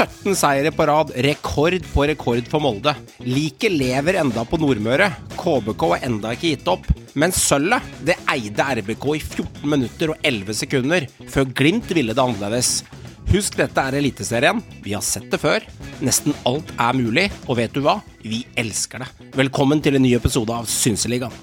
[0.00, 2.94] 17 seire på rad, rekord på rekord for Molde.
[3.26, 5.10] Liket lever enda på Nordmøre.
[5.36, 6.86] KBK har enda ikke gitt opp.
[7.20, 12.24] Men sølvet, det eide RBK i 14 minutter og 11 sekunder, før Glimt ville det
[12.24, 12.70] annerledes.
[13.30, 14.62] Husk, dette er Eliteserien.
[14.82, 15.66] Vi har sett det før.
[16.00, 17.98] Nesten alt er mulig, og vet du hva?
[18.24, 19.10] Vi elsker det.
[19.36, 21.36] Velkommen til en ny episode av Synseligaen.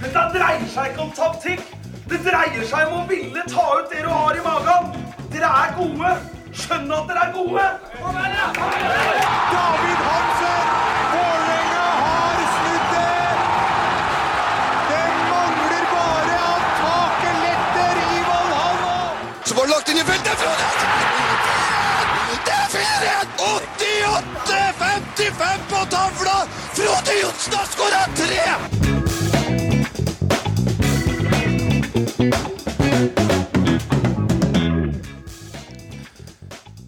[0.00, 1.62] Dette dreier seg ikke om taktikk.
[2.10, 4.92] Det dreier seg om å ville ta ut det du har i magen.
[5.30, 6.14] Dere er gode.
[6.50, 7.64] Skjønn at dere er gode.
[9.52, 10.64] David Hansen!
[11.12, 13.14] Vålerenga har snudd det!
[14.88, 18.96] Det mangler bare at taket letter i Valhalla!
[19.44, 20.38] Så var det lagt inn i feltet!
[22.46, 23.28] Det er 4-1!
[24.50, 26.38] 88-55 på tavla!
[26.74, 28.99] Frode Johnsen har skåra tre!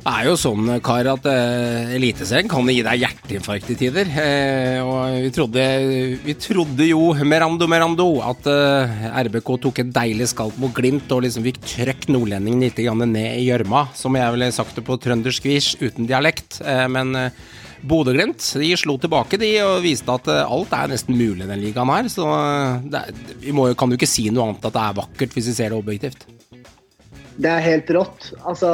[0.02, 4.10] Det er jo sånn, Kar, at uh, Eliteserien kan gi deg hjerteinfarkt i tider.
[4.10, 5.66] Uh, og vi trodde,
[6.24, 11.22] vi trodde jo, Merando Merando, at uh, RBK tok et deilig skalp mot Glimt og
[11.22, 15.46] liksom fikk trøkk nordlendingen litt ned i gjørma, som jeg ville sagt det på trøndersk
[15.46, 16.58] vis, uten dialekt.
[16.66, 17.30] Uh, men
[17.82, 21.62] Bodø-Glimt de slo tilbake de og viste at eh, alt er nesten mulig i den
[21.64, 22.10] ligaen her.
[22.12, 23.10] Så eh, er,
[23.42, 25.74] vi må, kan jo ikke si noe annet at det er vakkert, hvis vi ser
[25.74, 26.26] det objektivt.
[27.42, 28.30] Det er helt rått.
[28.46, 28.70] Altså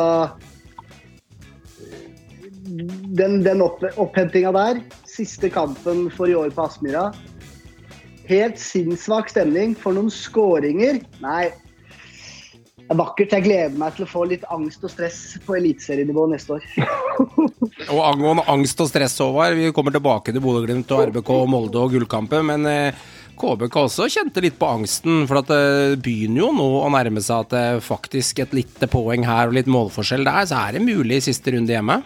[2.69, 7.09] Den, den opp, opphentinga der, siste kampen for i år på Aspmyra.
[8.29, 11.01] Helt sinnssvak stemning for noen skåringer.
[11.25, 11.49] Nei.
[12.77, 13.35] Det er vakkert.
[13.37, 16.67] Jeg gleder meg til å få litt angst og stress på eliteserienivå neste år.
[17.93, 21.93] Og angående angst og stress, Håvard, vi kommer tilbake til Bodø-Glimt og RBK, Molde og
[21.95, 23.01] gullkampen, men eh,
[23.39, 27.55] KBK også kjente litt på angsten, for det begynner jo nå å nærme seg at
[27.55, 31.27] det faktisk et lite poeng her og litt målforskjell der, så er det mulig i
[31.29, 32.01] siste runde hjemme.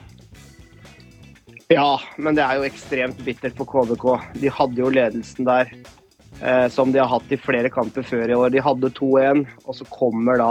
[1.71, 4.07] Ja, men det er jo ekstremt bittert for KBK.
[4.43, 5.71] De hadde jo ledelsen der,
[6.41, 8.51] eh, som de har hatt i flere kamper før i år.
[8.51, 10.51] De hadde 2-1, og så kommer da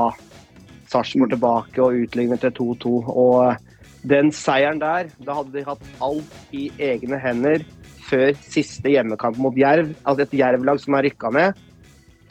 [0.92, 2.96] Sarpsborg tilbake og utligner til 2-2.
[3.08, 3.56] Og
[4.08, 7.64] den seieren der, da hadde de hatt alt i egne hender
[8.08, 9.94] før siste hjemmekamp mot Jerv.
[10.04, 11.62] Altså et Jerv-lag som er rykka ned.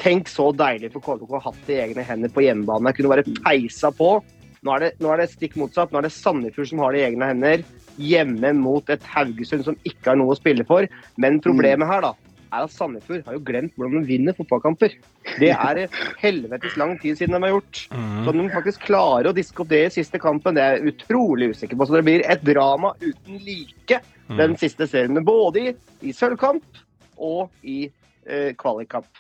[0.01, 2.93] Tenk så deilig for KBK å ha hatt det i egne hender på hjemmebane.
[2.97, 4.15] Kunne bare peisa på.
[4.61, 5.93] Nå er, det, nå er det stikk motsatt.
[5.93, 7.65] Nå er det Sandefjord som har det i egne hender.
[8.01, 10.89] Hjemme mot et Haugesund som ikke har noe å spille for.
[11.21, 12.15] Men problemet her da,
[12.51, 14.97] er at Sandefjord har jo glemt hvordan de vinner fotballkamper.
[15.39, 15.83] Det er
[16.21, 17.83] helvetes lang tid siden de har gjort.
[17.91, 20.95] Så om de faktisk klarer å diske opp det i siste kampen, det er jeg
[20.95, 21.87] utrolig usikker på.
[21.87, 24.01] Så det blir et drama uten like
[24.39, 25.23] den siste serien.
[25.27, 25.75] Både i,
[26.07, 26.83] i sølvkamp
[27.21, 27.85] og i
[28.27, 29.11] eh, kvalikkamp.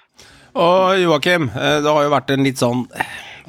[0.58, 2.86] Og Joakim, eh, det har jo vært en litt sånn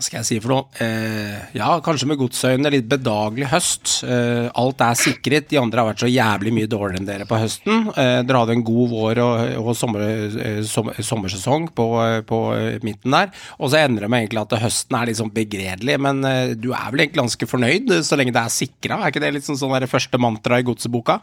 [0.01, 0.81] Skal jeg si for noe?
[0.81, 3.93] Eh, ja, kanskje med godsøyne litt bedagelig høst.
[4.05, 5.49] Eh, alt er sikret.
[5.51, 7.91] De andre har vært så jævlig mye dårligere enn dere på høsten.
[7.93, 12.41] Eh, dere hadde en god vår og, og sommer, eh, som, sommersesong på, eh, på
[12.57, 13.29] eh, midten der.
[13.59, 16.23] Og så endrer det meg egentlig at høsten er litt sånn begredelig, men
[16.57, 19.01] du er vel egentlig ganske fornøyd så lenge det er sikra?
[19.01, 21.21] Er ikke det litt sånn, sånn der første mantra i godseboka?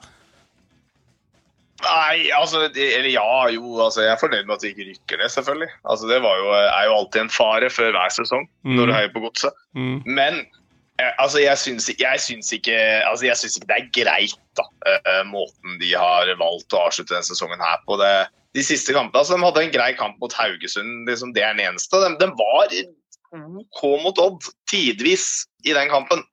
[1.85, 3.77] Nei, altså Eller ja, jo.
[3.79, 5.69] altså Jeg er fornøyd med at vi ikke rykker ned, selvfølgelig.
[5.85, 9.13] Altså Det var jo, er jo alltid en fare før hver sesong når du heier
[9.15, 9.61] på godset.
[9.79, 10.01] Mm.
[10.07, 10.41] Men
[10.99, 14.67] eh, altså jeg syns, jeg syns ikke altså jeg syns ikke det er greit, da,
[14.91, 17.99] eh, måten de har valgt å avslutte denne sesongen her på.
[18.03, 18.13] Det,
[18.59, 21.69] de siste kampene, altså De hadde en grei kamp mot Haugesund, liksom, det er den
[21.69, 22.03] eneste.
[22.03, 22.75] De, de var
[23.61, 26.25] OK mot Odd tidvis i den kampen.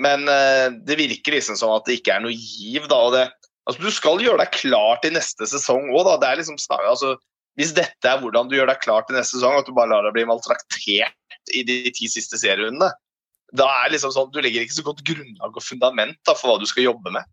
[0.00, 2.88] Men uh, det virker liksom som at det ikke er noe giv.
[2.90, 3.26] da, og det
[3.68, 6.08] Altså, Du skal gjøre deg klar til neste sesong òg.
[6.38, 7.14] Liksom, snak- altså,
[7.58, 10.02] hvis dette er hvordan du gjør deg klar til neste sesong, at du bare lar
[10.08, 12.90] deg bli maltraktert i de ti siste serierundene,
[13.52, 16.48] da er det liksom sånn, du legger ikke så godt grunnlag og fundament da, for
[16.54, 17.24] hva du skal jobbe med.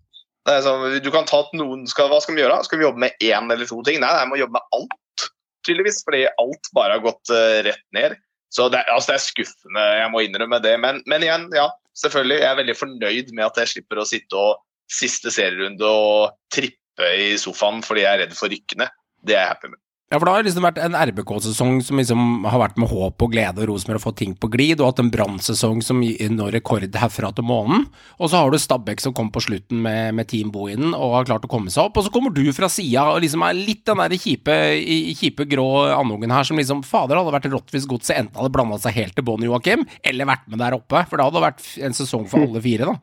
[0.46, 2.58] Det er sånn, du kan ta at noen skal, Hva skal vi gjøre?
[2.60, 2.64] da?
[2.68, 4.00] Skal vi jobbe med én eller to ting?
[4.04, 5.26] Nei, jeg må jobbe med alt,
[5.68, 8.18] tydeligvis, fordi alt bare har gått uh, rett ned.
[8.52, 10.74] Så det, er- altså, det er skuffende, jeg må innrømme det.
[10.84, 11.68] Men, men igjen, ja,
[12.02, 12.40] selvfølgelig.
[12.42, 14.58] Jeg er veldig fornøyd med at jeg slipper å sitte og
[14.92, 18.90] siste serierunde og trippe i sofaen fordi jeg er redd for rykkene.
[19.24, 19.80] Det er jeg happy med.
[20.10, 23.30] Ja, for det har liksom vært en RBK-sesong som liksom har vært med håp og
[23.30, 26.88] glede og Rosenborg har fått ting på glid, og hatt en Brann-sesong som når rekord
[26.98, 27.84] herfra til månen.
[28.18, 31.28] Og så har du Stabæk som kom på slutten med, med Team Bohinen og har
[31.30, 32.00] klart å komme seg opp.
[32.02, 35.46] Og så kommer du fra sida og liksom er litt den der kjipe, i- kjipe
[35.52, 38.98] grå andungen her som liksom Fader, hadde vært rått hvis godset enten hadde blanda seg
[38.98, 41.06] helt til bånn, Joakim, eller vært med der oppe.
[41.06, 42.98] For det hadde vært en sesong for alle fire, da.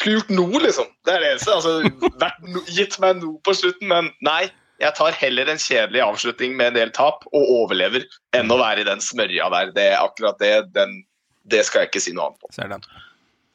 [0.00, 0.88] Skulle gjort noe, liksom.
[1.04, 1.52] Det er det eneste.
[1.52, 4.48] Altså, no, gitt meg noe på slutten, men nei.
[4.80, 8.80] Jeg tar heller en kjedelig avslutning med en del tap og overlever, enn å være
[8.80, 9.74] i den smørja der.
[9.76, 10.54] Det er akkurat det.
[10.72, 11.02] Den,
[11.52, 12.52] det skal jeg ikke si noe annet på.
[12.56, 12.86] Ser den.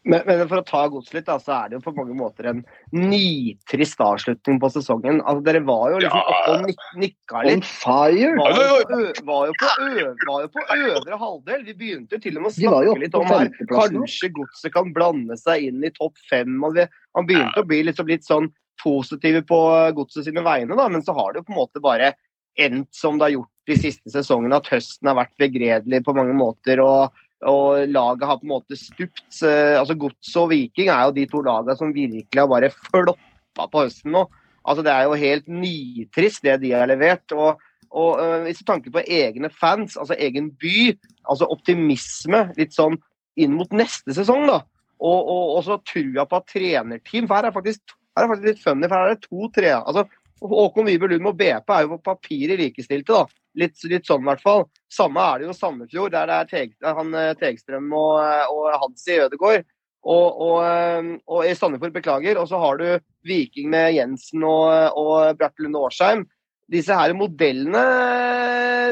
[0.06, 2.46] Men, men for å ta gods litt, da, så er det jo på mange måter
[2.52, 2.60] en
[2.94, 5.22] nitrist avslutning på sesongen.
[5.24, 6.34] Altså, Dere var jo liksom Ja.
[6.36, 7.66] oppe og nik nikka On litt.
[7.66, 8.36] fire!
[8.38, 9.72] Var jo, på var, jo på
[10.30, 11.64] var jo på øvre halvdel.
[11.66, 13.50] Vi begynte jo til og med å snakke litt om her.
[13.72, 16.54] Kanskje godset kan blande seg inn i topp fem.
[16.64, 16.86] Og vi,
[17.18, 18.52] man begynte å bli liksom litt sånn
[18.84, 19.60] positive på
[19.98, 22.14] godset sine vegne, da, men så har det jo på en måte bare
[22.60, 26.36] endt som det har gjort de siste sesongene, at høsten har vært begredelig på mange
[26.38, 26.80] måter.
[26.84, 27.12] og
[27.46, 29.28] og laget har på en måte stupt.
[29.46, 33.70] Eh, altså Gods og Viking er jo de to lagene som virkelig har bare floppa
[33.72, 34.26] på høsten nå.
[34.66, 37.36] Altså Det er jo helt nitrist det de har levert.
[37.38, 37.62] Og,
[37.94, 40.96] og uh, hvis du tanker på egne fans, altså egen by,
[41.30, 42.98] altså optimisme litt sånn
[43.38, 44.64] inn mot neste sesong, da.
[44.96, 47.82] Og, og, og så trua på at trenerteam For her er faktisk,
[48.16, 50.06] her er faktisk litt funny, for her er det to tre altså
[50.40, 53.45] Håkon Wibe Lund og BP er jo på papiret likestilte, da.
[53.56, 54.66] Litt, litt sånn i hvert fall.
[54.92, 58.20] Samme er det jo Sandefjord, der det er Teg, han, eh, Tegstrøm og,
[58.52, 59.64] og Hansi Ødegaard.
[60.06, 62.38] Og, og, eh, og i Sandefjord, beklager.
[62.42, 62.88] Og så har du
[63.26, 66.26] Viking med Jensen og, og Bjarte Lund Årsheim.
[66.72, 67.86] Disse her modellene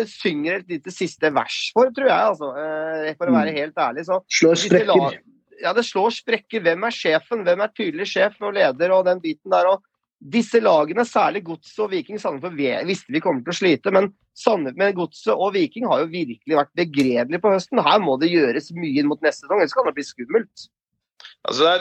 [0.10, 2.32] synger et lite siste vers for, tror jeg.
[2.34, 2.50] altså.
[2.58, 4.06] Eh, For å være helt ærlig.
[4.10, 5.20] så Slår sprekker.
[5.64, 6.64] Ja, det slår sprekker.
[6.66, 7.44] Hvem er sjefen?
[7.46, 9.70] Hvem er tydelig sjef og leder og den biten der?
[9.72, 9.84] Og
[10.32, 14.08] disse lagene, særlig Godset og Viking Sandefjord, visste vi kommer til å slite, men,
[14.78, 17.82] men Godset og Viking har jo virkelig vært begredelige på høsten.
[17.84, 20.70] Her må det gjøres mye inn mot neste sesong, ellers kan det bli skummelt.
[21.44, 21.74] Altså,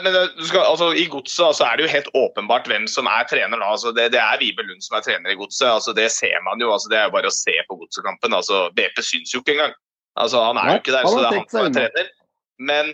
[0.43, 3.69] skal, altså, I Godset altså, er det jo helt åpenbart hvem som er trener nå.
[3.75, 5.69] Altså, det, det er Vibe Lund som er trener i Godset.
[5.69, 6.71] Altså, det ser man jo.
[6.75, 8.35] Altså, det er jo bare å se på Godset-kampen.
[8.35, 9.77] Altså, BP syns jo ikke engang.
[10.19, 12.11] Altså, han er jo ikke der, så det er han som er trener.
[12.71, 12.91] Men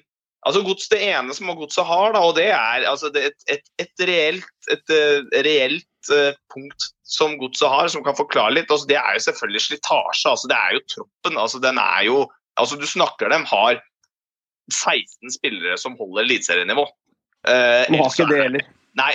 [0.50, 3.70] altså, Gods, det ene som Godset har, da, og det er altså, det, et, et,
[3.84, 8.90] et reelt, et, eh, reelt uh, punkt som Godset har, som kan forklare litt, altså,
[8.90, 10.32] det er jo selvfølgelig slitasje.
[10.32, 11.38] Altså, det er jo troppen.
[11.42, 12.26] Altså, den er jo
[12.60, 13.80] altså, Du snakker dem har
[14.74, 16.86] 16 spillere som holder eliteserienivå.
[17.48, 18.68] Uh, De har ikke det heller.
[18.98, 19.14] Nei,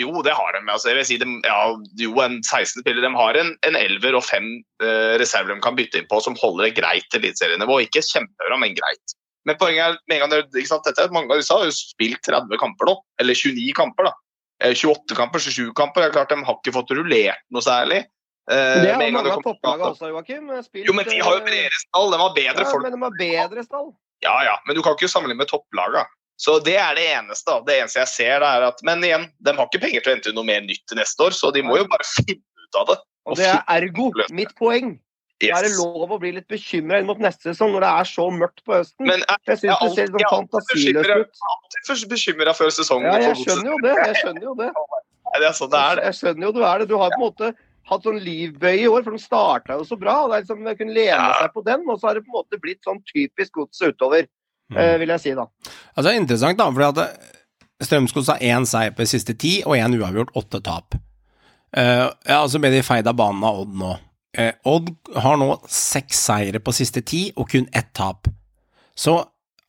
[0.00, 0.62] jo, det har de.
[0.72, 1.58] Altså, jeg vil si de, ja,
[2.00, 3.04] jo, en 16 spiller.
[3.04, 4.48] De har en, en elver og fem
[4.82, 7.82] uh, reserver de kan bytte inn på som holder et greit eliteserienivå.
[7.84, 9.16] Ikke kjempebra, men greit.
[9.48, 12.96] Men poenget er, med sant, dette, mange av disse har jo spilt 30 kamper nå.
[13.22, 14.14] Eller 29 kamper, da.
[14.62, 16.04] Eh, 28 kamper, 27 kamper.
[16.04, 18.04] Det er klart De har ikke fått rullert noe særlig.
[18.50, 20.48] Eh, Det har mange av topplagene også, Joakim.
[20.62, 22.10] Spilt, Jo, men de har jo eh, bredere stall.
[22.10, 22.86] De har bedre ja, folk.
[22.86, 23.92] Men de har bedre stall.
[24.22, 26.06] Ja, ja, men du kan ikke sammenligne med topplagene.
[26.42, 27.54] Så det er det eneste.
[27.66, 30.34] Det eneste jeg ser, er at Men igjen, de har ikke penger til å hente
[30.34, 32.98] noe mer nytt til neste år, så de må jo bare finne ut av det.
[33.30, 34.96] Og det er ergo mitt poeng.
[35.50, 38.04] Da er det lov å bli litt bekymra inn mot neste sesong når det er
[38.12, 39.06] så mørkt på høsten.
[39.08, 41.42] Men jeg, jeg syns jeg det ser alltid- sånn fantasiløst ut.
[41.54, 43.10] alltid først bekymra før sesongen.
[43.12, 43.96] Ja, jeg skjønner jo det.
[44.06, 44.70] Jeg skjønner jo det.
[45.32, 45.94] Det er sånn det er.
[45.96, 46.02] det.
[46.04, 46.86] Jeg skjønner jo du er det.
[46.90, 47.46] Du har på en måte
[47.88, 50.16] hatt sånn livbøye i år, for de starta jo så bra.
[50.24, 51.32] og Det er liksom, de kunne lene Ja.
[51.40, 54.26] seg på den, og så har det på en måte blitt sånn typisk godset utover,
[54.70, 54.76] Mm.
[54.78, 55.46] eh, vil jeg si da.
[55.96, 57.16] Altså, det er interessant, da, fordi at eh,
[57.82, 60.94] Strømsgods har én seier på de siste ti, og én uavgjort, åtte tap.
[61.74, 63.96] Uh, ja, altså ble de feid av banen av Odd nå.
[64.38, 64.88] Eh, Odd
[65.20, 68.30] har nå seks seire på siste ti, og kun ett tap.
[68.96, 69.18] Så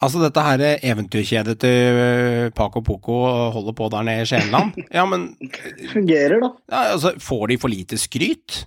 [0.04, 3.18] altså, dette her eventyrkjedet til eh, Paco Poco
[3.56, 4.78] holder på der nede i Skjæveland.
[4.96, 5.34] Ja, men
[5.92, 6.52] Fungerer, da.
[6.72, 8.64] ja, altså, får de for lite skryt?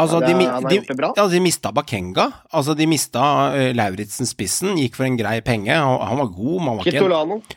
[0.00, 2.24] Altså, Ja, det de, han de, ja, de mista Bakenga.
[2.50, 3.22] Altså, de mista
[3.52, 5.74] uh, Lauritzen spissen, gikk for en grei penge.
[5.74, 7.02] Han, han var god, men han var ikke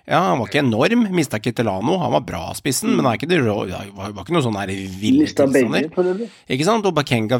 [0.03, 1.05] ja, han var ikke enorm.
[1.15, 1.95] Mista Kitolano.
[2.03, 6.25] Han var bra spissen, men ikke det var var ikke noe sånn her ville tilstander.
[6.51, 6.85] Ikke sant?
[6.87, 7.39] Og Bakenga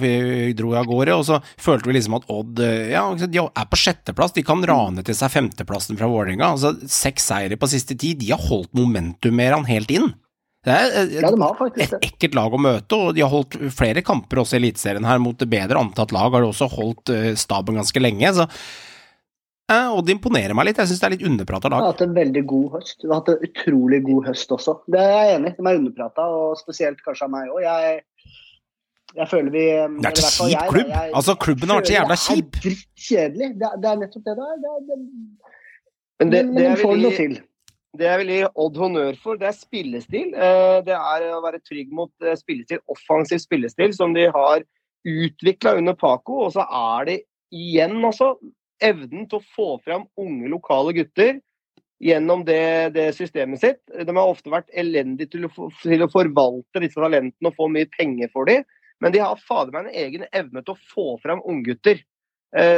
[0.55, 3.79] dro av gårde, og så følte vi liksom at Odd eh, ja, de er på
[3.79, 4.35] sjetteplass.
[4.35, 6.53] De kan rane til seg femteplassen fra Vålerenga.
[6.55, 8.15] Altså, seks seire på siste ti.
[8.17, 10.13] De har holdt momentum mer enn helt inn.
[10.65, 13.29] Det er eh, Ja, de har faktisk et ekkelt lag å møte, og de har
[13.31, 16.34] holdt flere kamper også i Eliteserien her mot bedre antatt lag.
[16.34, 18.48] Har de også holdt eh, staben ganske lenge, så
[19.69, 20.81] eh, Og det imponerer meg litt.
[20.81, 21.86] Jeg syns det er litt underprata De lag.
[21.86, 22.98] har hatt en veldig god høst.
[23.03, 24.79] De har hatt en utrolig god høst også.
[24.89, 25.55] Det er jeg enig i.
[25.62, 27.62] De er underprata, og spesielt kanskje av meg òg.
[27.65, 28.03] Jeg,
[29.15, 29.65] jeg føler vi
[30.01, 30.93] Det er en kjip klubb.
[31.13, 32.50] Altså, klubben har vært så jævla kjip.
[32.57, 33.51] Det er drittkjedelig.
[33.62, 34.63] Det, det er nettopp det det er.
[34.65, 35.03] Det, det,
[36.19, 37.38] Men det, men det de får vil noe til.
[37.99, 40.33] Det jeg vil gi Odd honnør for, det er spillestil.
[40.33, 44.65] Eh, Det er å være trygg mot eh, spillestil, offensiv spillestil, som de har
[45.05, 46.45] utvikla under Paco.
[46.45, 47.17] Og så er det
[47.55, 48.35] igjen også
[48.83, 51.37] evnen til å få fram unge, lokale gutter
[52.03, 53.81] gjennom det, det systemet sitt.
[53.87, 57.87] De har ofte vært elendige til å, til å forvalte disse talentene og få mye
[57.95, 58.65] penger for dem.
[59.03, 62.01] Men de har fader meg en egen evne til å få fram unggutter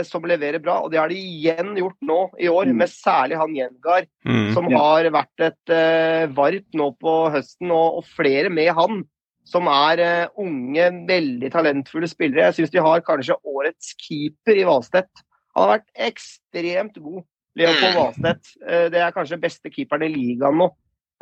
[0.03, 0.79] som leverer bra.
[0.83, 2.77] Og det har de igjen gjort nå i år, Mm.
[2.77, 4.53] med særlig han Jengar, Mm.
[4.53, 4.77] som Ja.
[4.77, 9.03] har vært et uh, varp nå på høsten, og, og flere med han.
[9.45, 12.49] Som er uh, unge, veldig talentfulle spillere.
[12.51, 15.23] Jeg syns de har kanskje årets keeper i Valstedt.
[15.55, 17.23] Han har vært ekstremt god.
[17.55, 18.01] Leopold Mm.
[18.01, 18.51] Valstedt.
[18.61, 20.71] Uh, Det er kanskje beste keeperen i ligaen nå.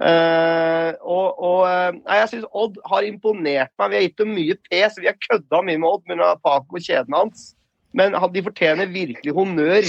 [0.02, 3.90] Eh, og, og eh, nei, jeg syns Odd har imponert meg.
[3.92, 6.36] Vi har gitt dem mye pes, vi har kødda mye med Odd pga.
[6.44, 7.55] Paco og kjeden hans.
[7.96, 9.88] Men de fortjener virkelig honnør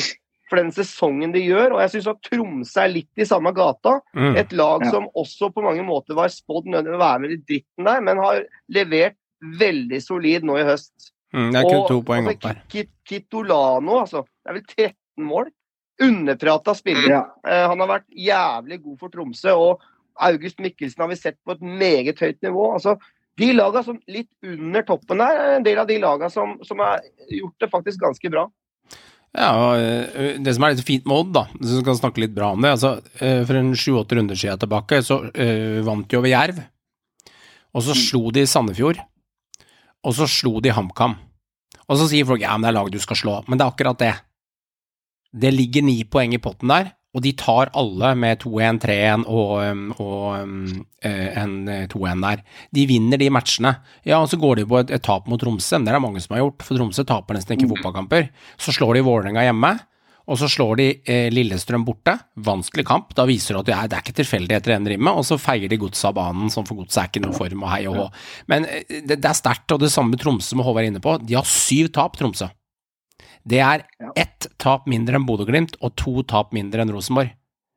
[0.49, 1.73] for den sesongen de gjør.
[1.75, 3.97] Og jeg syns at Tromsø er litt i samme gata.
[4.15, 4.37] Mm.
[4.39, 4.91] Et lag Ja.
[4.95, 8.23] som også på mange måter var spådd nødvendig å være med i dritten der, men
[8.23, 11.11] har levert veldig solid nå i høst.
[11.35, 12.63] Mm, det er kun Og- to poeng altså, opp der.
[12.71, 14.23] Kit- Kitolano, altså.
[14.45, 15.51] Det er vel 13 mål.
[16.01, 17.09] Underprata spiller.
[17.09, 17.23] Ja.
[17.45, 19.51] Uh, han har vært jævlig god for Tromsø.
[19.57, 19.81] Og
[20.21, 22.73] August Mikkelsen har vi sett på et meget høyt nivå.
[22.75, 22.99] Altså,
[23.37, 26.81] de laga som litt under toppen der, er en del av de laga som, som
[26.81, 28.47] har gjort det faktisk ganske bra.
[29.37, 32.33] Ja, og eh, Det som er litt fint med Odd, da, vi skal snakke litt
[32.37, 36.17] bra om det altså, eh, For en sju-åtte runder siden tilbake så uh, vant de
[36.17, 36.63] over Jerv.
[37.77, 39.03] Og så slo de Sandefjord.
[40.07, 41.19] Og så slo de HamKam.
[41.87, 43.35] Og så sier folk ja, men det er lag du skal slå.
[43.45, 44.15] Men det er akkurat det.
[45.37, 49.53] Det ligger ni poeng i potten der, og de tar alle med 2-1, 3-1 og,
[49.65, 50.57] um, og um,
[51.01, 52.43] eh, en eh, 2-1 der.
[52.77, 53.73] De vinner de matchene.
[54.05, 56.05] Ja, og så går de på et, et tap mot Tromsø, men det er det
[56.05, 58.29] mange som har gjort, for Tromsø taper nesten ikke fotballkamper.
[58.61, 59.73] Så slår de Vålerenga hjemme,
[60.27, 62.19] og så slår de eh, Lillestrøm borte.
[62.45, 63.17] Vanskelig kamp.
[63.17, 65.13] Da viser det at det er, det er ikke tilfeldigheter i den med.
[65.15, 67.73] og så feier de godset av banen, som for godset er ikke noe form og
[67.73, 68.07] hei og hå.
[68.53, 71.05] Men eh, det, det er sterkt, og det samme med Tromsø, som Håvard er inne
[71.05, 71.17] på.
[71.25, 72.53] De har syv tap, Tromsø.
[73.47, 73.85] Det er
[74.17, 77.31] ett tap mindre enn Bodø-Glimt og to tap mindre enn Rosenborg.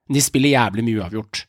[0.10, 1.46] De spiller jævlig mye uavgjort.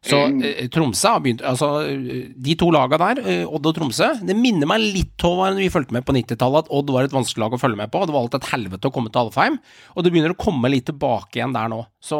[0.00, 0.42] Så Mm.
[0.46, 4.36] eh, Tromsø har begynt Altså, eh, de to laga der, eh, Odd og Tromsø, det
[4.36, 7.38] minner meg litt om når vi fulgte med på 90-tallet, at Odd var et vanskelig
[7.42, 8.06] lag å følge med på.
[8.06, 9.58] Det var alltid et helvete å komme til Alfheim,
[9.96, 11.84] og det begynner å komme litt tilbake igjen der nå.
[12.00, 12.14] Så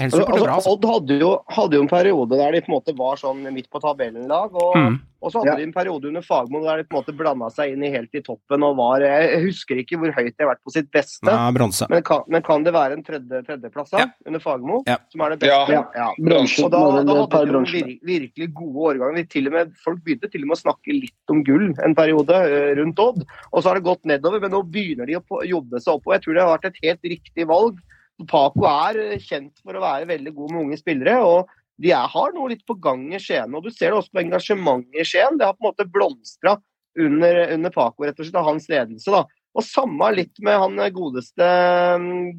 [0.00, 0.72] helt supert og bra, Altså, altså.
[0.72, 3.68] Odd hadde jo, hadde jo en periode der de på en måte var sånn midt
[3.70, 4.50] på tabellen-lag.
[4.54, 5.00] Og, Mm.
[5.22, 5.56] Og så hadde Ja.
[5.56, 8.10] de en periode under Fagmo der de på en måte blanda seg inn i helt
[8.14, 11.22] i toppen og var Jeg husker ikke hvor høyt de har vært på sitt beste.
[11.22, 11.86] Nei.
[11.88, 14.06] Men kan, men kan det være en tredje, tredjeplass da, Ja.
[14.26, 14.98] under Fagmo, Ja.
[15.10, 15.72] som er det beste?
[15.94, 16.12] Ja.
[16.18, 16.64] Bronse.
[16.64, 19.14] Og da, da hadde de vir, virkelig gode årganger.
[19.14, 21.94] Vi Til og med, folk begynte til og med å snakke litt om gull en
[21.94, 23.24] periode eh, rundt Odd.
[23.52, 26.02] Og så har det gått nedover, men nå begynner de å jobbe seg opp.
[26.06, 27.78] Og jeg tror det har vært et helt riktig valg.
[28.28, 31.16] Paco er eh, kjent for å være veldig god med unge spillere.
[31.24, 31.48] og
[31.80, 33.54] de er, har noe litt på gang i Skien.
[33.54, 35.38] og Du ser det også på engasjementet i Skien.
[35.38, 36.58] Det har på en måte blomstra
[36.98, 39.10] under, under Paco, rett og slett, av hans ledelse.
[39.12, 39.24] da.
[39.52, 41.44] Og samme litt med han godeste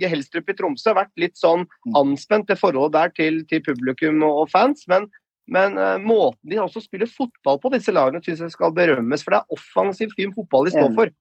[0.02, 0.94] Gehelstrup Helstrup i Tromsø.
[0.98, 4.88] Vært litt sånn anspent, det forholdet der til, til publikum og, fans.
[4.90, 5.10] Men,
[5.52, 9.26] men eh, måten de også spiller fotball på, disse lagene, syns jeg skal berømmes.
[9.26, 11.14] For det er offensiv, fin fotball de står for.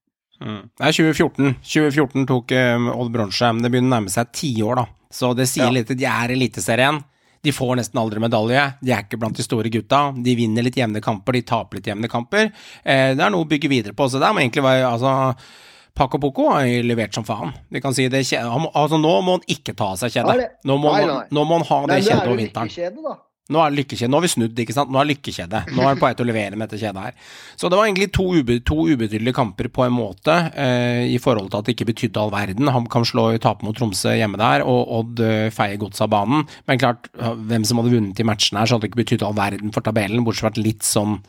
[0.43, 0.65] Mm.
[0.73, 1.55] Det er 2014.
[1.61, 4.89] 2014 tok um, Odd bronse, men det begynner å nærme seg ti år, da.
[5.13, 5.75] Så det sier Ja.
[5.77, 7.03] litt De er Eliteserien.
[7.43, 8.63] De får nesten aldri medalje.
[8.81, 10.05] De er ikke blant de store gutta.
[10.15, 12.53] De vinner litt jevne kamper, de taper litt jevne kamper.
[12.85, 14.07] Eh, det er noe å bygge videre på.
[14.07, 15.35] Så det må egentlig være altså,
[15.99, 17.51] Paco Poco har levert som faen.
[17.69, 20.55] Vi kan si det, altså, nå må han ikke ta av seg kjedet.
[20.65, 22.71] Nå nå må han ha det kjedet over vinteren.
[22.71, 23.19] kjede da.
[23.53, 24.11] Nå er lykkekjede.
[24.11, 24.93] Nå har vi snudd, ikke sant.
[24.93, 25.63] Nå er lykkekjede.
[25.73, 27.17] Nå er han på vei til å levere med dette kjedet her.
[27.61, 31.53] Så det var egentlig to, ube, to ubetydelige kamper på en måte, eh, i forhold
[31.53, 32.73] til at det ikke betydde all verden.
[32.75, 36.47] Han kan slå tape mot Tromsø hjemme der, og Odd eh, feier godset av banen.
[36.71, 39.37] Men klart, hvem som hadde vunnet i matchene her, så hadde det ikke betydd all
[39.39, 41.21] verden for tabellen, bortsett fra litt sånn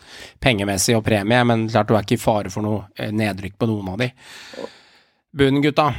[0.43, 3.69] pengemessig og premie, men klart du er ikke i fare for noe eh, nedrykk på
[3.69, 4.09] noen av de.
[5.33, 5.91] Bunnen, gutta.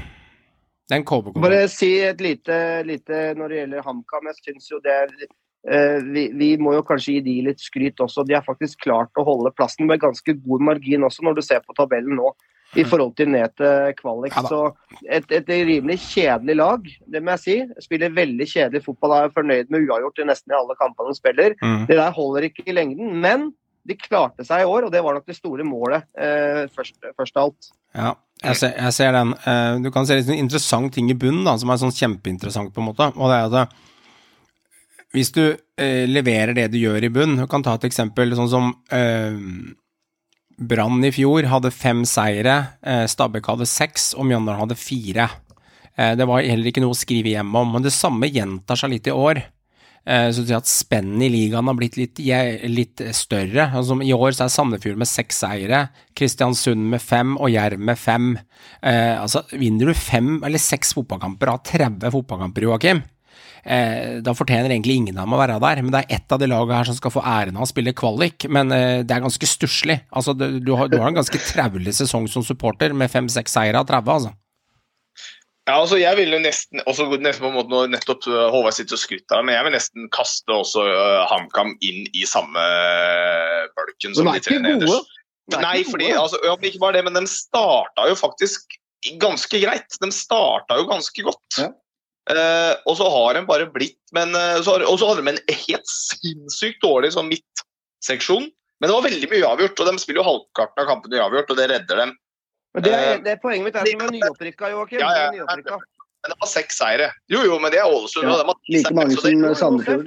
[0.89, 1.41] Den KBK.
[1.41, 4.29] Bare si et lite, lite når det gjelder HamKam.
[4.31, 5.15] Jeg syns jo det er
[5.65, 8.25] vi, vi må jo kanskje gi de litt skryt også.
[8.29, 11.65] De har faktisk klart å holde plassen med ganske god margin også, når du ser
[11.65, 12.35] på tabellen nå.
[12.75, 14.35] I forhold til ned til kvalik.
[14.49, 14.61] Så
[15.07, 17.85] et, et rimelig kjedelig lag, det må jeg si.
[17.85, 19.15] Spiller veldig kjedelig fotball.
[19.15, 21.55] Er fornøyd med uavgjort i nesten i alle kampene de spiller.
[21.63, 21.85] Mm.
[21.87, 23.15] Det der holder ikke i lengden.
[23.23, 23.53] Men
[23.87, 27.39] de klarte seg i år, og det var nok det store målet eh, først, først
[27.39, 27.71] av alt.
[27.95, 29.35] Ja, jeg ser, jeg ser den.
[29.47, 32.83] Eh, Du kan se litt interessant ting i bunnen, da, som er sånn kjempeinteressant, på
[32.83, 33.11] en måte.
[33.15, 33.83] Og det er at eh,
[35.15, 38.51] hvis du eh, leverer det du gjør i bunn Du kan ta et eksempel sånn
[38.51, 39.39] som eh,
[40.55, 45.27] Brann i fjor hadde fem seire, eh, Stabæk hadde seks, og Mjøndalen hadde fire.
[45.99, 48.95] Eh, det var heller ikke noe å skrive hjem om, men det samme gjentar seg
[48.95, 49.43] litt i år.
[50.05, 52.21] Eh, så at spennet i ligaen har blitt litt,
[52.69, 53.71] litt større.
[53.73, 57.99] Altså, I år så er Sandefjord med seks seire, Kristiansund med fem og Jerv med
[57.99, 58.35] fem.
[58.83, 63.03] Eh, altså, vinner du fem eller seks fotballkamper av 30 fotballkamper, Joakim,
[63.65, 65.83] eh, da fortjener egentlig ingen av dem å være der.
[65.83, 67.97] Men det er ett av de lagene her som skal få æren av å spille
[67.97, 69.99] kvalik, men eh, det er ganske stusslig.
[70.15, 73.81] Altså, du, du, har, du har en ganske traulig sesong som supporter, med fem-seks seire
[73.81, 74.35] av 30, altså.
[75.65, 78.75] Ja, altså jeg vil jo nesten også nesten på en måte når nettopp uh, Håvard
[78.77, 82.65] sitter og skryter av men jeg vil nesten kaste også uh, HamKam inn i samme
[83.73, 85.15] bølken som de tre nederst.
[85.53, 88.77] Er Nei, fordi, altså, ja, ikke bare det, men de starta jo faktisk
[89.21, 89.97] ganske greit.
[90.01, 91.59] De starta jo ganske godt.
[91.61, 91.69] Ja.
[92.31, 95.35] Eh, og så har de bare blitt men, eh, så har, Og så hadde de
[95.35, 98.47] en helt sinnssykt dårlig sånn midtseksjon.
[98.81, 101.61] Men det var veldig mye uavgjort, og de spiller jo halvparten av kampene uavgjort, og
[101.61, 102.15] det redder dem.
[102.75, 105.05] Men det, er, Eh, det er Poenget mitt er som er nyopprykka, Joakim.
[105.05, 105.79] Ja, ja.
[106.25, 107.07] Men de har seks seire.
[107.29, 108.25] Jo, jo, men det er Ålesund.
[108.25, 110.07] Ja, og de har like mange som jo, Sandefjord.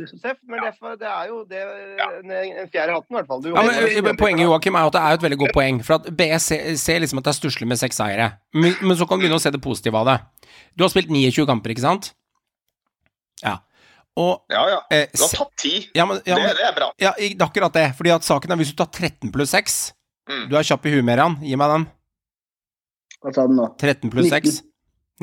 [0.49, 2.31] Men det er jo det, en,
[2.73, 3.43] fjerde i hatten, i hvert fall.
[3.43, 5.81] Du, Ja, men eh, Poenget Joakim, er at det er et veldig godt poeng.
[5.85, 6.47] For at BS
[6.81, 8.31] ser, liksom at det er stusslig med seks seire.
[8.57, 10.17] Men, men så kan du begynne å se det positive av det.
[10.73, 12.09] Du har spilt 29 kamper, ikke sant?
[13.45, 13.59] Ja.
[14.17, 14.79] Og Ja, ja.
[14.89, 15.75] eh, Du har tatt ti.
[15.93, 16.89] ja, men, ja, det, men, det er bra.
[16.97, 17.85] ja, det er akkurat det.
[17.99, 19.77] Fordi at saken er hvis du tar 13 pluss 6
[20.27, 20.49] Mm.
[20.51, 21.37] Du er kjapp i huet, Meran.
[21.39, 21.83] Gi meg den.
[23.23, 23.69] Hva sa den nå?
[23.79, 24.51] 13 pluss 19.
[24.51, 24.66] 6.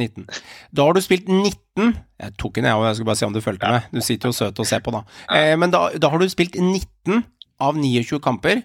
[0.01, 0.27] 19.
[0.75, 2.87] Da har du spilt 19 Jeg tok den, jeg òg.
[2.89, 3.91] Jeg skulle bare se om du fulgte med.
[3.95, 5.03] Du sitter jo søt og ser på, da.
[5.35, 7.23] Eh, men da, da har du spilt 19
[7.63, 8.65] av 29 kamper.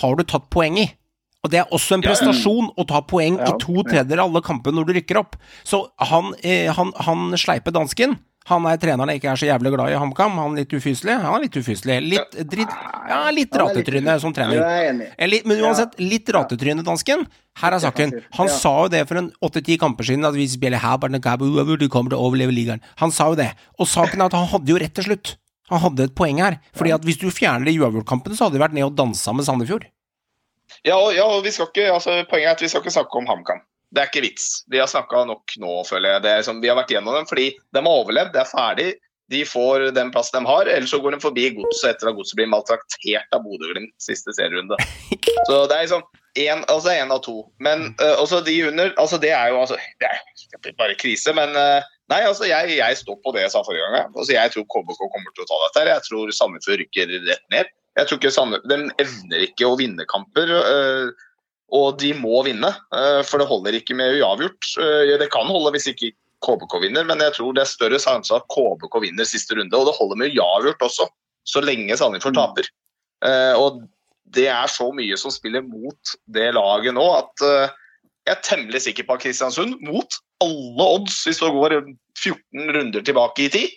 [0.00, 0.86] Har du tatt poeng i.
[1.44, 4.74] Og det er også en prestasjon å ta poeng i to tredjedeler av alle kamper
[4.74, 5.36] når du rykker opp.
[5.62, 9.72] Så han, eh, han, han sleipe dansken han er treneren jeg ikke er så jævlig
[9.74, 10.36] glad i HamKam.
[10.38, 11.16] Han er litt ufyselig.
[11.18, 11.96] Han er litt ufyselig.
[12.12, 12.76] Litt dritt
[13.10, 14.60] Ja, litt ratetryne som trener.
[14.62, 14.92] er
[15.46, 17.26] men uansett, litt ratetryne, dansken.
[17.58, 18.14] Her er saken.
[18.38, 22.10] Han sa jo det for en åtte-ti kamper siden, at vi spiller her, de kommer
[22.14, 22.80] til å overleve ligaen.
[23.02, 23.50] Han sa jo det.
[23.80, 25.36] Og saken er at han hadde jo rett til slutt.
[25.70, 26.60] Han hadde et poeng her.
[26.76, 29.46] Fordi at hvis du fjerner de uavgjortkampene, så hadde de vært ned og dansa med
[29.48, 29.88] Sandefjord.
[30.86, 33.18] Ja, og, ja, og vi skal ikke, altså, Poenget er at vi skal ikke snakke
[33.18, 33.62] om HamKam.
[33.96, 34.46] Det er ikke vits.
[34.68, 36.24] Vi har snakka nok nå, føler jeg.
[36.26, 38.88] Det er som, vi har vært gjennom dem fordi de har overlevd, det er ferdig.
[39.32, 42.36] De får den plassen de har, ellers så går de forbi Godset etter at Godset
[42.38, 44.78] blir maltraktert av Bodø-Glimt siste serierunde.
[45.48, 46.04] Så det er liksom
[46.36, 47.40] én altså en av to.
[47.62, 51.56] Men uh, også de under altså Det er jo altså, det er bare krise, men
[51.56, 54.12] uh, Nei, altså jeg, jeg står på det jeg sa forrige gang.
[54.14, 55.80] Altså, jeg tror KBK kommer til å ta dette.
[55.80, 55.88] her.
[55.90, 57.72] Jeg tror Sandefjord rykker rett ned.
[57.98, 60.52] Jeg tror ikke Sandefjord, De evner ikke å vinne kamper.
[60.54, 61.25] øh,
[61.74, 64.68] og de må vinne, øh, for det holder ikke med uavgjort.
[64.78, 66.12] Øh, Det kan holde hvis ikke
[66.44, 69.74] KBK vinner, men jeg tror det er større sjanse at KBK vinner siste runde.
[69.74, 71.08] Og det holder med uavgjort også,
[71.44, 72.68] så lenge Sandefjord taper.
[73.24, 73.82] Eh, Og
[74.34, 77.74] det er så mye som spiller mot det laget nå at eh,
[78.26, 81.76] jeg er temmelig sikker på at Kristiansund, mot alle odds, hvis det går
[82.18, 83.68] 14 runder tilbake i tid,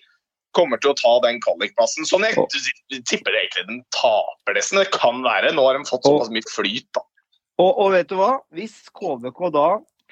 [0.58, 2.08] kommer til å ta den kvalikplassen.
[2.10, 2.34] Sånn jeg
[3.06, 4.82] tipper egentlig den taper nesten.
[4.82, 5.54] Det kan være.
[5.54, 7.04] Nå har de fått såpass mye flyt, da.
[7.60, 8.38] Og, og vet du hva?
[8.56, 9.68] Hvis KBK da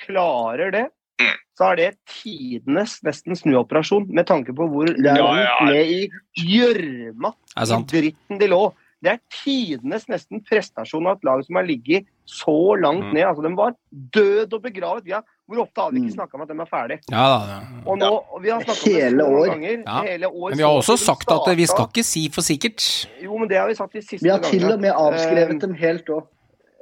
[0.05, 0.85] klarer det,
[1.17, 1.33] Mm.
[1.57, 5.65] så er det tidenes nesten snuoperasjon, med tanke på hvor Ja, langt ja.
[5.65, 8.67] ned i gjørma Er i dritten de lå.
[9.01, 13.13] Det er tidenes nesten prestasjon av et lag som har ligget så langt Mm.
[13.13, 13.23] ned.
[13.25, 13.73] Altså, De var
[14.13, 15.05] død og begravet.
[15.07, 16.17] Ja, hvor ofte har vi ikke Mm.
[16.17, 16.99] snakka om at de er ferdig?
[17.09, 17.59] Ja da.
[17.87, 19.47] Og nå, vi har snakket om det Hele så mange år.
[19.53, 19.83] ganger.
[19.85, 20.01] Ja.
[20.01, 23.07] Hele år Men vi har også sagt at vi skal ikke si for sikkert.
[23.23, 24.41] Jo, men det har vi sagt de siste gangene.
[24.51, 26.27] Vi har til og med avskrevet Eh, dem helt òg.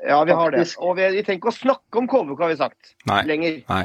[0.04, 0.66] Ja, vi har det.
[0.84, 2.96] Og vi, vi trenger ikke å snakke om KVK, har vi sagt.
[3.10, 3.22] Nei.
[3.30, 3.60] Lenger.
[3.70, 3.84] Nei.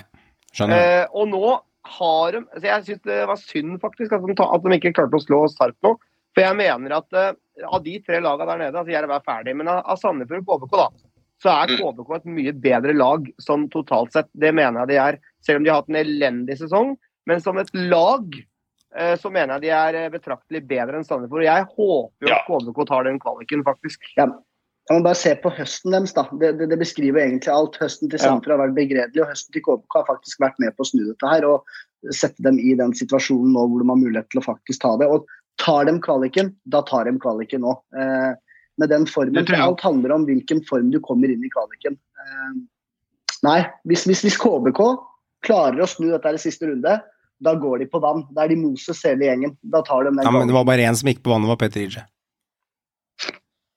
[0.56, 0.80] Skjønner.
[1.02, 1.42] Eh, og nå
[1.90, 4.92] har de så Jeg syns det var synd faktisk at de, ta- at de ikke
[4.98, 5.94] klarte å slå Sarp nå.
[6.36, 7.30] For jeg mener at uh,
[7.66, 10.66] av de tre lagene der nede, altså Jerv er ferdig, men av, av Sandefjord og
[10.66, 10.88] KBK, da,
[11.42, 14.28] så er KVK KBK et mye bedre lag sånn totalt sett.
[14.38, 15.18] Det mener jeg de er.
[15.46, 16.92] Selv om de har hatt en elendig sesong.
[17.26, 21.42] Men som et lag eh, så mener jeg de er eh, betraktelig bedre enn Sandefjord.
[21.42, 22.38] Og jeg håper jo Ja.
[22.42, 24.04] at KBK tar den kvaliken, faktisk.
[24.20, 24.28] Ja.
[24.90, 26.12] Jeg må bare se på høsten deres.
[26.16, 26.24] da.
[26.34, 27.76] Det, det, det beskriver egentlig alt.
[27.78, 28.32] Høsten til Ja.
[28.34, 31.30] Har vært begredelig, og høsten til KBK har faktisk vært med på å snu dette
[31.30, 31.62] her og
[32.16, 35.06] sette dem i den situasjonen nå hvor de har mulighet til å faktisk ta det.
[35.06, 35.30] Og
[35.62, 37.76] tar dem kvaliken, da tar de kvaliken nå.
[37.94, 38.34] Eh,
[38.82, 39.44] med den formen.
[39.44, 39.62] Det.
[39.62, 41.94] Alt handler om hvilken form du kommer inn i kvaliken.
[41.94, 42.52] Eh,
[43.46, 44.82] nei, hvis, hvis, hvis KBK
[45.46, 46.98] klarer å snu dette i siste runde,
[47.40, 48.26] da går de på vann.
[48.34, 49.54] Da er de Moses hele gjengen.
[49.62, 51.62] Da tar de den Ja, men det var bare én som gikk på vannet, var
[51.62, 52.08] Petter Ije.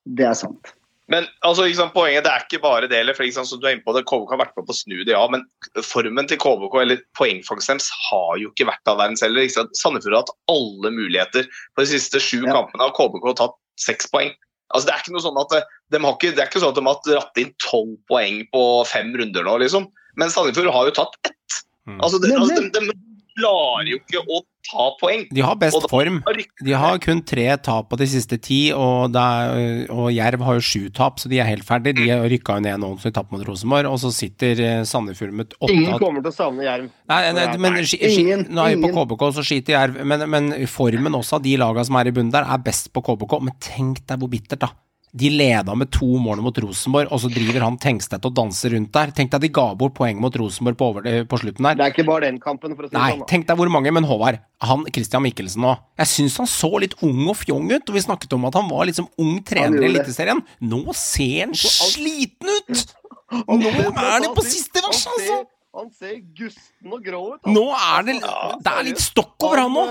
[0.03, 0.73] Det er sant.
[1.11, 3.01] Men altså, liksom, poenget det er ikke bare det.
[3.01, 4.77] Eller, for liksom, som du er inne på det, KBK har vært med på å
[4.77, 5.23] snu det, ja.
[5.31, 5.43] Men
[5.83, 9.49] formen til KBK, eller poengfangsten deres, har jo ikke vært av verdens heller.
[9.51, 11.49] Sandefjord har hatt alle muligheter.
[11.75, 12.55] På de siste sju Ja.
[12.55, 14.31] kampene har KBK tatt seks poeng.
[14.73, 15.51] Altså, det er ikke noe sånn at
[15.91, 18.63] de har ikke, det er ikke sånn at de har dratt inn tolv poeng på
[18.89, 19.89] fem runder nå, liksom.
[20.15, 21.59] Men Sandefjord har jo tatt ett.
[21.85, 21.99] Mm.
[21.99, 22.95] Altså, de, altså, de, de
[23.35, 25.25] klarer jo ikke å ta poeng.
[25.33, 26.21] De har best form.
[26.63, 30.59] De har kun tre tap på de siste ti, og, det er, og Jerv har
[30.59, 31.97] jo sju tap, så de er helt ferdige.
[31.99, 34.83] De har rykka jo ned nå som de tapte mot Rosenborg, og så sitter eh,
[34.87, 36.87] Sandefjord med åtte Ingen kommer til å savne Jerv.
[37.11, 38.93] Nei, nei, men ski, ingen, nå er vi på.
[38.97, 39.99] KBK, så skiter Jerv.
[40.07, 43.03] Men, men formen også av de lagene som er i bunnen der, er best på
[43.05, 43.37] KBK.
[43.43, 44.73] Men tenk deg hvor bittert, da.
[45.13, 48.89] De leda med to mål mot Rosenborg, og så driver han Tengstedt og danser rundt
[48.95, 49.11] der.
[49.13, 51.77] Tenk deg de ga bort poeng mot Rosenborg på, over, på slutten der.
[51.77, 53.27] Det er ikke bare den kampen, for å si det Nei, sånn.
[53.29, 56.95] tenk deg hvor mange, men Håvard, han Christian Mikkelsen nå Jeg syns han så litt
[57.05, 59.91] ung og fjong ut, og vi snakket om at han var liksom ung trener i.
[59.91, 60.41] Eliteserien.
[60.65, 62.85] Nå ser han sliten ut!
[63.49, 65.43] Og Nå er han på siste vers, altså!
[65.73, 67.39] Han ser gusten og grå ut.
[67.39, 67.53] altså.
[67.55, 68.17] Nå er det
[68.65, 69.85] Det er litt stokk over han nå!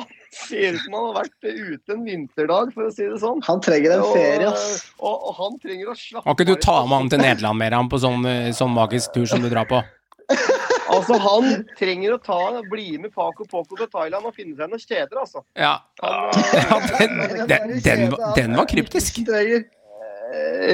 [0.00, 0.02] Eh,
[0.32, 3.42] Han ser ut som han har vært ute en vinterdag, for å si det sånn.
[3.44, 4.78] Han trenger en ferie, ass.
[4.98, 7.76] Og, og han trenger å slappe Kan ikke du ta med han til Nederland mer,
[7.76, 9.82] han, på sånn, eh, sånn magisk tur som du drar på?
[10.92, 12.36] Altså, han trenger å ta,
[12.68, 15.40] bli med Paco Poco til Thailand og finne seg noen kjeder, altså.
[15.56, 15.70] Ja.
[16.02, 17.14] Han, eh, ja den,
[17.48, 19.22] den, den, var- den var kryptisk.
[19.24, 19.62] Eh,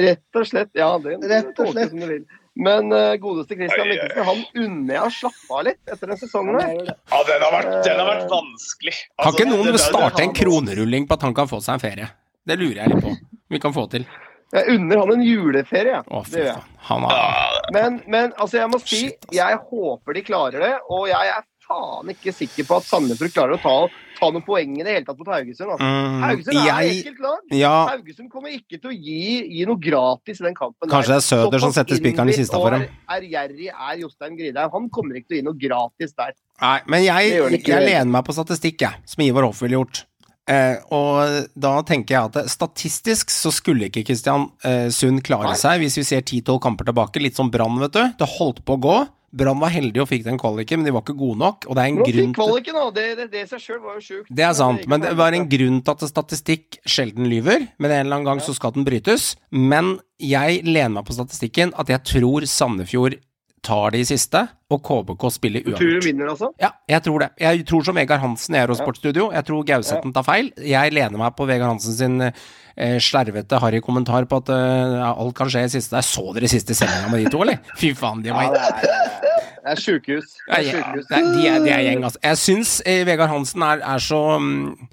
[0.03, 0.71] Rett og slett.
[0.75, 1.93] Ja, det Rett og tolkes slett.
[1.93, 2.25] som du vil.
[2.59, 3.87] Men uh, godeste Christian.
[3.87, 6.73] Mikkelsen, han unner jeg å slappe av litt etter den sesongen her.
[6.89, 8.95] Ja, den har vært, den har vært vanskelig.
[9.15, 12.09] Kan ikke Altså, noen starte en kronerulling på at han kan få seg en ferie?
[12.49, 13.13] Det lurer jeg litt på.
[13.13, 14.07] om Vi kan få til.
[14.49, 16.01] Jeg unner han en juleferie.
[16.01, 16.75] Å, fy faen.
[16.89, 19.35] Han har Men, men altså, jeg må si, Shit, altså.
[19.37, 20.73] jeg håper de klarer det.
[20.89, 23.75] Og jeg er faen ikke sikker på at Sandefjord klarer å ta,
[24.17, 25.73] ta noen poeng i det hele tatt mot Haugesund.
[25.75, 25.85] Altså.
[25.85, 27.55] mm, Haugesund er Jeg ekkelt lag.
[27.59, 29.21] Ja, Haugesund kommer ikke til å gi,
[29.59, 30.91] gi noe gratis i den kampen.
[30.91, 32.87] Kanskje det er Søder som setter spikeren i kista for dem.
[32.89, 34.73] Og er er Jostein Gridheim.
[34.75, 36.35] Han kommer ikke til å gi noe gratis der.
[36.59, 40.03] Nei, men jeg, jeg lener meg på statistikk, jeg, som Ivar Hoff ville gjort.
[40.49, 45.61] Eh, og da tenker jeg at statistisk så skulle ikke Kristian eh, Sund klare Nei.
[45.61, 47.21] seg, hvis vi ser 10-12 kamper tilbake.
[47.21, 48.03] Litt som Brann, vet du.
[48.19, 48.97] Det holdt på å gå.
[49.29, 51.67] Brann var heldig og fikk den kvaliken, men de var ikke gode nok.
[51.69, 52.85] Og det er en Nå grunn fikk kvaliken, da.
[52.95, 54.31] Det, det, det seg sjøl var jo sjukt.
[54.33, 57.67] Det er sant, men det var en grunn til at statistikk sjelden lyver.
[57.77, 59.35] Men en eller annen gang så skal den brytes.
[59.53, 63.19] Men jeg lener meg på statistikken at jeg tror Sandefjord
[63.65, 65.81] tar de siste, og KBK spiller uavgjort.
[65.81, 66.49] tror du vinner, altså?
[66.61, 67.29] Ja, jeg tror det.
[67.41, 69.31] Jeg tror som Vegard Hansen i Eurosportstudio.
[69.33, 70.51] Jeg tror Gauseten tar feil.
[70.61, 75.35] Jeg lener meg på Vegard Hansen sin eh, slervete, harry kommentar på at eh, alt
[75.37, 75.95] kan skje i siste.
[75.97, 77.59] Der så dere siste sendinga med de to, eller?
[77.81, 79.19] Fy faen, de Ja, det er,
[79.59, 80.31] det er sjukehus.
[80.37, 81.09] Det ja, er ja, sjukehus.
[81.09, 82.23] det er, de, er, de er gjeng, altså.
[82.29, 84.89] Jeg syns eh, Vegard Hansen er, er så um,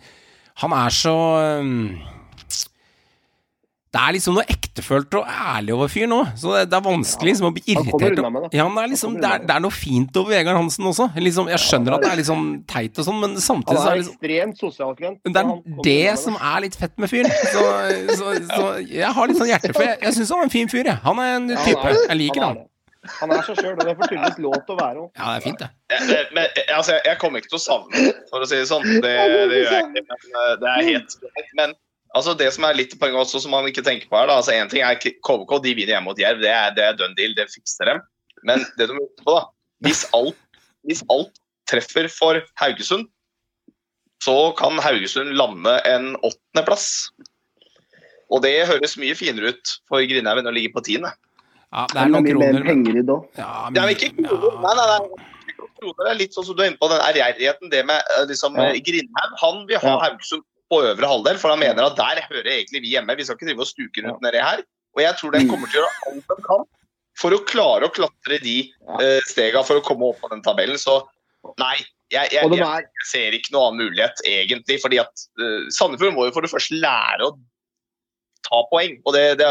[0.65, 1.17] Han er så
[1.63, 2.16] mm,
[3.97, 6.19] Det er liksom noe ektefølt og ærlig over fyren nå.
[6.37, 8.21] Så det, det er vanskelig liksom, å bli han irritert.
[8.21, 8.47] unna med.
[8.53, 11.09] Ja, men det, er liksom, det, er, det er noe fint over Vegard Hansen også.
[11.17, 14.03] Liksom, jeg skjønner at det er sånn teit og sånn, men samtidig så er det
[14.03, 15.19] liksom ekstremt sosialklient.
[15.25, 17.33] men det er det som er litt fett med fyren.
[17.57, 17.67] Så,
[18.21, 20.73] så, så jeg har litt sånn hjerte for Jeg, jeg syns han er en fin
[20.73, 20.99] fyr, jeg.
[21.07, 21.95] Han er en type.
[21.97, 22.65] Jeg liker han.
[23.21, 25.09] Han er seg sjøl, og det får tydeligvis lov til å være òg.
[25.15, 26.21] Ja, det er fint, det.
[26.35, 28.87] Men altså, jeg, kommer ikke til å savne det, for å si det sånn.
[28.87, 30.05] Det, det gjør jeg ikke.
[30.07, 31.53] Men eh, det er helt greit.
[31.61, 31.77] Men
[32.15, 34.53] altså, det som er litt poeng også, som man ikke tenker på her, da, altså
[34.55, 36.41] en ting er KVK de vinner hjemme mot Jerv.
[36.41, 38.01] Det er, det er done deal, det fikser dem.
[38.45, 39.45] Men det du må huske på, da
[39.85, 40.39] hvis alt,
[40.89, 41.35] hvis alt
[41.69, 43.09] treffer for Haugesund,
[44.25, 47.11] så kan Haugesund lande en åttendeplass.
[48.33, 51.13] Og det høres mye finere ut for Grindhaug enn å ligge på tiende.
[51.75, 52.53] Ja, det er noen kroner.
[52.57, 53.19] men- penger i da.
[53.37, 54.61] Ja, Det er ikke kroner.
[54.65, 55.67] Nei, nei, nei.
[55.77, 57.71] Kroner er litt sånn som du er inne på, den ærgjerrigheten.
[57.71, 58.73] Det med eh, liksom, Ja.
[58.73, 59.99] Grindhaug, han vil ha Ja.
[60.09, 60.43] Haugesund
[60.73, 63.15] på øvre halvdel, for han mener at der hører egentlig vi hjemme.
[63.19, 64.65] Vi skal ikke drive og stuke rundt nedi her.
[64.97, 66.65] Og jeg tror den kommer til å gjøre alt den kan
[67.17, 68.57] for å klare å klatre de
[68.99, 70.79] uh, stega for å komme opp på den tabellen.
[70.81, 70.99] Så
[71.61, 71.79] nei,
[72.13, 74.79] jeg, jeg, jeg, jeg ser ikke noen annen mulighet, egentlig.
[74.83, 77.37] fordi at uh, Sandefjord må jo for det første lære å
[78.47, 78.99] ta poeng.
[79.05, 79.51] Og det, det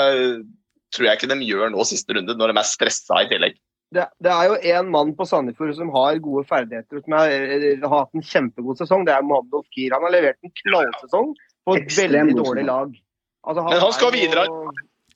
[0.96, 3.58] tror jeg ikke de gjør nå siste runde, når de er stressa i tillegg.
[3.94, 7.94] Det, det er jo en mann på Sandefjord som har gode ferdigheter, som eh, har
[8.06, 9.06] hatt en kjempegod sesong.
[9.06, 9.94] Det er Mohammed Ofkir.
[9.94, 12.98] Han har levert en knallsesong på et Ekstremt veldig dårlig lag.
[13.46, 14.48] Altså, Men han skal er jo- videre.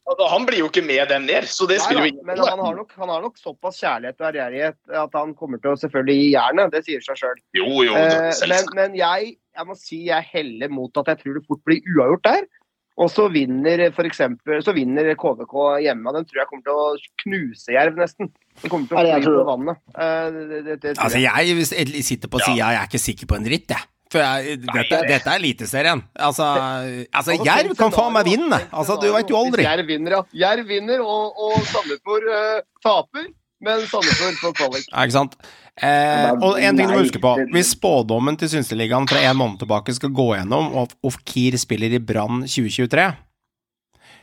[0.10, 2.58] Altså, Han blir jo ikke med dem ned, så det spiller jo ingen men han
[2.60, 6.16] har, nok, han har nok såpass kjærlighet og ærgjerrighet at han kommer til å selvfølgelig
[6.18, 6.72] gi jernet.
[6.74, 7.36] Det sier seg sjøl.
[7.54, 11.34] Jo, jo, Eh, men men jeg, jeg må si jeg heller mot at jeg tror
[11.38, 12.48] det fort blir uavgjort der.
[13.00, 16.14] Og så vinner for eksempel, så vinner KVK hjemme.
[16.18, 18.32] Den tror jeg kommer til å knuse Jerv, nesten.
[18.60, 19.80] Den kommer til å Ja, fly på vannet.
[19.96, 21.70] Eh, det, det, det, Altså, jeg.
[21.72, 23.88] jeg sitter på sida, jeg er ikke sikker på en dritt, jeg.
[24.10, 26.00] For jeg, dette, dette er Eliteserien.
[26.18, 28.58] Altså, altså Altså, Jerv kan faen meg vinne!
[28.74, 29.64] Altså, du veit jo aldri.
[29.68, 30.22] Jerv vinner, ja.
[30.44, 33.30] Jerv vinner, og, og Sandefjord uh, taper.
[33.62, 34.86] Men Sandefjord får kvalik.
[34.92, 35.34] Ja, ikke sant?
[35.80, 37.34] Eh, og en ting du må huske på.
[37.54, 42.00] Hvis spådommen til Synseligaen fra en måned tilbake skal gå gjennom, og Ofkir spiller i
[42.04, 43.08] Brann 2023,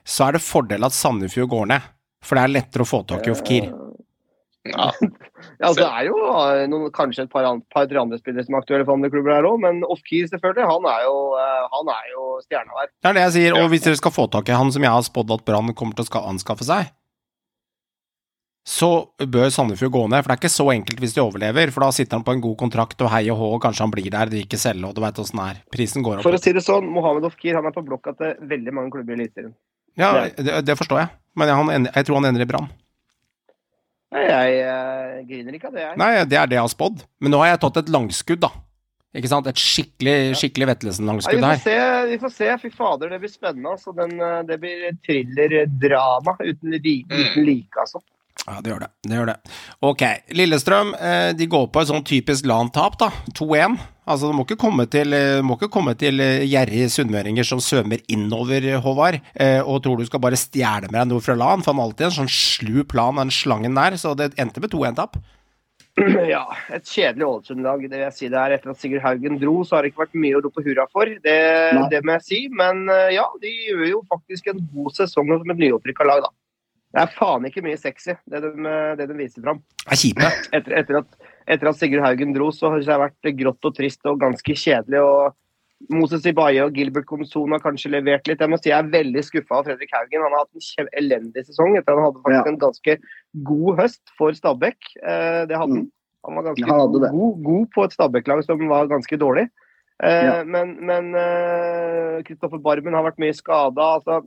[0.06, 1.90] så er det fordel at Sandefjord går ned.
[2.24, 3.68] For det er lettere å få tak i Ofkir.
[4.66, 4.88] Ja.
[5.62, 8.56] Ja, det er jo eh, noen, kanskje et par, an- par tre andre spillere som
[8.56, 11.90] er aktuelle for andre klubber her òg, men Ofkir selvfølgelig, han er jo, eh, han
[11.92, 12.88] er jo stjerna der.
[13.04, 13.58] Det er det jeg sier.
[13.60, 15.94] Og hvis dere skal få tak i han som jeg har spådd at Brann kommer
[16.00, 16.90] til å anskaffe seg,
[18.66, 18.88] så
[19.22, 20.24] bør Sandefjord gå ned.
[20.24, 21.70] For det er ikke så enkelt hvis de overlever.
[21.74, 24.08] For da sitter han på en god kontrakt og hei og hå, kanskje han blir
[24.10, 25.60] der, de ikke selger, og du veit åssen det er.
[25.72, 26.26] Prisen går opp.
[26.26, 29.14] For å si det sånn, Mohammed Ofkir han er på blokka til veldig mange klubber
[29.14, 29.54] i Eliteserien.
[29.96, 31.14] Ja, det, det forstår jeg.
[31.38, 32.66] Men jeg, han, jeg tror han ender i Brann.
[34.16, 35.98] Nei, Jeg jeg griner ikke av det, jeg.
[36.02, 37.04] Nei, det er det jeg har spådd.
[37.22, 38.50] Men nå har jeg tatt et langskudd, da.
[39.16, 39.46] Ikke sant?
[39.48, 41.62] Et skikkelig, skikkelig Vetlesen-langskudd vi, her.
[41.62, 41.78] se,
[42.10, 42.50] vi får se.
[42.66, 43.72] Fy fader, det blir spennende.
[43.72, 43.94] Altså.
[43.96, 48.02] Den, eh, det blir thriller-drama uten, uten like, altså.
[48.44, 48.88] Ja, det gjør det.
[49.08, 49.36] det gjør det.
[49.88, 50.02] Ok,
[50.38, 53.08] Lillestrøm eh, de går på et sånn typisk LAN-tap, da.
[53.34, 53.78] 2-1.
[54.06, 57.62] Altså, Det må ikke komme til, eh, må ikke komme til eh, gjerrige sunnmøringer som
[57.64, 59.18] svømmer innover, Håvard,
[59.66, 61.64] og tror du skal bare stjele med deg noe fra LAN.
[61.64, 63.98] For han har alltid en sånn slu plan, den slangen der.
[63.98, 65.18] Så det endte med 2-1-tap.
[66.28, 66.44] Ja,
[66.76, 67.82] et kjedelig Ålesund-lag.
[67.88, 70.04] Det vil jeg si det er Etter at Sigurd Haugen dro, så har det ikke
[70.04, 71.08] vært mye å rope hurra for.
[71.08, 71.38] Det,
[71.88, 72.40] det må jeg si.
[72.52, 76.34] Men ja, de gjør jo faktisk en god sesong som et nyopprykka lag, da.
[76.96, 78.52] Det er faen ikke mye sexy, det de,
[78.96, 79.58] det de viser fram.
[79.92, 80.38] Er.
[80.56, 84.06] Etter, etter, at, etter at Sigurd Haugen dro, så har det vært grått og trist
[84.08, 85.02] og ganske kjedelig.
[85.04, 85.34] og
[85.92, 88.40] Moses Ibaye og Gilbert Komson har kanskje levert litt.
[88.40, 90.22] Jeg må si jeg er veldig skuffa av Fredrik Haugen.
[90.24, 92.52] Han har hatt en elendig sesong etter at han hadde faktisk Ja.
[92.54, 92.96] en ganske
[93.44, 94.78] god høst for Stabæk.
[95.04, 95.84] Eh, det hadde han.
[95.84, 95.92] Mm.
[96.24, 97.10] Han var ganske Han hadde det.
[97.12, 99.50] god, god på et Stabæk-lag som var ganske dårlig.
[100.02, 100.44] Eh, Ja.
[100.44, 104.00] Men men, eh, Kristoffer Barmen har vært mye skada.
[104.00, 104.24] Altså,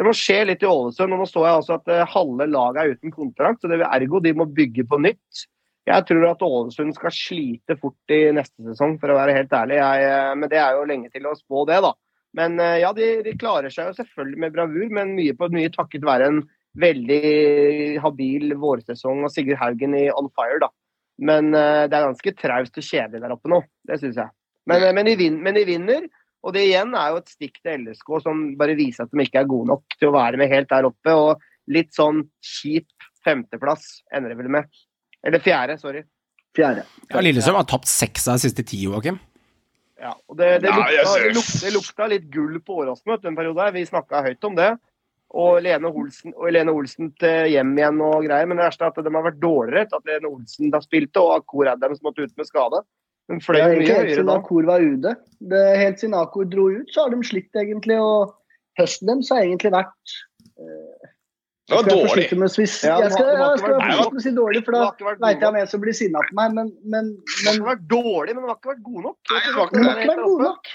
[0.00, 1.12] det må skje litt i Ålesund.
[1.12, 3.90] og Nå så jeg altså at eh, halve laget er uten kontrakt, så det vil
[3.90, 5.42] ergo de må bygge på nytt.
[5.90, 9.76] Jeg tror at Ålesund skal slite fort i neste sesong, for å være helt ærlig.
[9.76, 11.92] Jeg, eh, men det er jo lenge til å spå det, da.
[12.40, 15.74] Men eh, ja, de, de klarer seg jo selvfølgelig med bravur, men mye på mye
[15.74, 16.40] takket være en
[16.80, 20.72] veldig habil vårsesong og Sigurd Haugen i on fire, da.
[21.20, 23.58] Men det er ganske traust og kjedelig der oppe nå.
[23.84, 24.32] Det syns jeg.
[24.70, 26.06] Men, men, de vin, men de vinner.
[26.40, 29.42] Og det igjen er jo et stikk til LSK som bare viser at de ikke
[29.42, 31.16] er gode nok til å være med helt der oppe.
[31.16, 32.88] Og litt sånn kjip
[33.26, 34.70] femteplass ender det vel med.
[35.26, 36.04] Eller fjerde, sorry.
[36.56, 36.86] Fjerde.
[37.10, 39.20] Ja, Lillestrøm har tapt seks av de siste ti, Joakim.
[40.00, 43.28] Ja, og det, det, lukta, det, lukta, det lukta litt gull på Åråsen vet du,
[43.28, 43.66] en periode.
[43.66, 43.74] her.
[43.76, 44.70] Vi snakka høyt om det.
[45.40, 48.48] Og Lene Olsen, og Lene Olsen til hjem igjen og greier.
[48.48, 51.20] Men det verste er at de har vært dårligere etter at Lene Olsen da spilte,
[51.22, 52.80] og Akor Adams måtte ut med skade.
[53.30, 54.36] De fløy Det er mye helt høyere siden da.
[54.40, 55.12] Akor var ute.
[55.52, 57.98] Det, helt siden Akor dro ut, så har de slitt egentlig.
[58.02, 58.34] Og
[58.80, 60.14] høsten deres har egentlig vært
[61.70, 61.86] Det var dårlig.
[61.86, 62.10] jeg dårlig.
[62.10, 64.72] forsiktig med å si- Ja, Jeg skal, det jeg skal med å si dårlig, for
[64.72, 64.90] da
[65.22, 66.54] veit jeg om en som blir sinna på meg.
[66.54, 69.16] Men, men, De har ikke vært dårlig, men den har ikke vært god nok.
[69.28, 70.66] Den har ikke vært god nok.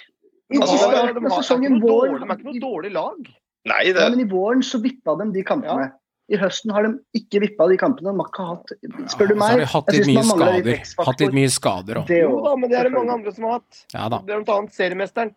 [0.53, 3.17] I Altså, starten av sesongen vår De er ikke noe dårlig lag.
[3.65, 5.91] Nei, det, ja, men I våren så vippa de de kampene.
[6.33, 8.09] I høsten har de ikke vippa de kampene.
[8.09, 10.83] De har ikke hatt Spør du meg Så har de hatt litt mye skader.
[11.09, 12.13] Hatt litt mye skader òg.
[12.17, 13.81] Jo da, men det er det mange andre som har hatt.
[13.93, 14.21] Ja da.
[14.25, 15.35] Blant annet seriemesteren.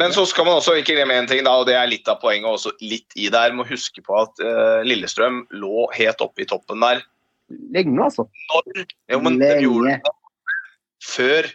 [0.00, 2.18] Men så skal man også ikke glemme en ting, da, og det er litt av
[2.22, 3.52] poenget også litt i der.
[3.54, 7.04] Må huske på at uh, Lillestrøm lå helt oppe i toppen der.
[7.76, 8.24] Lenge, altså.
[8.50, 10.14] Når, jo, men de gjorde det
[11.04, 11.52] før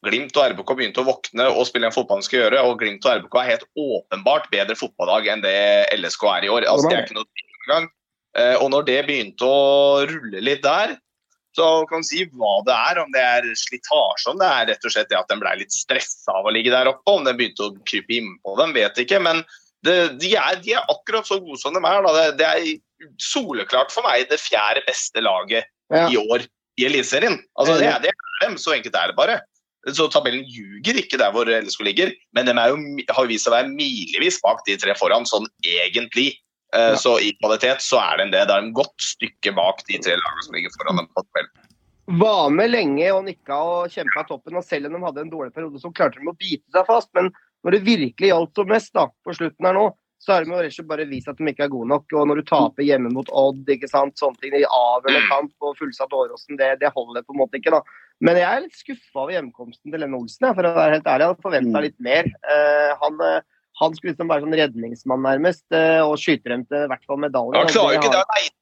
[0.00, 2.62] Glimt og RBK begynte å våkne og spille en fotball de skal gjøre.
[2.64, 5.52] Og Glimt og RBK er helt åpenbart bedre fotballag enn det
[5.98, 6.64] LSK er i år.
[6.70, 7.28] Altså, det er ikke noe
[7.64, 7.88] tvil engang.
[8.38, 10.96] Eh, og når det begynte å rulle litt der,
[11.56, 13.00] så kan man si hva det er.
[13.02, 15.74] Om det er slitasje, om det er rett og slett det at den ble litt
[15.74, 17.16] stressa av å ligge der oppe.
[17.16, 19.18] Om den begynte å krype innpå dem, vet ikke.
[19.22, 19.42] Men
[19.86, 22.06] det, de, er, de er akkurat så gode som de er.
[22.06, 22.14] Da.
[22.16, 26.06] Det, det er soleklart for meg det fjerde beste laget Ja.
[26.06, 26.44] i år
[26.78, 27.40] i Eliteserien.
[27.58, 29.40] Altså, det, det er dem, så enkelt er det bare.
[29.96, 32.78] Så tabellen ljuger ikke der hvor LSK ligger, men de er jo,
[33.16, 36.34] har vist seg å være milevis bak de tre foran, sånn egentlig.
[36.72, 36.96] Eh, Ja.
[36.96, 38.46] Så i kvalitet så er den det.
[38.46, 41.08] Det er en et godt stykke bak de tre lagene som ligger foran dem.
[41.14, 41.66] på tabellen.
[42.20, 44.56] Var med lenge og nikka og kjempa toppen.
[44.56, 47.08] og Selv om de hadde en dårlig periode, så klarte de å bite seg fast.
[47.14, 47.30] Men
[47.64, 50.56] når det virkelig gjaldt som mest da, på slutten her nå, så har de jo
[50.60, 52.04] rett og slett bare vist at de ikke er gode nok.
[52.12, 55.78] Og når du taper hjemme mot Odd, ikke sant, sånne ting, i avgjørende kamp og
[55.78, 57.70] fullsatt Åråsen, det, det holder på en måte ikke.
[57.72, 57.80] da.
[58.20, 61.08] Men jeg er litt skuffa over hjemkomsten til Lenne Olsen, jeg, for å være helt
[61.08, 61.24] ærlig.
[61.24, 61.82] Jeg hadde forventa Mm.
[61.86, 62.24] litt mer.
[62.44, 63.40] Uh, han, eh,
[63.80, 67.20] han skulle liksom være sånn redningsmann, nærmest, eh, og skyte dem til i hvert fall
[67.22, 67.56] medalje.
[67.56, 68.56] Han klarer jo ikke det aleine.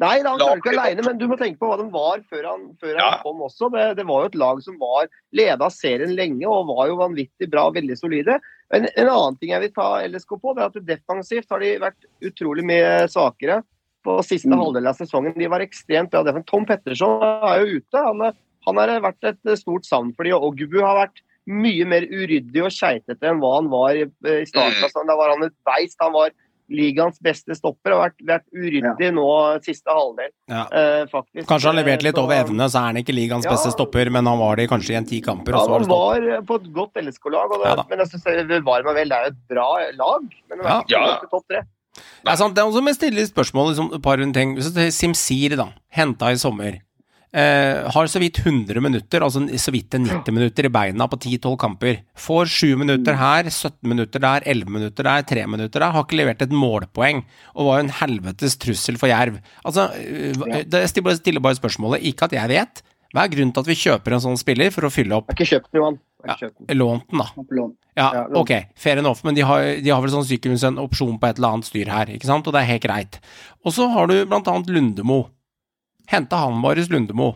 [0.00, 2.64] Nei, han klarer ikke aleine, men du må tenke på hva de var før han,
[2.80, 3.10] før Ja.
[3.10, 3.68] han kom også.
[3.72, 7.50] Det, det var jo et lag som var leda serien lenge og var jo vanvittig
[7.52, 8.38] bra og veldig solide.
[8.72, 11.74] En, en annen ting jeg vil ta LSK på, det er at defensivt har de
[11.84, 13.60] vært utrolig mye svakere
[14.02, 14.58] på siste Mm.
[14.58, 15.36] halvdel av sesongen.
[15.38, 16.24] De var ekstremt bra.
[16.48, 18.00] Tom Petterson er jo ute.
[18.08, 18.32] Han,
[18.66, 22.62] han har vært et stort savn for de, og Gubu har vært mye mer uryddig
[22.62, 24.04] og keitete enn hva han var i,
[24.46, 24.88] starten.
[24.94, 25.06] Mm.
[25.08, 25.96] Da var han et beist.
[26.00, 26.30] Han var
[26.72, 29.24] ligaens beste stopper og har vært, vært uryddig nå
[29.64, 30.62] siste halvdel, Ja.
[30.72, 31.46] eh, faktisk.
[31.50, 33.50] Kanskje han leverte litt Så- over evne, så er han ikke ligaens Ja.
[33.50, 36.14] beste stopper, men han var det kanskje i en ti kamper, Ja, og så var
[36.14, 38.94] han det var eh, på et godt LSK-lag, Ja men jeg synes det var meg
[38.94, 40.22] vel, det er jo et bra lag.
[40.48, 41.18] Men det er ikke Ja.
[41.30, 41.60] topp tre.
[42.24, 44.56] Det er sant, det er også med stille spørsmål, liksom, et par rundt ting.
[44.56, 46.78] Simsir, da, henta i sommer.
[47.32, 51.54] Eh, har så vidt 100 minutter, altså så vidt 90 minutter i beina på 10-12
[51.62, 52.02] kamper.
[52.14, 55.94] Får 7 minutter her, 17 minutter der, 11 minutter der, 3 minutter der.
[55.96, 57.22] Har ikke levert et målpoeng,
[57.56, 59.40] og var jo en helvetes trussel for Jerv.
[59.64, 59.88] Altså,
[60.68, 62.82] det stiller bare- spørsmålet, ikke at jeg vet.
[63.12, 65.36] Hva er grunnen til at vi kjøper en sånn spiller for å fylle opp Jeg
[65.36, 65.98] har ikke kjøpt Johan.
[66.24, 66.36] Ja.
[66.72, 67.66] Lånt den, da.
[67.96, 71.36] Ja, ok, fair enough, men de har, de har vel sannsynligvis en opsjon på et
[71.36, 73.18] eller annet styr her, ikke sant, og det er helt greit.
[73.66, 75.26] Og så har du blant annet Lundemo.
[76.12, 77.34] Henta han Marius Lundemo.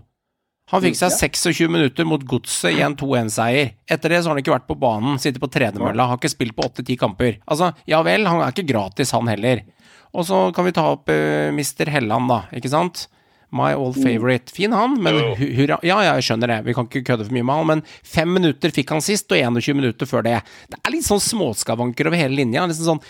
[0.72, 3.76] Han fikk seg 26 minutter mot Godset i en 2-1-seier.
[3.86, 6.56] Etter det så har han ikke vært på banen, sitter på tredemølla, har ikke spilt
[6.56, 7.36] på 8-10 kamper.
[7.46, 9.62] Altså, ja vel, han er ikke gratis, han heller.
[10.10, 11.92] Og så kan vi ta opp uh, Mr.
[11.94, 13.06] Helland, da, ikke sant?
[13.54, 14.50] My old favorite.
[14.50, 17.46] Fin han, men hurra Ja, ja, jeg skjønner det, vi kan ikke kødde for mye
[17.46, 20.40] med han, men fem minutter fikk han sist, og 21 minutter før det.
[20.72, 22.66] Det er litt sånn småskavanker over hele linja.
[22.66, 23.04] Liksom sånn,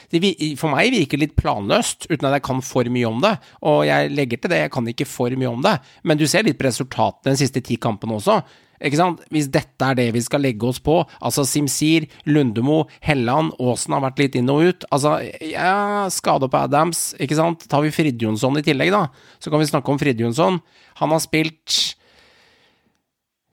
[0.61, 3.33] for meg virker det litt planløst, uten at jeg kan for mye om det.
[3.65, 6.47] Og jeg legger til det, jeg kan ikke for mye om det, men du ser
[6.47, 8.41] litt på resultatene de siste ti kampene også.
[8.85, 9.23] Ikke sant?
[9.33, 14.05] Hvis dette er det vi skal legge oss på, altså Simsir, Lundemo, Helland, Aasen har
[14.05, 14.89] vært litt inn og ut.
[14.93, 17.69] Altså, ja, skade på Adams, ikke sant.
[17.71, 19.07] Tar vi Fridjonsson i tillegg, da,
[19.41, 20.61] så kan vi snakke om Fridjonsson.
[21.03, 21.79] Han har spilt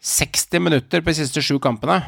[0.04, 2.02] 60 minutter på de siste sju kampene.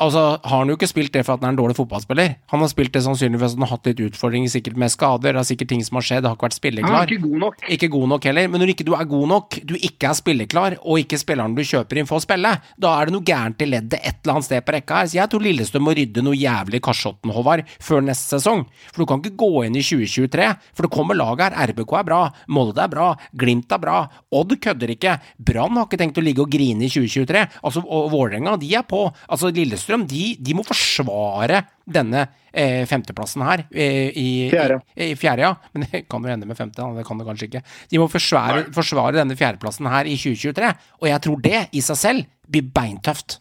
[0.00, 2.36] Altså, har han jo ikke spilt det for at han er en dårlig fotballspiller.
[2.48, 5.48] Han har spilt det sannsynligvis han har hatt litt utfordringer, sikkert med skader, det er
[5.50, 7.12] sikkert ting som har skjedd, det har ikke vært spilleklar.
[7.12, 7.66] ikke god nok.
[7.76, 10.78] Ikke god nok heller, men når ikke du er god nok, du ikke er spilleklar,
[10.80, 14.00] og ikke spilleren du kjøper inn får spille, da er det noe gærent i leddet
[14.00, 15.10] et eller annet sted på rekka her.
[15.12, 18.64] Så jeg tror Lillestrøm må rydde noe jævlig i kasjotten, Håvard, før neste sesong.
[18.94, 21.58] For du kan ikke gå inn i 2023, for det kommer lag her.
[21.68, 24.00] RBK er bra, Molde er bra, Glimt er bra,
[24.32, 25.18] Odd kødder ikke.
[25.36, 27.44] Brann har ikke tenkt å ligge og grine i 2023.
[27.60, 29.04] Altså, og Vålerenga, de er på.
[29.28, 33.64] Altså, Lillestrøm, de, de må forsvare denne eh, femteplassen her.
[33.72, 34.80] Eh, i, Fjerde.
[34.96, 35.52] I, i fjerde, ja.
[35.74, 37.62] Men det kan jo ende med femte, det kan det kanskje ikke.
[37.90, 42.00] De må forsvare, forsvare denne fjerdeplassen her i 2023, og jeg tror det i seg
[42.00, 43.38] selv blir beintøft.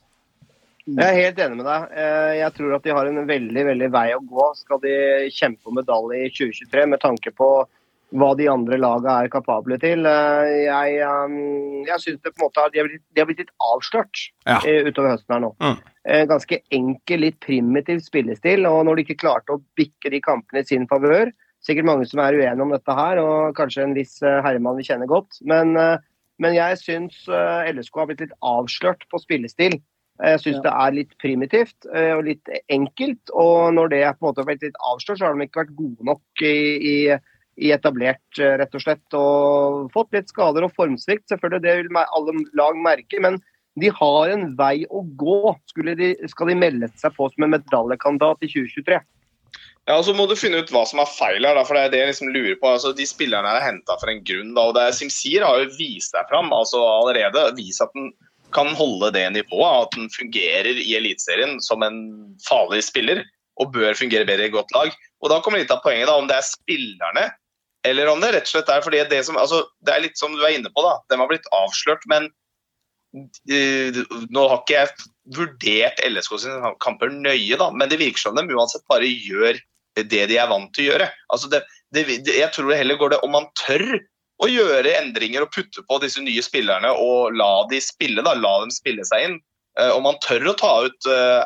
[0.89, 1.83] Jeg er helt enig med deg.
[2.01, 4.45] Eh, Jeg tror at de har en veldig veldig vei å gå.
[4.57, 4.93] Skal de
[5.35, 7.49] kjempe om medalje i 2023 med tanke på
[8.11, 10.05] hva de andre lagene er kapable til.
[10.05, 13.27] Eh, Jeg, eh, jeg syns det på en måte har, de har blitt, de har
[13.29, 14.57] blitt litt avslørt Ja.
[14.65, 15.51] eh, utover høsten her nå.
[15.61, 15.77] Mm.
[16.05, 18.65] Eh, Ganske enkel, litt primitiv spillestil.
[18.65, 22.21] Og når de ikke klarte å bikke de kampene i sin favør Sikkert mange som
[22.23, 25.41] er uenige om dette her, og kanskje en viss herremann vi kjenner godt.
[25.43, 25.73] Men,
[26.39, 29.75] men jeg syns LSK har blitt litt avslørt på spillestil.
[30.23, 30.61] Jeg syns Ja.
[30.61, 33.19] det er litt primitivt og litt enkelt.
[33.35, 35.75] Og når det på en måte har blitt litt avslørt, så har de ikke vært
[35.75, 37.19] gode nok i, i,
[37.59, 39.05] i etablert, eh, rett og slett.
[39.17, 41.27] Og fått litt skader og formsvikt.
[41.31, 43.21] Selvfølgelig, det vil alle lag merke.
[43.21, 43.39] Men
[43.79, 48.43] de har en vei å gå, de, skal de melde seg på som en medaljekandidat
[48.43, 48.99] i 2023.
[49.89, 51.87] Ja, og så må du finne ut hva som er feil her, da, for det
[51.87, 52.73] er det jeg liksom lurer på.
[52.75, 54.53] Altså, de spillerne er henta for en grunn.
[54.53, 57.47] da, og det er Simsir har jo vist seg fram altså allerede.
[57.57, 58.11] Vist at den
[58.53, 59.87] kan holde det nivået.
[59.87, 61.99] At den fungerer i Eliteserien som en
[62.45, 63.23] farlig spiller.
[63.59, 64.93] Og bør fungere bedre i godt lag.
[65.19, 67.25] Og Da kommer litt av poenget, da, om det er spillerne
[67.87, 70.33] eller om det rett og slett er fordi det som altså, Det er litt som
[70.35, 70.97] du er inne på, da.
[71.11, 72.27] De har blitt avslørt, men
[73.15, 78.37] uh, nå har ikke jeg vurdert LSK sine kamper nøye, da, men det virker som
[78.37, 79.59] de uansett bare gjør
[79.99, 81.09] det de er vant til å gjøre.
[81.33, 81.63] Altså det,
[81.95, 83.83] det, jeg tror det heller går det om man tør
[84.39, 88.53] å gjøre endringer og putte på disse nye spillerne og la de spille, da, la
[88.63, 89.39] dem spille seg inn.
[89.79, 91.43] Uh, om man tør å ta ut uh,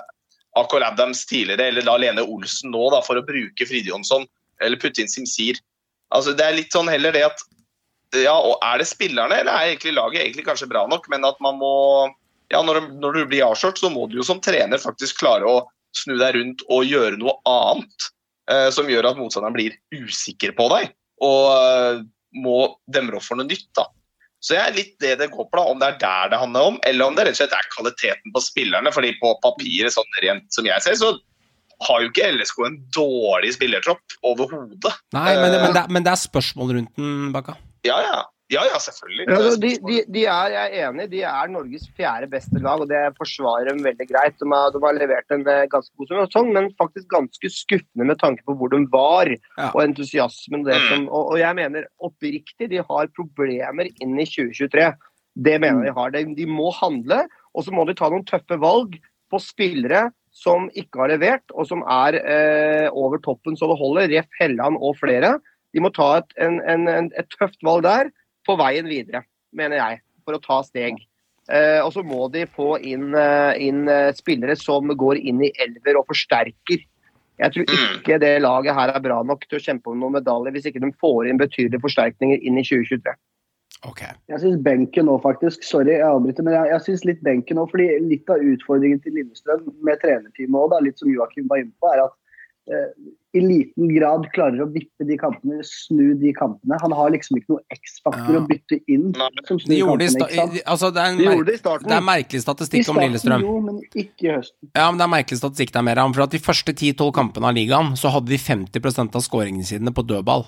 [0.59, 4.27] Akol Adams tidligere, eller da Lene Olsen nå da, for å bruke Fridjonsson,
[4.61, 5.57] eller putte inn Simsir.
[6.13, 7.43] Altså, det er litt sånn heller det at
[8.13, 11.39] ja, og Er det spillerne, eller er egentlig laget egentlig kanskje bra nok, men at
[11.41, 11.71] man må
[12.53, 15.63] ja, når, når du blir avslørt, så må du jo som trener faktisk klare å
[15.97, 18.07] snu deg rundt og gjøre noe annet
[18.51, 22.03] eh, som gjør at motstanderen blir usikker på deg og eh,
[22.43, 22.57] må
[22.93, 23.69] demre opp for noe nytt.
[23.77, 23.87] da.
[24.43, 26.71] Så jeg er litt det det går på, da, om det er der det handler
[26.73, 28.91] om, eller om det rett og slett er kvaliteten på spillerne.
[28.91, 31.13] fordi på papiret, sånn rent som jeg ser, så
[31.81, 34.93] har jo ikke LSK en dårlig spillertropp overhodet.
[35.13, 37.57] Nei, men, Eh, men, det, er- men det er spørsmål rundt den, Bakka.
[37.83, 38.23] Ja, ja.
[38.51, 39.25] Ja, ja, selvfølgelig.
[39.25, 42.81] Ja, altså, de, de, de er, jeg er enig, de er Norges fjerde beste lag,
[42.83, 44.35] og det forsvarer dem veldig greit.
[44.37, 48.19] De har, de har levert en eh, ganske god sesong, men faktisk ganske skuffende med
[48.21, 49.71] tanke på hvor de var, Ja.
[49.73, 50.63] og entusiasmen.
[50.67, 50.87] Det Mm.
[50.89, 54.91] som, og, og jeg mener oppriktig, de har problemer inn i 2023.
[55.35, 56.11] Det mener jeg de har.
[56.11, 57.23] De, de må handle,
[57.55, 58.99] og så må de ta noen tøffe valg
[59.31, 64.09] på spillere som ikke har levert, og som er eh, over toppen så det holder.
[64.11, 64.29] Ref.
[64.39, 65.37] Helland og flere.
[65.73, 68.09] De må ta et, en, en, et tøft valg der
[68.47, 69.23] på veien videre,
[69.55, 70.99] mener jeg, for å ta steg.
[71.51, 75.51] Eh, og så må de få inn, eh, inn eh, spillere som går inn i
[75.63, 76.83] elver og forsterker.
[77.41, 77.97] Jeg tror Mm.
[77.97, 80.81] ikke det laget her er bra nok til å kjempe om noen medaljer hvis ikke
[80.83, 83.15] de får inn betydelige forsterkninger inn i 2023.
[83.89, 84.01] Ok.
[84.31, 85.63] Jeg syns benken nå, faktisk.
[85.67, 89.17] Sorry, jeg avbryter, men jeg, jeg synes litt benken nå, fordi litt av utfordringen til
[89.19, 92.15] Lillestrøm med trenerteamet òg, litt som Joakim var inne på, er at
[92.71, 92.87] eh,
[93.33, 96.77] i liten grad klarer å vippe de kampene, snu de kampene.
[96.83, 98.41] Han har liksom ikke noe X-faktor Ja.
[98.43, 99.07] å bytte inn
[99.49, 101.61] Som snur De gjorde i kampene, altså, det, er en De mer gjorde det i
[101.63, 101.89] starten.
[101.89, 103.41] det er merkelig statistikk om Lillestrøm.
[103.41, 104.69] jo, men ikke i høsten.
[104.77, 106.13] Ja, men det er merkelig statistikk der, Meran.
[106.13, 109.91] For at de første 10-12 kampene av ligaen, så hadde de 50% av skåringene sine
[109.91, 110.45] på dødball.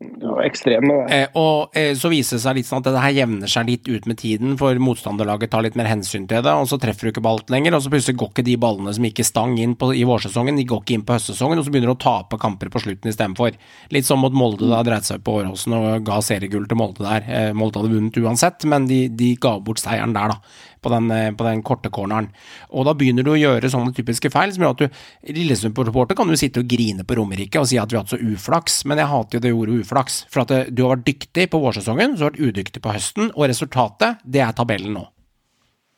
[0.00, 0.94] Var ekstreme.
[1.12, 3.88] Eh, og eh, så viser det seg litt sånn at det her jevner seg litt
[3.90, 7.10] ut med tiden, for motstanderlaget tar litt mer hensyn til det, og så treffer du
[7.12, 9.74] ikke på lenger, og så plutselig går ikke de ballene som gikk i stang inn
[9.76, 12.40] på, i vårsesongen, de går ikke inn på høstsesongen, og så begynner du å tape
[12.40, 13.60] kamper på slutten istedenfor.
[13.92, 17.28] Litt som mot Molde da dreit seg på Åråsen og ga seriegull til Molde der.
[17.28, 20.40] Eh, Molde hadde vunnet uansett, men de, de ga bort seieren der, da.
[20.80, 22.30] På den, eh, på den korte corneren.
[22.72, 26.28] Og da begynner du å gjøre sånne typiske feil som gjør at du Lillesund-reporter kan
[26.28, 28.98] jo sitte og grine på Romerike og si at vi har hatt så uflaks, men
[28.98, 30.24] jeg hater jo det ordet uflaks.
[30.32, 33.32] For at du har vært dyktig på vårsesongen, så har du vært udyktig på høsten,
[33.34, 35.04] og resultatet, det er tabellen nå.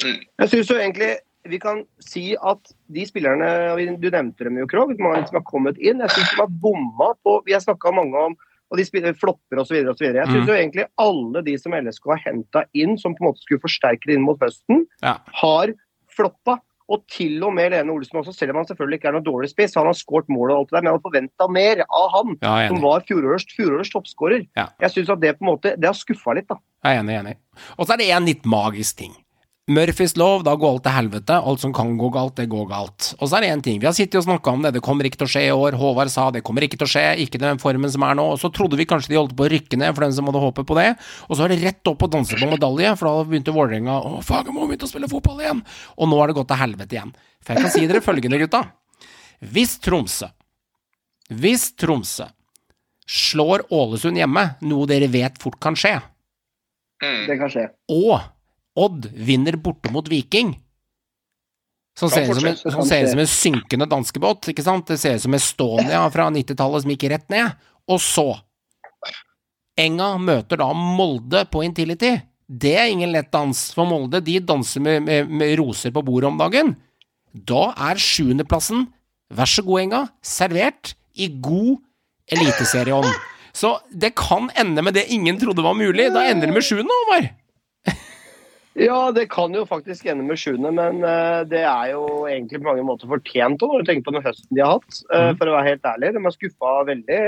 [0.03, 1.12] Jeg synes jo egentlig
[1.51, 3.49] vi kan si at de spillerne
[3.99, 6.03] Du nevnte dem jo, Krog, som har kommet inn.
[6.05, 8.37] Jeg syns de har bomma på Vi har snakka mange om
[8.73, 9.77] og de spiller flopper osv.
[9.77, 10.33] Jeg Mm.
[10.33, 13.61] syns jo egentlig alle de som LSK har henta inn, som på en måte skulle
[13.61, 15.18] forsterke det inn mot høsten, Ja.
[15.43, 15.75] har
[16.09, 16.59] floppa.
[16.93, 19.49] Og til og med Lene Olsen også, selv om han selvfølgelig ikke er noe dårlig
[19.49, 22.11] spiss, han har skåret mål og alt det der, men jeg hadde forventa mer av
[22.12, 24.49] han, Ja, som var fjorårets, fjorårets toppskårer.
[24.57, 24.66] Ja.
[24.81, 26.57] Jeg syns at det på en måte Det har skuffa litt, da.
[26.85, 27.37] Jeg er enig, enig.
[27.79, 29.12] Og så er det en litt magisk ting.
[29.71, 31.37] Murphys lov, da går alt til helvete.
[31.39, 33.13] Alt som kan gå galt, det går galt.
[33.23, 33.77] Og så er det én ting.
[33.79, 35.77] Vi har sittet og snakka om det, det kommer ikke til å skje i år.
[35.79, 38.25] Håvard sa det kommer ikke til å skje, ikke den formen som er nå.
[38.35, 40.43] Og så trodde vi kanskje de holdt på å rykke ned, for den som hadde
[40.43, 40.89] håpet på det.
[41.29, 44.19] Og så er det rett opp og danse på medalje, for da begynte Vålerenga å
[44.27, 45.63] Fagermo begynte å spille fotball igjen.
[45.95, 47.15] Og nå er det gått til helvete igjen.
[47.47, 48.65] For jeg kan si dere følgende, gutta.
[49.55, 50.29] Hvis Tromsø
[51.39, 52.27] Hvis Tromsø
[53.07, 56.01] slår Ålesund hjemme, noe dere vet fort kan skje,
[57.03, 57.25] Mm.
[57.27, 57.63] Det kan skje.
[57.91, 58.21] og
[58.79, 60.55] Odd vinner borte mot Viking.
[61.99, 64.87] Som ser, ut som en, som som en synkende danskebåt, ikke sant?
[64.89, 67.53] Det ser ut som Estonia fra 90-tallet som gikk rett ned.
[67.91, 68.31] Og så
[69.81, 72.14] Enga møter da Molde på Intility.
[72.49, 76.29] Det er ingen lett dans, for Molde de danser med, med, med roser på bordet
[76.29, 76.75] om dagen.
[77.33, 78.87] Da er sjuendeplassen,
[79.33, 81.79] vær så god, Enga, servert i god
[82.33, 83.09] eliteserieånd.
[83.57, 86.09] Så det kan ende med det ingen trodde var mulig.
[86.12, 87.33] Da ender det med sjuende, Håvard.
[88.79, 92.70] Ja, det kan jo faktisk ende med sjuende, men eh, det er jo egentlig på
[92.70, 95.03] mange måter fortjent òg, når du tenker på den høsten de har hatt.
[95.12, 95.37] eh, Mhm.
[95.39, 96.12] For å være helt ærlig.
[96.14, 97.18] De har skuffa veldig.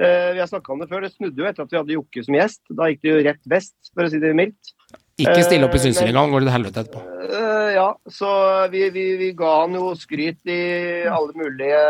[0.00, 2.24] Eh, vi har snakka om det før, det snudde jo etter at vi hadde Jokke
[2.24, 2.60] som gjest.
[2.74, 4.74] Da gikk det jo rett vest, for å si det mildt.
[5.20, 7.00] Ikke stille opp i engang, går det til helvete etterpå.
[7.74, 11.82] Ja, så vi, vi, vi ga han jo skryt i alle mulige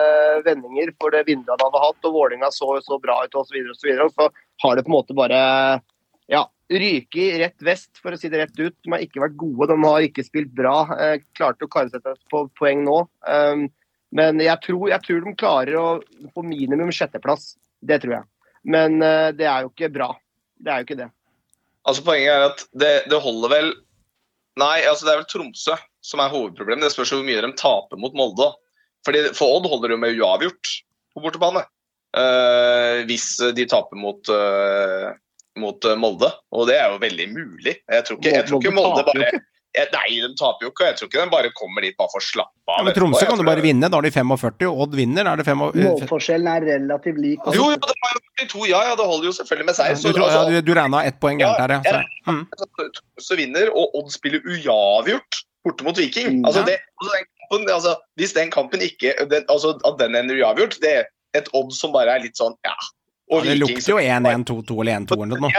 [0.45, 3.57] vendinger for det vinduet han hadde hatt, og Vålinga så jo så bra ut osv.
[3.63, 4.29] Og, så videre, og så
[4.65, 5.41] har det på en måte bare
[6.29, 8.77] ja, ryket rett vest, for å si det rett ut.
[8.85, 10.75] De har ikke vært gode, de har ikke spilt bra.
[10.97, 13.03] Eh, klarte å kare seg et poeng nå.
[13.27, 13.67] Um,
[14.17, 15.89] men jeg tror, jeg tror de klarer å
[16.35, 17.55] få minimum sjetteplass.
[17.81, 18.29] Det tror jeg.
[18.71, 20.11] Men uh, det er jo ikke bra.
[20.61, 21.11] Det er jo ikke det.
[21.89, 23.71] Altså Poenget er at det, det holder vel
[24.61, 26.83] Nei, altså det er vel Tromsø som er hovedproblemet.
[26.85, 28.51] Det spørs hvor mye de taper mot Molde.
[29.07, 30.73] Fordi For Odd holder det jo med uavgjort
[31.15, 31.63] på bortebane.
[32.11, 35.13] Uh, hvis de taper mot, eh,
[35.59, 36.31] mot eh, Molde.
[36.55, 37.79] Og det er jo veldig mulig.
[37.81, 39.31] Jeg tror ikke, jeg tror ikke Molde bare
[39.71, 40.87] Nei, de taper jo ikke.
[40.89, 42.81] Jeg tror ikke de bare kommer dit bare for å slappe av.
[42.81, 45.37] Ja, men Tromsø kan du bare vinne, da har de 45, og Odd vinner, da
[45.37, 45.85] er det 45.
[45.87, 47.45] Målforskjellen er relativt lik.
[47.55, 49.93] Jo, jo, det var jo 42, ja, ja, det holder jo selvfølgelig med seg.
[49.93, 52.03] Du, altså, tror- ja, altså, du, du regna ett poeng gærent der, ja.
[52.27, 52.43] Så, mm.
[52.99, 56.41] Tromsø vinner, og Odd spiller uavgjort borte mot Viking.
[56.41, 56.51] Mm.
[56.51, 60.41] Altså, det, altså, den kampen, altså, hvis den kampen ikke den, altså, At den ender
[60.43, 62.75] uavgjort, det er et Odd som bare er litt sånn ja.
[63.31, 65.51] Og Ja, det Viking lukter jo 1-1, 2-2 eller 1-2 eller noe.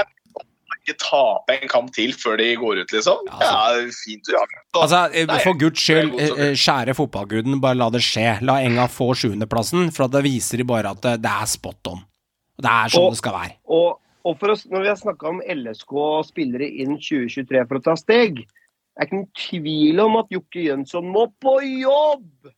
[0.81, 3.19] ikke tape en kamp til før de går ut, liksom.
[3.29, 3.37] Ja,
[3.77, 4.41] Ja, fint Ja.
[4.73, 8.41] Så- Altså, eh, For guds skyld, eh, kjære fotballguden, bare la det skje.
[8.41, 12.01] La Enga få sjuendeplassen, for da viser de bare at det, det er spot on.
[12.59, 13.53] Det er sånn Og- det skal være.
[13.69, 17.77] Og, og for oss, når vi har snakka om LSK og spillere inn 2023 for
[17.79, 18.45] å ta steg, det
[18.99, 22.51] er ikke noen tvil om at Jokke Jønsson må på jobb!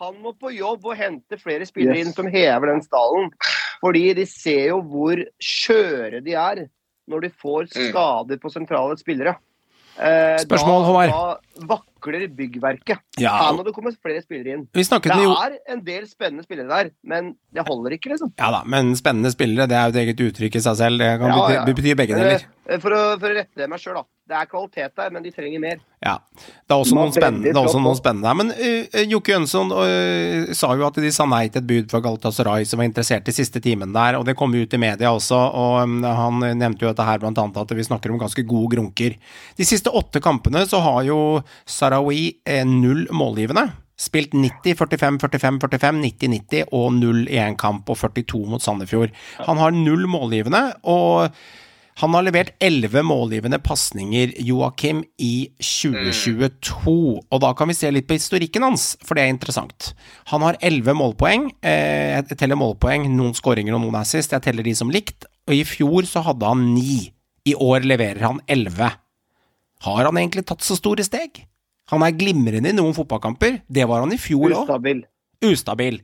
[0.00, 2.06] Han må på jobb og hente flere spillere Yes.
[2.08, 3.30] inn som hever den stallen.
[3.84, 6.62] Fordi de ser jo hvor skjøre de er
[7.10, 7.90] når de får Mm.
[7.90, 9.34] skader på sentrale spillere.
[10.00, 11.82] Eh, Spørsmål, Håvard?
[12.04, 12.98] Da vakler byggverket.
[13.18, 14.66] Ja, Her må det komme flere spillere inn.
[14.72, 18.32] Det er en del spennende spillere der, men det holder ikke, liksom.
[18.38, 20.98] Ja da, men spennende spillere, det er jo et eget uttrykk i seg selv.
[20.98, 22.44] Det kan Ja, bety, bety begge deler.
[22.66, 24.04] Eh, For å, for å rette meg sjøl, da.
[24.24, 25.80] Det er kvalitet der, men de trenger mer.
[26.00, 26.14] Ja.
[26.64, 28.36] Det er også noen spennende, det er også noen spennende her.
[28.40, 32.00] Men uh, Jokke Jønsson uh, sa jo at de sa nei til et bud fra
[32.06, 35.36] Galatasaray som var interessert i siste timen der, og det kom ut i media også.
[35.36, 38.72] og um, Han nevnte jo dette her blant annet at vi snakker om ganske gode
[38.78, 39.18] grunker.
[39.60, 41.18] De siste åtte kampene så har jo
[41.94, 43.68] Sarawi eh, null målgivende.
[43.96, 48.62] Spilt 90, 45, 45, 45, 90, 90 og 0 i én kamp og 42 mot
[48.62, 49.12] Sandefjord.
[49.46, 51.30] Han har null målgivende, og
[52.02, 56.96] han har levert 11 målgivende pasninger, Joakim, i 2022.
[57.30, 59.92] Og da kan vi se litt på historikken hans, for det er interessant.
[60.32, 61.46] Han har 11 målpoeng.
[61.62, 64.34] Eh, Jeg teller målpoeng, noen skåringer og noen assist.
[64.34, 65.24] Jeg teller de som likt.
[65.46, 67.12] Og i fjor så hadde han 9.
[67.46, 68.90] I år leverer han 11.
[69.86, 71.44] Har han egentlig tatt så store steg?
[71.92, 73.60] Han er glimrende i noen fotballkamper.
[73.68, 74.62] Det var han i fjor òg.
[74.64, 75.04] Ustabil.
[75.44, 76.00] Ustabil.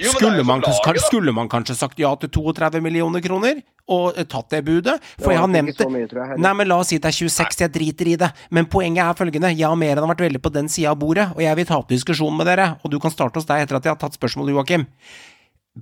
[0.00, 3.58] Jo, Skulle man, laget, skulle man kanskje sagt ja til 32 millioner kroner
[3.92, 4.94] og eh, tatt det budet?
[5.18, 5.88] For Det jeg har nevnt det.
[5.92, 6.38] mye.
[6.40, 8.30] Nei, men la oss si det er 26, jeg driter i det.
[8.50, 11.28] Men poenget er følgende, jeg og mer har vært veldig på den sida av bordet,
[11.36, 13.78] og jeg vil ta opp diskusjonen med dere, og du kan starte hos deg etter
[13.78, 14.86] at jeg har tatt spørsmålet, Joakim.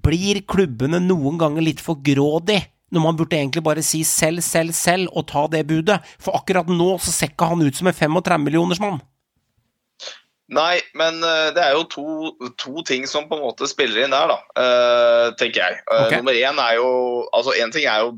[0.07, 2.61] Blir klubbene noen ganger litt for grådig?
[2.91, 6.01] Når man burde egentlig bare si selv, selv, selv, og ta det budet.
[6.19, 8.99] For akkurat nå så ser ikke han ut som en 35 millioners mann.
[10.51, 12.05] Nei, men eh, det er jo to,
[12.59, 15.79] to ting som på en måte spiller inn der, da, eh, tenker jeg.
[15.87, 16.19] Okay.
[16.19, 16.91] Nummer én er jo
[17.37, 18.17] Altså, én ting er jo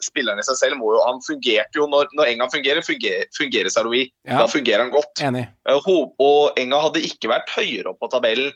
[0.00, 3.68] Spilleren i seg selv må jo Han fungerte jo når, når Enga fungerer, fungerer, fungerer
[3.72, 4.06] Saroui.
[4.24, 4.38] Ja.
[4.40, 5.12] Da fungerer han godt.
[5.26, 5.42] Enig.
[5.68, 5.90] Eh,
[6.24, 8.52] Og Enga hadde ikke vært høyere opp på tabellen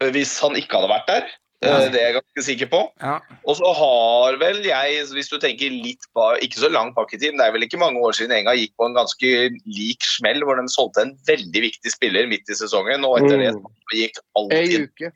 [0.00, 1.34] eh, hvis han ikke hadde vært der.
[1.66, 1.90] Eh, Ja.
[1.92, 2.80] Det er jeg ganske sikker på.
[3.02, 3.16] Ja.
[3.44, 7.42] Og så har vel jeg, hvis du tenker litt på ikke så lang pakketid, men
[7.42, 9.32] det er vel ikke mange år siden Enga gikk på en ganske
[9.66, 13.50] lik smell, hvor de solgte en veldig viktig spiller midt i sesongen, og etter det
[13.52, 14.20] gikk alt gikk
[14.56, 15.12] Ei alltid uke.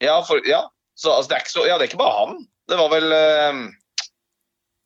[0.00, 0.64] Ja, for, ja.
[0.96, 2.40] Så altså, det er ikke så Ja, det er ikke bare han.
[2.68, 3.60] Det var vel eh,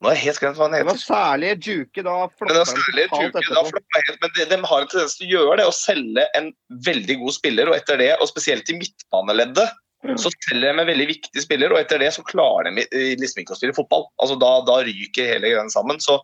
[0.03, 0.89] Nå har jeg helt glemt hva han heter.
[0.89, 2.03] Det var særlig Juke.
[2.05, 3.83] Da floppa det var han særlig totalt da etterpå.
[3.95, 6.51] helt, men de, de har en tendens til å gjøre det, å selge en
[6.89, 9.79] veldig god spiller, og etter det, og spesielt i midtbaneleddet,
[10.21, 12.85] så selger de en veldig viktig spiller, og etter det så klarer de
[13.21, 14.07] liksom ikke å spille fotball.
[14.21, 16.01] Altså Da, da ryker hele greia sammen.
[16.03, 16.19] Så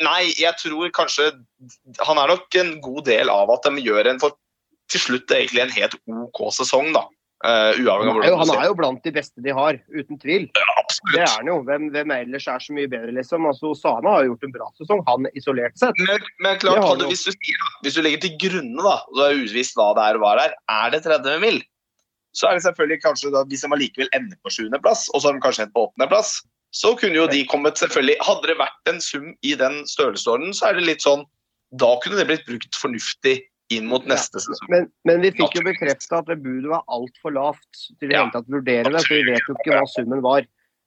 [0.00, 1.26] nei, jeg tror kanskje
[2.08, 4.38] Han er nok en god del av at de gjør en for
[4.92, 7.08] til slutt egentlig en helt OK sesong, da.
[7.44, 9.78] Uh, uavhengig av Han er, jo, hvordan han er jo blant de beste de har,
[9.92, 10.46] uten tvil.
[10.54, 10.62] det.
[11.12, 11.56] Det er han jo.
[11.66, 13.48] Hvem, hvem ellers er så mye bedre, liksom?
[13.50, 16.00] Altså, Sana har jo gjort en bra sesong, han isolert sett.
[16.06, 17.34] Men, men klart, hadde, hvis, du
[17.84, 20.46] hvis du legger til grunne, da, det er uvisst hva det er og hva det
[20.46, 21.60] er, er det 30 mil,
[22.36, 25.36] så er det selvfølgelig kanskje da, hvis de allikevel ender på sjuendeplass, og så har
[25.36, 26.38] de kanskje endt på åttendeplass,
[26.76, 30.68] så kunne jo de kommet selvfølgelig Hadde det vært en sum i den størrelsesordenen, så
[30.68, 31.22] er det litt sånn
[31.80, 33.38] Da kunne det blitt brukt fornuftig
[33.74, 34.68] inn mot neste sesong.
[34.70, 38.18] Men, men vi fikk jo bekrefta at det budet var altfor lavt til i det
[38.18, 40.46] hele tatt vurdere det, for vi vet jo ikke hva summen var.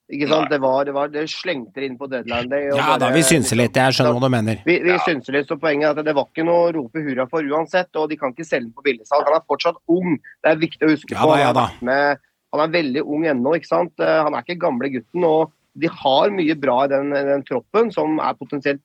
[0.09, 0.49] Ikke sant?
[0.49, 2.63] Det, var, det, var, det slengte inn på deadline day.
[2.73, 4.61] Ja da, vi synser litt, jeg skjønner hva du mener.
[4.65, 4.97] Vi, vi Ja.
[5.05, 7.91] synser litt, så Poenget er at det var ikke noe å rope hurra for uansett,
[7.95, 9.27] og de kan ikke selge den på billigsalg.
[9.29, 11.35] Han er fortsatt ung, det er viktig å huske Ja på.
[11.35, 11.67] da, ja da.
[11.85, 12.17] med,
[12.55, 13.93] han er veldig ung ennå, ikke sant.
[14.01, 15.23] Eh, Han er ikke gamle gutten.
[15.29, 18.81] og De har mye bra i den, den troppen som er potensielt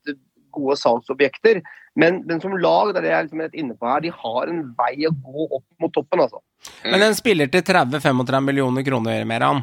[0.53, 1.62] gode salgsobjekter.
[1.97, 4.11] Men, men som lag, det er det jeg er liksom litt inne på her, de
[4.12, 6.41] har en vei å gå opp mot toppen, altså.
[6.85, 9.62] Men en spiller til 30-35 millioner kroner, Meran,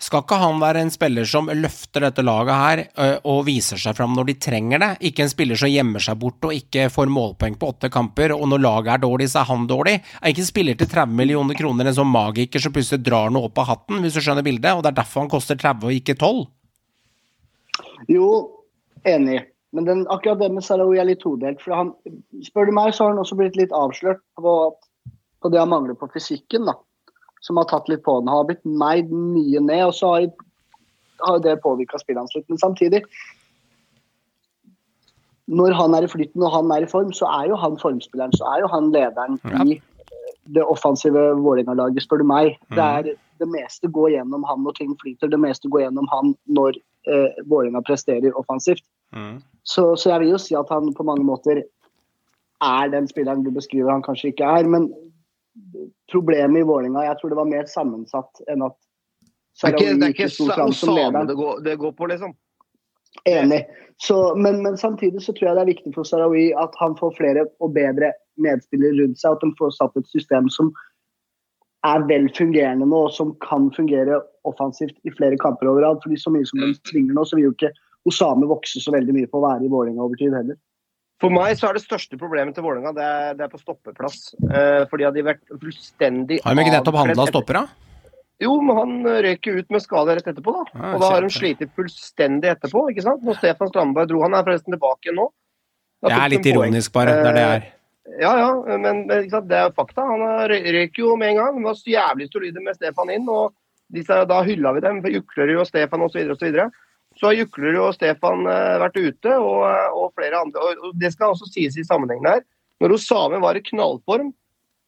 [0.00, 2.82] skal ikke han være en spiller som løfter dette laget her
[3.28, 4.90] og viser seg fram når de trenger det?
[5.10, 8.46] Ikke en spiller som gjemmer seg bort og ikke får målpoeng på åtte kamper, og
[8.48, 9.98] når laget er dårlig, så er han dårlig?
[10.20, 13.50] Er ikke en spiller til 30 millioner kroner en sånn magiker som plutselig drar noe
[13.50, 16.00] opp av hatten, hvis du skjønner bildet, og det er derfor han koster 30 og
[16.00, 16.42] ikke 12?
[18.10, 18.28] Jo,
[19.04, 19.42] enig.
[19.76, 21.60] Men den, akkurat det med Sarawi er litt todelt.
[21.62, 21.92] For han,
[22.46, 24.54] spør du meg, så har han også blitt litt avslørt på,
[25.42, 26.66] på det han mangler på fysikken.
[26.66, 26.74] da.
[27.40, 28.28] Som har tatt litt på den.
[28.28, 30.26] Har blitt meid mye ned, og så har,
[31.26, 32.48] har det påvirka spillet hans litt.
[32.52, 33.04] Men samtidig
[35.50, 38.36] Når han er i flyten og han er i form, så er jo han formspilleren.
[38.38, 39.64] Så er jo han lederen Ja.
[39.64, 39.80] i
[40.54, 42.56] det offensive Vålerenga-laget, spør du meg.
[42.70, 45.30] Det, er, det meste går gjennom han når ting flyter.
[45.30, 48.84] Det meste går gjennom han når eh, Vålerenga presterer offensivt.
[49.66, 51.64] Så, så jeg vil jo si at han på mange måter
[52.60, 54.68] er den spilleren du beskriver han kanskje ikke er.
[54.68, 54.90] Men
[56.12, 58.76] problemet i Vålinga, jeg tror det var mer sammensatt enn at
[59.60, 62.06] Det er ikke, det er ikke sto fram som Osame det går, det går på,
[62.12, 62.36] liksom.
[63.28, 63.64] Enig.
[63.96, 67.16] Så, men, men samtidig så tror jeg det er viktig for Sarawi at han får
[67.18, 69.34] flere og bedre medspillere rundt seg.
[69.34, 70.70] At de får satt et system som
[71.84, 76.00] er vel fungerende nå, og som kan fungere offensivt i flere kamper overalt.
[76.04, 77.74] Fordi så mye som de svinger nå, så vil jo ikke
[78.08, 80.56] Osame vokse så veldig mye på å være i Vålerenga over tid heller.
[81.20, 84.32] For meg så er det største problemet til Vålerenga det, det er på stoppeplass.
[84.40, 87.64] Eh, fordi hadde de vært fullstendig Har de ikke nettopp handla stoppere?
[88.40, 88.92] Jo, men han
[89.26, 90.62] røyk ut med skade rett etterpå, da.
[90.72, 93.26] Ah, og da har de slitt fullstendig etterpå, ikke sant.
[93.26, 95.28] Når Stefan Strandberg dro Han er forresten tilbake nå.
[96.00, 97.18] Det er litt ironisk, bare.
[97.20, 97.66] Det er det er.
[98.18, 99.50] Ja, ja, men, sant?
[99.50, 100.06] det er fakta.
[100.08, 101.58] Han røyk jo med en gang.
[101.58, 103.28] Han var så jævlig solide med Stefan inn.
[103.28, 103.52] og
[103.92, 105.02] disse, Da hylla vi dem.
[105.02, 106.32] for Juklerud og Stefan osv.
[106.32, 106.40] Og
[107.20, 110.72] så, har Juklerud og Stefan eh, vært ute, og, og flere andre.
[110.72, 112.44] Og, Det skal også sies i sammenhengen her.
[112.80, 114.32] Når Osame var i knallform,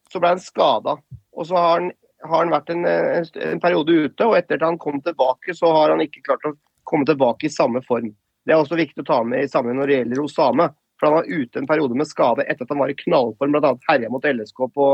[0.09, 0.97] så ble han skada.
[1.37, 1.91] Og så har han,
[2.25, 5.75] har han vært en, en, en periode ute, og etter at han kom tilbake, så
[5.77, 6.57] har han ikke klart å
[6.89, 8.15] komme tilbake i samme form.
[8.43, 10.71] Det er også viktig å ta med i sammenheng når det gjelder Osame.
[10.99, 13.75] For han var ute en periode med skade etter at han var i knallform, bl.a.
[13.89, 14.89] herja mot LSK på,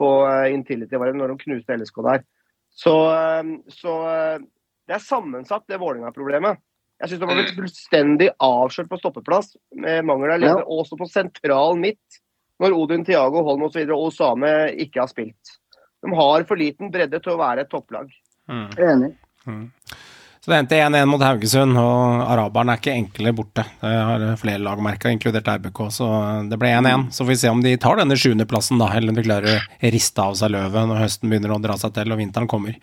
[0.00, 2.22] på eh, Intility når de knuste LSK der.
[2.72, 4.38] Så, eh, så eh,
[4.88, 6.60] det er sammensatt, det Vålerenga-problemet.
[7.02, 10.68] Jeg syns de har blitt fullstendig avslørt på stoppeplass, med mangel av leder, Ja.
[10.70, 12.20] også på sentral midt,
[12.62, 13.82] når Odin Tiago, Holm osv.
[13.90, 15.56] og Osame ikke har spilt.
[16.02, 18.08] De har for liten bredde til å være et topplag.
[18.48, 19.16] Enig.
[20.42, 23.62] Så det endte 1-1 mot Haugesund, og araberne er ikke enkle borte.
[23.80, 26.08] Det har flere lag merka, inkludert RBK, så
[26.50, 27.10] det ble 1-1.
[27.14, 29.90] Så får vi se om de tar denne sjuendeplassen, da, eller om de klarer å
[29.94, 32.74] riste av seg løvet når høsten begynner å dra seg til og vinteren kommer.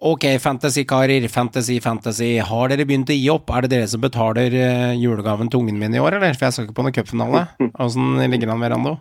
[0.00, 2.30] Ok, fantasy-karer, fantasy, fantasy.
[2.40, 3.50] Har dere begynt å gi opp?
[3.52, 6.32] Er det dere som betaler eh, julegaven til ungen min i år, eller?
[6.38, 7.42] For jeg skal ikke på noen cupfinale.
[7.84, 8.94] Åssen ligger det an med Rando?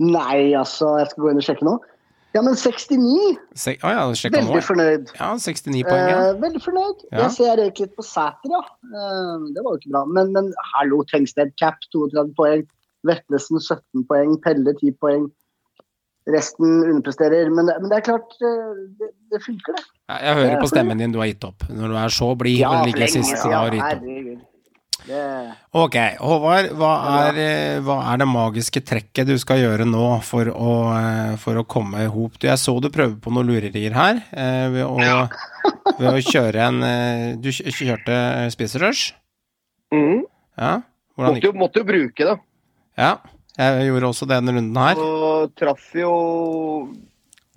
[0.00, 1.78] Nei, altså, jeg skal gå inn og sjekke nå.
[2.36, 3.40] Ja, men 69!
[3.58, 4.04] Se, å ja.
[4.36, 5.08] Veldig fornøyd.
[5.16, 6.20] Ja, 69 poeng, ja.
[6.28, 7.02] Eh, veldig fornøyd.
[7.08, 7.24] Ja.
[7.24, 8.60] Jeg ser røyk litt på Sæter, ja.
[8.86, 10.04] Eh, det var jo ikke bra.
[10.20, 12.68] Men, men hallo, Tengsted cap 32 poeng.
[13.08, 14.36] Vetlesen 17 poeng.
[14.44, 15.30] Pelle 10 poeng.
[16.28, 17.48] Resten underpresterer.
[17.54, 19.84] Men, det- men det er klart, eh, det, det funker, det.
[20.10, 21.64] Ja, Jeg hører på stemmen din, du har gitt opp.
[21.70, 24.02] Når du er så blid og ligger sist, ja, har gitt opp.
[24.04, 24.46] Herregud.
[25.06, 25.20] Det,
[25.72, 26.90] Ok, Håvard, hva
[27.30, 31.54] er, eh, hva er det magiske trekket du skal gjøre nå for å, eh, for
[31.56, 32.36] å komme i hop?
[32.38, 34.98] Jeg så du prøver på noen lurerier her eh, ved å,
[35.98, 39.14] ved å kjøre en Du kjørte spiserush?
[39.90, 40.20] Mm.
[40.58, 40.82] Ja?
[41.16, 42.38] Hvordan Måtte, gikk jo, måtte jo bruke det.
[42.98, 43.16] Ja,
[43.60, 45.00] jeg gjorde også denne runden her.
[45.00, 46.12] Og traff jo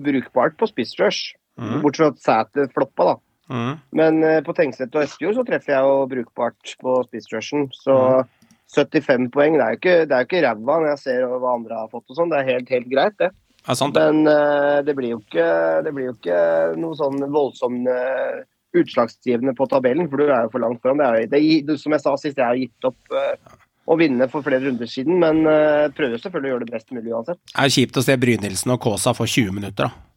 [0.04, 1.36] brukbart på spissrush.
[1.60, 1.80] Mm.
[1.84, 3.16] Bortsett fra at Sæter floppa, da.
[3.54, 3.74] Mm.
[4.00, 7.68] Men eh, på Tengstedt og Espejord så treffer jeg jo brukbart på spissrushen.
[7.76, 8.32] Så mm.
[8.74, 11.58] 75 poeng, det er jo ikke, det er jo ikke ræva når jeg ser hva
[11.58, 12.32] andre har fått og sånn.
[12.32, 13.30] Det er helt, helt greit, det.
[13.68, 14.06] det sant det.
[14.08, 15.50] Men uh, det blir jo ikke,
[15.86, 16.40] det blir jo ikke
[16.82, 18.42] noe sånn voldsomt uh,
[18.74, 21.04] utslagsgivende på tabellen, for du er jo for langt foran.
[21.04, 23.36] Det er, det, som jeg sa sist, jeg har gitt opp eh,
[23.84, 27.14] å vinne for flere runder siden, men eh, prøver selvfølgelig å gjøre det best mulig
[27.14, 27.40] uansett.
[27.52, 30.10] Det er kjipt å se Brynildsen og Kaasa få 20 minutter, da.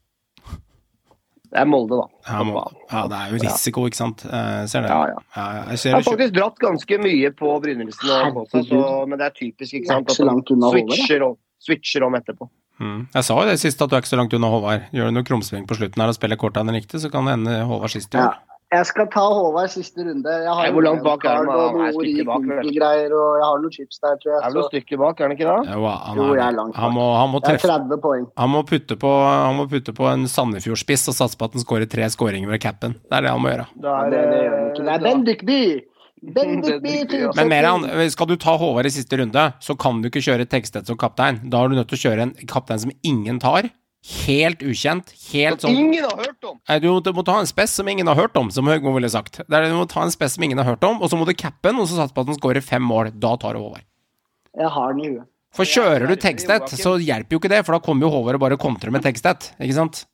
[1.46, 2.06] Det er Molde, da.
[2.26, 2.60] Ja, må,
[2.90, 4.24] ja, det er jo risiko, ikke sant.
[4.26, 4.90] Jeg ser det.
[4.90, 5.20] Ja, ja.
[5.38, 9.36] jeg Jeg ser har faktisk dratt ganske mye på Brynildsen og Kaasa, men det er
[9.38, 10.10] typisk, ikke sant.
[10.10, 12.50] At de switcher om, switcher om etterpå.
[12.82, 13.06] Mm.
[13.14, 14.90] Jeg sa jo det sist, at du er ikke så langt unna Håvard.
[14.92, 17.56] Gjør du noe krumspring på slutten her og spiller kortene riktig, så kan det ende
[17.70, 18.34] Håvard sist i år.
[18.36, 18.55] Ja.
[18.74, 20.32] Jeg skal ta Håvard siste runde.
[20.42, 22.70] Jeg har hvor langt bak er han, Han er et stykke bak, vel?
[22.74, 24.40] greier, og jeg har noen chips der, tror jeg.
[24.40, 25.70] Er et noe stykke bak, er han ikke det?
[25.70, 28.24] Jo, han, Jo, er, jeg er langt han, må, han, må jeg er 30 poeng.
[28.42, 31.62] han, må putte på, han må putte på en Sandefjord-spiss og satse på at han
[31.62, 32.98] skårer tre skåringer ved capen.
[33.06, 33.68] Det er det han må gjøre.
[33.86, 35.84] Da er, det, det gjør han ikke.
[36.26, 37.32] Det er.
[37.36, 40.88] Men Meran, skal du ta Håvard i siste runde, så kan du ikke kjøre Tekstedt
[40.88, 41.42] som kaptein.
[41.52, 43.68] Da er du nødt til å kjøre en kaptein som ingen tar.
[44.06, 45.08] Helt ukjent.
[45.32, 46.58] Helt sånn Ingen har hørt om!
[46.68, 48.92] Nei, Du må, du må ta en spess som ingen har hørt om, som Høgmo
[48.94, 49.40] ville sagt.
[49.42, 51.26] Det er, du må ta en spess som ingen har hørt om, og så må
[51.26, 53.10] du cappe den, og så satse på at den skårer fem mål.
[53.18, 53.82] Da tar du Håvard.
[54.56, 55.26] Jeg har den i huet.
[55.56, 58.42] For kjører du Tekstedt, så hjelper jo ikke det, for da kommer jo Håvard og
[58.44, 59.50] bare kontrer med Tekstedt.
[59.58, 60.04] Ikke sant?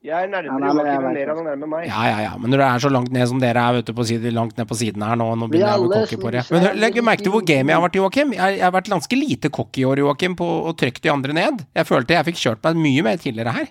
[0.00, 1.82] Jeg er Ja, nærmere Joakim enn han er med meg.
[1.90, 2.30] Ja, ja, ja.
[2.40, 4.56] Men når du er så langt ned som dere er, vet du, på siden, langt
[4.56, 6.44] ned på siden her nå, nå begynner jeg å bli cocky på det.
[6.54, 8.32] Men legg merke til hvor game jeg har vært, Joakim.
[8.32, 11.36] Jeg, jeg har vært ganske lite cocky i år, Joakim, på å trykke de andre
[11.36, 11.60] ned.
[11.76, 13.68] Jeg følte jeg fikk kjørt meg mye mer tidligere her.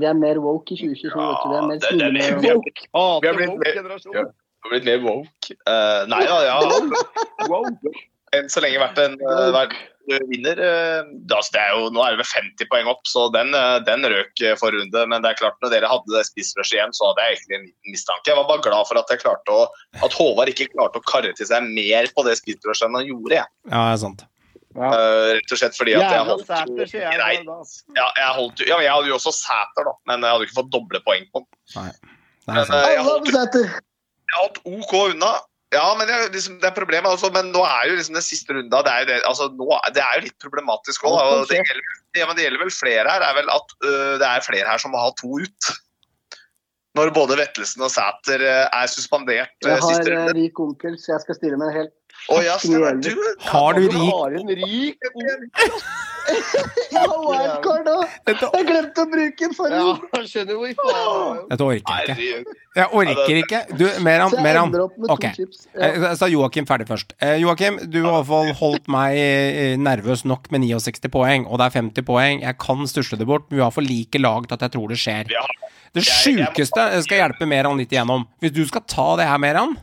[0.00, 1.88] Vi er mer woke i 2022, vet du.
[1.98, 2.88] Det er mer har- Woke.
[2.88, 4.14] Vi har blitt mer- generasjon.
[4.16, 4.24] ja.
[4.24, 5.52] Det har blitt mer woke.
[5.52, 6.56] Eh, nei da, ja.
[7.52, 7.92] Woke.
[8.36, 9.76] Enn så lenge vært en uh, vært
[10.28, 10.58] vinner.
[10.58, 11.04] eh,
[11.36, 14.06] altså, det er jo, nå er det vel 50 poeng opp, så den, eh, den
[14.08, 15.04] røk eh, forrige runde.
[15.12, 17.68] Men det er klart, når dere hadde det spissrushet igjen, så hadde jeg egentlig en
[17.68, 18.30] liten mistanke.
[18.30, 19.68] Jeg var bare glad for at jeg klarte å,
[20.00, 23.40] at Håvard ikke klarte å karre til seg mer på det spissrushet enn han gjorde.
[23.40, 23.54] Jeg.
[23.68, 24.26] Ja, det er sant.
[24.78, 24.88] Ja.
[24.92, 28.92] Uh, rett og slett fordi at jeg holdt Sæter, jeg Ja, jeg, holdt, ja, jeg
[28.92, 31.48] hadde jo også Sæter, da, men jeg hadde ikke fått doble poeng på den.
[31.74, 31.88] Nei.
[32.44, 35.32] Det Men uh, eh, jeg holdt, jeg holdt OK unna.
[35.74, 38.54] Ja, men jeg, liksom, det er problemet altså, Men nå er jo liksom den siste
[38.56, 41.18] runda det er jo, det, altså, nå, det er jo litt problematisk òg.
[41.18, 43.26] Og Det, gjelder- ja, det gjelder vel flere her.
[43.26, 45.70] er vel at øh, Det er flere her som må ha to ut.
[46.96, 50.32] Når både Vettelsen og Sæter er suspendert Jeg har runde.
[50.34, 51.94] rik onkel, så jeg skal stille med en helt
[52.28, 52.98] Å ja, Steinar.
[53.00, 53.12] Du,
[53.48, 54.98] Har du rik har en rik
[56.28, 58.16] Jeg har wildcard òg.
[58.28, 59.92] Jeg glemte å bruke den forrige.
[60.12, 62.56] Ja, skjønner hvor faen dette orker jeg ikke.
[62.78, 63.60] Jeg orker ikke.
[63.80, 64.74] Du, Meran, Meran.
[65.08, 65.24] Ok.
[65.24, 65.48] Jeg.
[65.80, 67.14] Eh, Så Joakim ferdig først.
[67.24, 71.48] Eh, Joakim, du har i hvert fall holdt meg eh, nervøs nok med 69 poeng,
[71.48, 72.44] og det er 50 poeng.
[72.44, 74.92] Jeg kan stusle det bort, men vi har for like lag til at jeg tror
[74.92, 75.32] det skjer.
[75.96, 78.28] Det Jeg- jeg sjukeste skal hjelpe Meran litt igjennom.
[78.44, 79.78] Hvis du skal ta det her, Meran,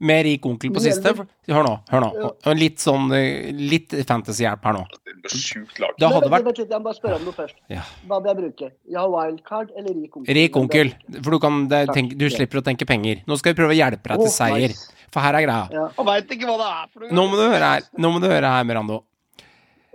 [0.00, 1.12] Med rik onkel på siste.
[1.50, 2.10] Hør nå, hør nå.
[2.56, 3.10] Litt sånn
[3.58, 4.84] litt fantasy-hjelp her nå.
[5.20, 6.06] Det.
[6.06, 7.58] Hadde vært vent litt, Jeg må bare spørre om noe først.
[7.68, 7.82] Ja.
[8.08, 8.70] Hva vil jeg bruke?
[8.88, 10.38] Jeg har wildcard eller rik onkel?
[10.38, 13.20] Rik onkel, for du, kan, det, tenk, du slipper å tenke penger.
[13.28, 14.76] Nå skal vi prøve å hjelpe deg til seier.
[15.10, 15.68] For her er greia.
[15.74, 15.86] Ja.
[15.98, 17.12] Han veit ikke hva det er.
[17.12, 19.02] Nå må du høre her, nå må du høre her, Merando.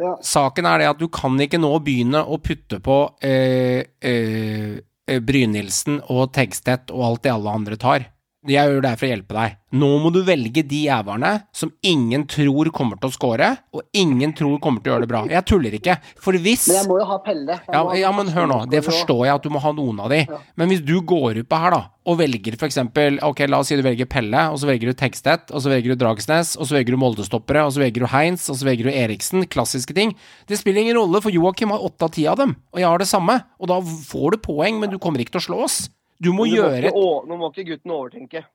[0.01, 0.17] Ja.
[0.27, 4.73] Saken er det at du kan ikke nå begynne å putte på eh, eh,
[5.07, 8.09] eh, Brynildsen og Tegstedt og alt det alle andre tar.
[8.45, 9.55] Jeg gjør det her for å hjelpe deg.
[9.75, 14.31] Nå må du velge de jævlene som ingen tror kommer til å score, og ingen
[14.37, 15.23] tror kommer til å gjøre det bra.
[15.31, 15.97] Jeg tuller ikke.
[16.21, 17.57] For hvis Men jeg må jo ha Pelle.
[17.73, 20.21] Ja, ja, men hør nå, det forstår jeg at du må ha noen av de.
[20.55, 23.77] Men hvis du går ut på her, da, og velger eksempel Ok, la oss si
[23.79, 26.77] du velger Pelle, og så velger du Tekstedt, og så velger du Dragsnes, og så
[26.77, 29.47] velger du Molde-stoppere, og så velger du Heinz, og så velger du Eriksen.
[29.49, 30.13] Klassiske ting.
[30.47, 33.01] Det spiller ingen rolle, for Joakim har åtte av ti av dem, og jeg har
[33.01, 33.41] det samme.
[33.59, 35.79] Og da får du poeng, men du kommer ikke til å slå oss.
[36.25, 38.45] Du må Du må gjøre ikke, å, nå må ikke gutten overtenke.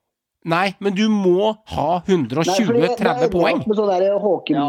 [0.50, 3.60] Nei, men du må ha Nei, fordi det- 120-30 det ender poeng.
[3.68, 4.68] Med sånn der Håken, Ja.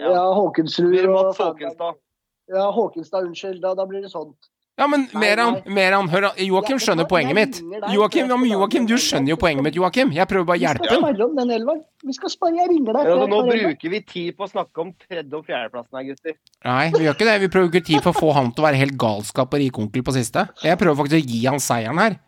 [0.00, 0.10] ja.
[0.14, 0.24] Ja.
[0.38, 2.00] Håkensrud og Håkenstad.
[2.48, 3.60] Ja, Håkenstad, unnskyld.
[3.60, 4.32] Da, da blir det sånn.
[4.74, 5.60] Ja, men Meran.
[5.70, 7.58] Meran, hør, Joakim skjønner poenget mitt.
[7.94, 10.10] Joakim, ja, jeg Joakim, du skjønner jo poenget mitt, Joakim.
[10.16, 11.82] Jeg prøver bare å hjelpe elveren.
[12.02, 13.06] Vi skal spare, jeg ringer deg.
[13.06, 16.00] Ja, for så jeg nå bruker vi tid på å snakke om tredje- og fjerdeplassen
[16.00, 16.34] her, gutter.
[16.66, 17.36] Nei, vi gjør ikke det.
[17.44, 20.02] Vi prøver ikke tid på å få han til å være helt galskap og rikonkel
[20.02, 20.48] på siste.
[20.66, 22.18] Jeg prøver faktisk å gi han seieren her.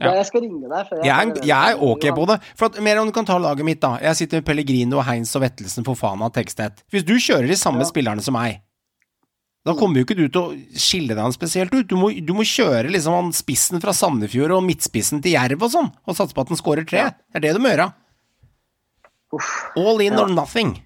[0.00, 0.86] Ja, jeg skal ringe deg.
[0.88, 2.38] før Jeg tar er, jeg er ok på det.
[2.56, 3.98] For at, mer om du kan ta laget mitt, da.
[4.00, 6.80] Jeg sitter med Pellegrino og Heinz og Vettelsen Fofana og Tekstedt.
[6.88, 8.62] Hvis du kjører de samme spillerne som meg,
[9.66, 11.88] da kommer jo ikke du til å skille deg spesielt ut.
[11.90, 15.74] Du må, du må kjøre liksom han spissen fra Sandefjord og midtspissen til Jerv og
[15.74, 17.10] sånn, og satse på at den skårer tre.
[17.28, 17.90] Det er det du må gjøre.
[19.78, 20.78] All in or nothing.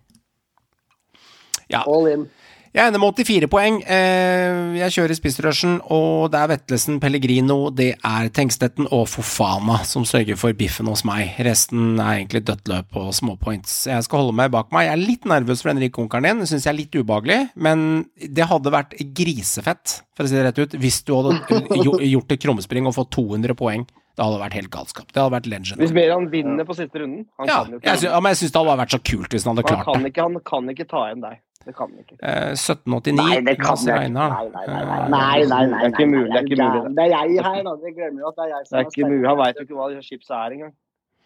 [1.71, 1.85] Ja.
[1.87, 2.27] All in.
[2.75, 3.77] Jeg ender med 84 poeng.
[3.87, 10.03] Eh, Jeg kjører spissrushen, og det er Vetlesen, Pellegrino, det er Tengstetten og Fofana som
[10.03, 11.37] sørger for biffen hos meg.
[11.47, 13.85] Resten er egentlig dødt løp og småpoints.
[13.87, 14.89] Jeg skal holde meg bak meg.
[14.89, 18.09] Jeg er litt nervøs for den rikonkeren din, det syns jeg er litt ubehagelig, men
[18.19, 21.39] det hadde vært grisefett, for å si det rett ut, hvis du hadde
[22.11, 23.87] gjort et krumspring og fått 200 poeng.
[24.15, 25.07] Det hadde vært helt galskap.
[25.13, 25.81] Det hadde vært legend.
[25.83, 28.31] Hvis Meran vinner på siste runden Han Ja, kan jo jeg ikke, sy ja, men
[28.31, 30.11] jeg syns det hadde vært så kult hvis han hadde han klart kan det.
[30.13, 31.41] ikke, han kan ikke ta igjen deg.
[31.65, 32.17] Det kan han ikke.
[32.23, 33.17] Eh, 1789.
[33.19, 34.13] Nei, det kan Lasse jeg ikke.
[34.15, 36.93] Nei, nei, nei, Eh, nei, nei, Det er ikke mulig, det er ikke mulig, det.
[36.95, 37.73] Det er jeg her, da.
[37.85, 39.27] Det glemmer jo at det er jeg Det er ikke mulig.
[39.33, 40.73] Han veit jo ikke hva chipset er engang.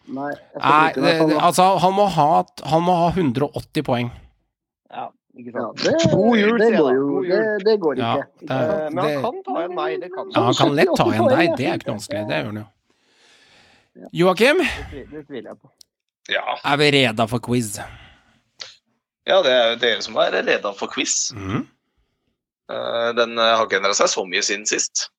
[0.09, 2.27] Nei, Nei, det, det det, fall, altså, han må, ha,
[2.71, 4.09] han må ha 180 poeng.
[4.89, 5.05] Ja,
[5.37, 5.83] ikke sant.
[5.85, 8.25] Ja, det, God jul, det går jo det, det går Ja, ikke.
[8.39, 9.99] det ikke er- Eh, Men han kan ta igjen meg.
[10.01, 10.43] Det kan Ja, han.
[10.49, 12.27] han kan lett ta 78 igjen deg, det er ikke noe vanskelig.
[12.31, 12.67] Det gjør han jo.
[14.13, 14.57] Joakim,
[14.91, 15.71] Det tviler- jeg på.
[16.29, 16.55] Ja.
[16.63, 17.79] er vi reda for quiz?
[19.27, 21.31] ja, det er jo dere som er reda for quiz.
[21.33, 21.67] Mm.
[22.69, 25.09] Eh, Den eh, har ikke endra seg så mye siden sist.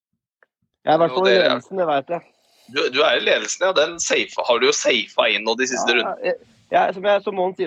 [0.84, 2.22] Jeg er i hvert fall i ledelsen, det veit jeg.
[2.70, 3.72] Du, du er i ledelsen, ja.
[3.76, 6.34] Den safe, har du jo safa inn nå de siste Ja, rundene.
[6.70, 7.58] jeg- som jeg, som Mons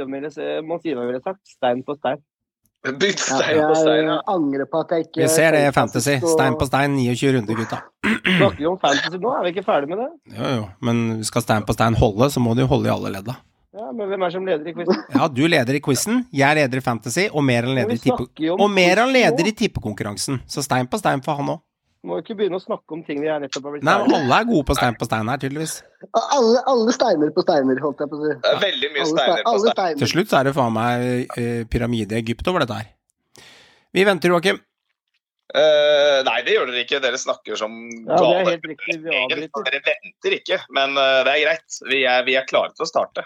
[0.86, 2.22] Ivar ville sagt, stein på stein.
[2.84, 4.04] Bygd Ja, stein på stein.
[4.06, 4.16] ja.
[4.18, 6.16] jeg angrer på at jeg ikke Vi ser det i Fantasy.
[6.20, 7.80] og- Stein på stein, 29 runder, gutta.
[8.04, 9.32] Snakker vi om fantasy nå?
[9.40, 10.10] Er vi ikke ferdig med det?
[10.38, 13.10] Jo, jo, men skal stein på stein holde, så må du jo holde i alle
[13.16, 13.38] ledda.
[13.74, 15.00] Ja, men hvem er som leder i quizen?
[15.16, 18.28] Ja, du leder i quizen, jeg leder i Fantasy, og Meran leder i tippe...
[18.60, 21.62] Og Meran leder i tippekonkurransen, så stein på stein for han òg.
[22.04, 24.16] Må jo ikke begynne å snakke om ting vi er nettopp har blitt Nei, men
[24.18, 25.78] alle er gode på stein på stein her, tydeligvis.
[26.20, 28.34] Alle, alle steiner på steiner, holdt jeg på å si.
[28.66, 30.02] Veldig mye Alle, steiner steiner, på alle steiner.
[30.02, 32.92] Til slutt så er det faen meg eh, pyramide i Egypt over dette her.
[33.96, 34.60] Vi venter, Joakim.
[35.54, 37.00] Uh, nei, det gjør dere ikke.
[37.04, 38.56] Dere snakker som Ja, gale.
[38.56, 38.64] er.
[39.70, 41.78] Dere venter ikke, men uh, det er greit.
[41.92, 43.24] Vi er, vi er klare til å starte.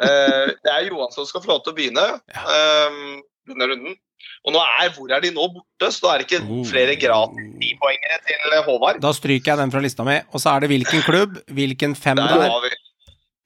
[0.00, 3.02] Uh, det er Johan som skal få lov til å begynne eh,
[3.50, 3.98] denne runden.
[4.46, 5.90] Og nå er Hvor er de nå borte?
[5.94, 9.02] Så da er det ikke flere gratis tipoengere til Håvard.
[9.02, 12.18] Da stryker jeg den fra lista mi, og så er det hvilken klubb, hvilken fem
[12.20, 12.50] Der det er.
[12.50, 12.72] har vi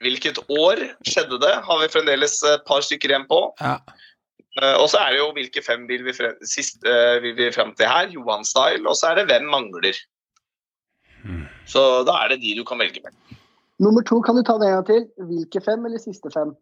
[0.04, 1.54] Hvilket år skjedde det?
[1.64, 3.38] Har vi fremdeles et par stykker igjen på.
[3.60, 3.78] Ja.
[4.60, 7.48] Eh, og så er det jo hvilke fem vil vi frem, sist, uh, vil vi
[7.52, 8.12] frem til her.
[8.12, 8.84] Johan Style.
[8.88, 9.96] Og så er det hvem mangler.
[11.24, 11.46] Hmm.
[11.68, 13.16] Så da er det de du kan velge med.
[13.82, 15.02] Nummer to, kan du ta det en gang til?
[15.28, 16.54] Hvilke fem eller siste fem?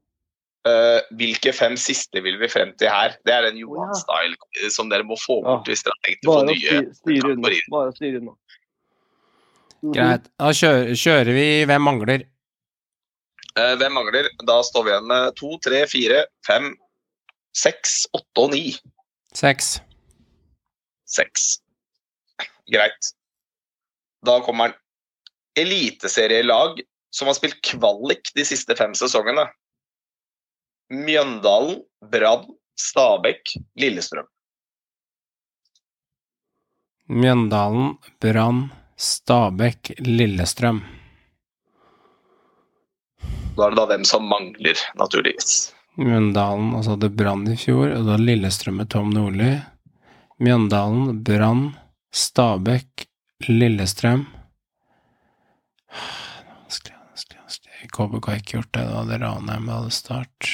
[0.65, 3.19] Eh, hvilke fem siste vil vi frem til her?
[3.29, 4.71] Det er den Johan-style ja.
[4.73, 7.67] som dere må få bort hvis dere har tenkt å få nye kategorier.
[7.75, 8.37] Bare å styre unna.
[9.85, 9.97] -hmm.
[9.97, 10.31] Greit.
[10.41, 12.25] Da kjører, kjører vi Hvem mangler?
[13.55, 14.29] Uh, hvem mangler?
[14.49, 16.73] Da står vi igjen med to, tre, fire, fem,
[17.55, 18.73] seks, åtte og ni.
[19.35, 19.77] Seks.
[21.07, 21.45] Seks.
[22.73, 23.13] Greit.
[24.27, 24.81] Da kommer den.
[25.55, 26.81] Eliteserielag
[27.15, 29.45] som har spilt kvalik de siste fem sesongene.
[30.93, 32.45] Mjøndalen, Brann,
[32.77, 34.27] Stabæk, Lillestrøm.
[37.09, 38.67] Mjøndalen, Brann,
[38.97, 40.83] Stabæk, Lillestrøm.
[43.57, 45.73] Da er det da hvem som mangler, naturligvis.
[45.97, 49.55] Mjøndalen altså hadde Brann i fjor, og da Lillestrøm med Tom Nordli.
[50.43, 51.69] Mjøndalen, Brann,
[52.13, 53.07] Stabæk,
[53.49, 54.27] Lillestrøm.
[57.93, 60.51] KBK har ikke gjort det, da hadde Ranheim hadde start.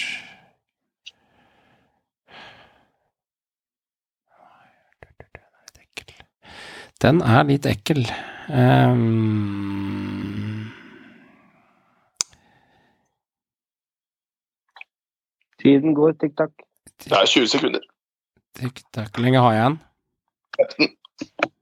[7.00, 8.02] Den er litt ekkel.
[8.52, 8.98] Um...
[15.60, 16.52] Tiden går tikk-takk.
[17.00, 17.80] Det er 20 sekunder.
[18.60, 19.08] tikk takk.
[19.14, 19.80] Hvor lenge har jeg den?
[20.60, 20.92] 15.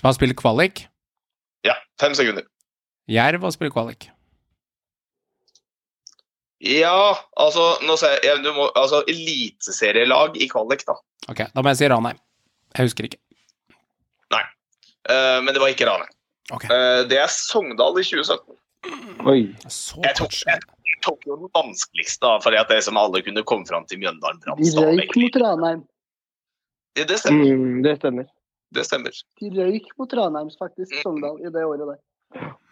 [0.00, 0.86] Som har spilt kvalik?
[1.66, 2.46] Ja, fem sekunder.
[3.10, 4.08] Jerv har spilt kvalik.
[6.60, 10.96] Ja, altså nå ser jeg, du må, altså Eliteserielag i kvalik, da.
[11.32, 12.20] Ok, da må jeg si Ranheim.
[12.76, 13.20] Jeg husker ikke.
[15.08, 16.16] Eh, men det var ikke Ranheim.
[16.50, 16.68] Okay.
[16.72, 18.56] Uh, det er Sogndal i 2017.
[19.28, 19.40] Oi.
[19.70, 23.44] Så Jeg tok, jeg tok jo den vanskeligste, da, fordi at det som alle kunne
[23.46, 25.84] komme fram til Mjøndalen, Brann, De røyk mot Ranheim.
[26.98, 27.52] Ja, det stemmer.
[27.54, 28.26] Mm, det stemmer.
[28.74, 29.14] Det stemmer.
[29.40, 32.00] De røyk mot Ranheims, faktisk, Sogndal, i det året der.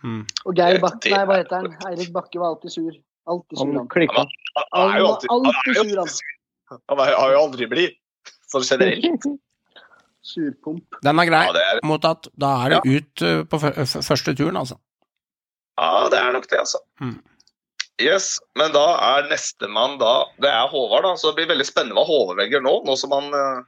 [0.04, 0.22] Mm.
[0.46, 1.72] Og Geir Bakke, nei, hva heter han?
[1.90, 2.98] Eirik Bakke var alltid sur.
[3.28, 3.88] Alltid sur, Han han.
[3.92, 4.24] klikka.
[4.72, 6.82] Han er jo var alltid, alltid sur, han.
[6.92, 7.98] Han har jo aldri blitt
[8.52, 9.26] sånn generelt.
[10.28, 10.98] Surpomp.
[11.02, 14.58] Den er grei, Ja, er, mot at da er det ut uh, på første turen,
[14.60, 14.76] altså.
[15.80, 16.82] ja, det er nok det, altså.
[17.00, 17.16] Mm.
[17.98, 21.16] Yes, men da er nestemann da Det er Håvard, da.
[21.18, 23.64] Så det blir veldig spennende hva Håvard velger nå, nå som han eh,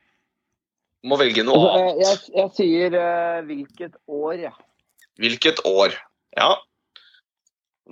[1.06, 2.00] må velge noe Altså, annet.
[2.02, 4.52] jeg, jeg, jeg sier uh, hvilket år, ja.
[5.20, 5.96] Hvilket år?
[6.36, 6.50] Ja.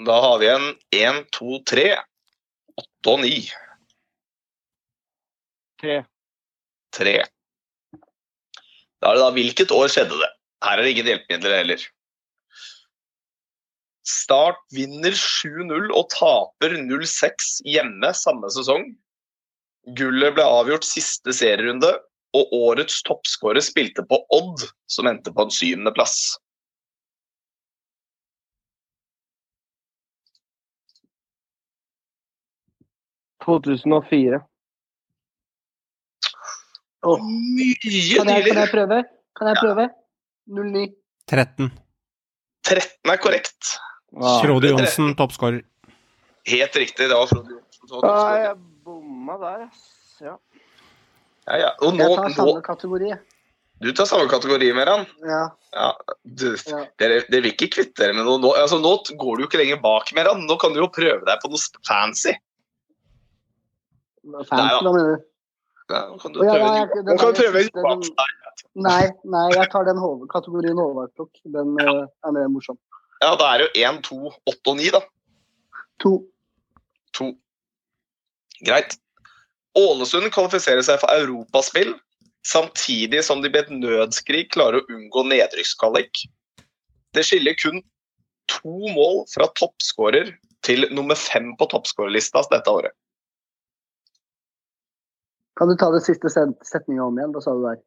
[0.09, 1.87] Da har vi en 1, 2, 3,
[2.79, 3.33] 8 og 9.
[5.83, 5.97] Tre.
[6.99, 7.15] 3.
[8.99, 10.31] Da er det da hvilket år skjedde det?
[10.65, 11.83] Her er det ingen hjelpemidler heller.
[14.09, 18.89] Start vinner 7-0 og taper 0-6 hjemme samme sesong.
[19.99, 21.93] Gullet ble avgjort siste serierunde,
[22.39, 26.17] og årets toppskårer spilte på Odd, som endte på en syvendeplass.–
[33.49, 34.41] 2004.
[37.09, 37.75] Mye
[38.19, 39.05] Kan kan jeg prøve?
[39.39, 39.85] Kan jeg prøve?
[40.49, 40.89] 09.
[41.29, 41.71] 13.
[42.67, 43.79] 13 er korrekt.
[44.17, 44.41] Ah.
[44.43, 45.63] Frode Johnsen, toppskårer.
[46.49, 48.05] Helt riktig, det var Frode Johnsen.
[48.05, 49.85] Ah, jeg bomma der, ass.
[50.21, 50.35] Ja.
[51.49, 51.71] Ja, ja.
[51.81, 53.13] Og nå, Jeg tar nå, samme kategori.
[53.81, 55.07] du tar samme kategori, Meran.
[55.25, 55.45] Ja.
[55.73, 55.93] Ja,
[56.25, 56.85] du, Ja.
[57.01, 58.53] dere, dere vil ikke kvitte dere med noe nå.
[58.57, 60.45] Altså, nå går du jo ikke lenger bak, Meran.
[60.47, 62.37] Nå kan du jo prøve deg på noe fancy.
[64.29, 65.25] Fancy, hva mener du?
[65.89, 68.35] Ja, nå kan du prøve, ja, ja, nå kan du prøve siste, bak deg.
[68.77, 70.77] Nei, nei, jeg tar den hoved, kategorien
[71.17, 71.31] tok.
[71.49, 72.77] Den eh, er mer morsom.
[73.23, 74.19] Ja, da er det jo 1, 2,
[74.53, 75.01] 8 og 9, da.
[76.05, 76.13] To.
[77.19, 77.33] To.
[78.67, 78.99] Greit.
[79.79, 81.95] Ålesund kvalifiserer seg for europaspill,
[82.47, 86.25] samtidig som de ved et nødskrig klarer å unngå nedrykkskvalik.
[87.15, 87.83] Det skiller kun
[88.51, 90.33] to mål fra toppskårer
[90.67, 92.95] til nummer fem på toppskårerlista dette året.
[95.59, 97.35] Kan du ta det siste set- setninga om igjen?
[97.35, 97.81] Hva sa du der?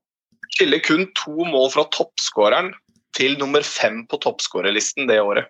[0.51, 2.73] Skiller kun to mål fra toppskåreren
[3.15, 5.47] til nummer fem på toppskårerlisten det året.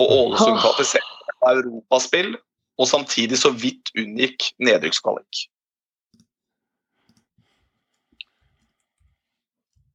[0.00, 2.34] Og Ålesund kvalifiserer seg for europaspill,
[2.78, 5.44] og samtidig så vidt unngikk nedrykkskvalik.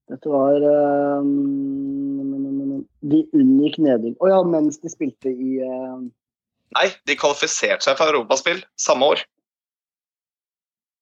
[0.09, 1.25] Dette var eh,
[3.11, 4.15] De unngikk nedrykk.
[4.17, 5.99] Å ja, mens de spilte i uh...
[6.77, 9.23] Nei, de kvalifiserte seg for europaspill samme år.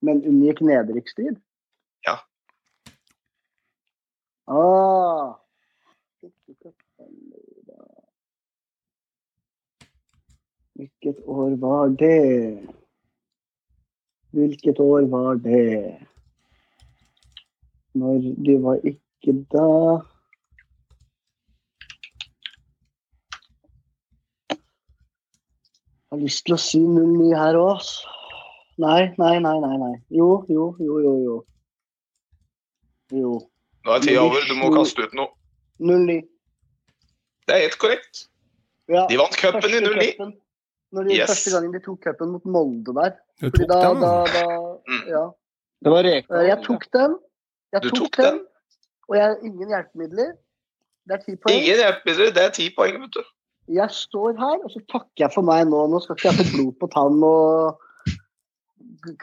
[0.05, 1.39] Men unngikk nedrykksstrid?
[2.07, 2.19] Ja.
[4.47, 5.35] Ah.
[10.77, 12.67] Hvilket år var det?
[14.29, 15.97] Hvilket år var det?
[17.93, 18.13] Når
[18.45, 19.65] de var ikke da
[26.07, 27.81] Jeg har lyst til å si 09 her òg.
[28.79, 29.75] Nei, nei, nei, nei.
[29.81, 29.93] nei.
[30.13, 31.13] Jo, jo, jo, jo.
[31.25, 31.43] Jo.
[33.17, 33.35] jo.
[33.83, 35.33] Nå er tida over, du må kaste ut noe.
[35.81, 36.21] 09.
[37.49, 38.27] Det er helt korrekt.
[38.87, 40.37] Ja, De vant cupen i første 09.
[40.95, 41.27] Når de, Yes.
[41.29, 43.15] Første gangen de tok cupen mot Molde der.
[43.41, 44.01] Du tok da, den.
[44.01, 44.43] da, da
[44.87, 45.01] Mm.
[45.11, 45.23] Ja.
[45.83, 46.45] Det var Rekdal.
[46.47, 47.17] Jeg tok den.
[47.73, 48.25] Jeg Du tok, tok den.
[48.37, 48.45] den.
[49.09, 50.29] Og jeg har ingen hjelpemidler.
[51.07, 51.55] Det er ti poeng.
[51.57, 53.23] Ingen hjelpemidler, det er ti poeng, vet du.
[53.67, 55.81] Jeg står her, og så takker jeg for meg nå.
[55.91, 57.79] Nå skal ikke jeg få blod på tann og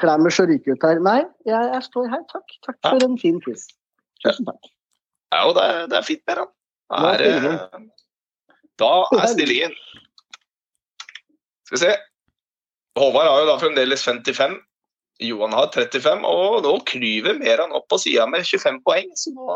[0.00, 1.00] klemmer så ryke ut her.
[1.00, 2.22] Nei, jeg, jeg står her.
[2.32, 2.54] Takk.
[2.66, 3.66] Takk for en fin quiz.
[4.24, 4.68] Tusen takk.
[5.32, 6.52] Ja, og det, er- det er fint, Beran.
[6.92, 7.90] Er Da er, stillingen?
[8.78, 9.74] da er stillingen
[11.74, 11.96] Skal vi se.
[13.00, 14.54] Håvard har jo da fremdeles 55.
[15.22, 19.10] Johan har 35, og nå klyver Meran opp på sida med 25 poeng.
[19.18, 19.46] Så nå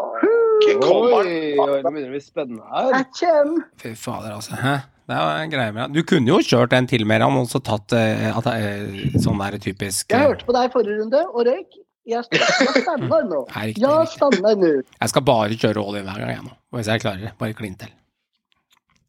[0.83, 1.31] kommer han.
[1.31, 3.59] Oi, oi, nå begynner det å bli spennende her.
[3.83, 4.59] Fy fader, altså.
[4.59, 4.77] Hæ?
[5.09, 5.95] Det er en greie med.
[5.95, 9.39] Du kunne jo kjørt en til Meran, han og så tatt uh, at, eh, sånn
[9.41, 11.79] der typisk Jeg eh, hørte på deg i forrige runde og røyk.
[12.09, 12.25] Jeg
[12.83, 13.45] stanner nå.
[13.53, 14.75] Riktig, Jeg stanner nå.
[14.99, 16.55] Jeg skal bare kjøre all in hver gang, jeg nå.
[16.77, 17.33] Hvis jeg klarer det.
[17.41, 17.95] Bare klin til.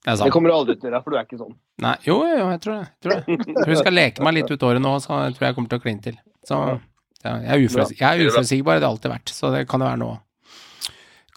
[0.06, 1.56] Det Det kommer du aldri til å gjøre, for du er ikke sånn.
[1.84, 2.86] Nei, jo, jo, jeg tror det.
[2.88, 3.58] Jeg tror, det.
[3.60, 5.80] tror jeg skal leke meg litt ut året nå, så jeg tror jeg kommer til
[5.82, 6.18] å kline til.
[6.48, 6.60] Så
[7.20, 9.34] ja, jeg er jeg er uforutsigbar, det har alltid vært.
[9.36, 10.10] Så det kan det være nå.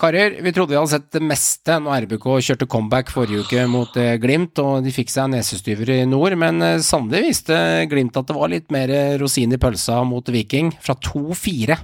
[0.03, 3.99] Karer, vi trodde vi hadde sett det meste når RBK kjørte comeback forrige uke mot
[4.01, 7.55] eh, Glimt, og de fikk seg nesestyver i nord, men eh, Sande viste
[7.91, 10.73] Glimt at det var litt mer eh, rosin i pølsa mot Viking.
[10.83, 11.77] Fra 2-4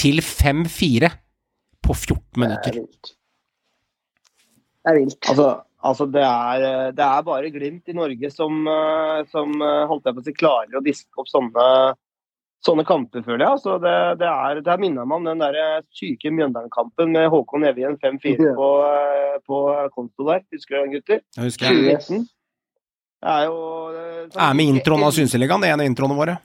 [0.00, 1.12] til 5-4
[1.80, 2.80] på 14 Det er minutter.
[2.82, 3.14] vilt.
[4.80, 5.20] Det er vilt.
[5.30, 5.48] Altså,
[5.82, 10.16] altså det, er, det er bare Glimt i Norge som, eh, som eh, holdt jeg
[10.16, 11.66] på å si, klarer å diske opp sånne,
[12.66, 13.54] sånne kamper, føler jeg.
[13.58, 17.30] Altså det, det, er, det er minner meg om den der eh, syke Mjøndalen-kampen med
[17.32, 18.68] Håkon Evjen 5-4 på,
[19.48, 19.62] på
[19.96, 20.44] konto der.
[20.52, 21.22] Husker du den, gutter?
[21.38, 21.96] Jeg husker jeg.
[22.04, 22.28] 2019.
[23.20, 23.56] Det er jo
[23.92, 26.38] Det sånn- Er med introen av Synseligaen, det er en av introene våre.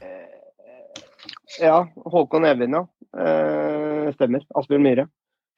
[1.62, 1.78] Ja,
[2.12, 2.84] Håkon Evjen, ja.
[4.16, 4.44] Stemmer.
[4.60, 5.06] Asbjørn Myhre.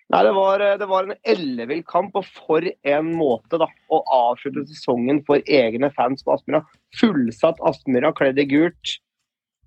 [0.07, 4.63] Nei, det var, det var en ellevill kamp, og for en måte da, å avslutte
[4.69, 6.61] sesongen for egne fans på Aspmyra.
[6.95, 8.93] Fullsatt Aspmyra, kledd i gult.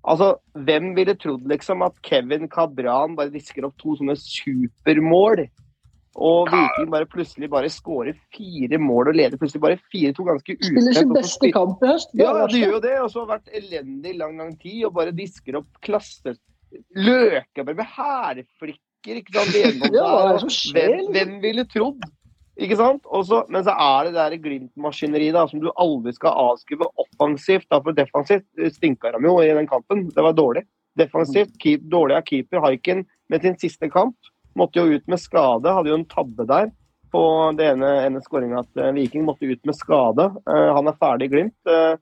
[0.01, 0.33] Altså,
[0.65, 5.45] Hvem ville trodd liksom at Kevin Cabran bare disker opp to sånne supermål?
[6.19, 10.97] Og Viking bare plutselig bare skårer fire mål og leder plutselig bare 4-2 ganske Spiller
[10.97, 12.11] sin beste kamp i høst.
[12.19, 12.95] Ja, de gjør jo det.
[12.99, 16.35] Og så har vært elendig lang, lang tid og bare disker opp klasse...
[16.95, 17.87] Løkeberg med
[19.01, 19.53] hælflikker, ikke sant.
[19.53, 21.13] Det Ja, hva er det som skjer, Hvem, liksom?
[21.13, 22.09] hvem ville trodd?
[22.61, 23.05] Ikke sant?
[23.05, 27.67] Også, men så er det det Glimt-maskineriet som du aldri skal avskrive offensivt.
[27.71, 28.45] da, For defensivt
[28.75, 30.09] stinka de jo i den kampen.
[30.09, 30.65] Det var dårlig.
[30.97, 32.61] Defensivt keep, dårlig av keeper.
[32.61, 34.15] Haiken med sin siste kamp
[34.55, 35.71] måtte jo ut med skade.
[35.71, 36.69] Hadde jo en tabbe der
[37.11, 37.23] på
[37.57, 40.29] det ene, ene skåringa at eh, Viking måtte ut med skade.
[40.47, 41.57] Uh, han er ferdig i Glimt.
[41.67, 41.97] Eh,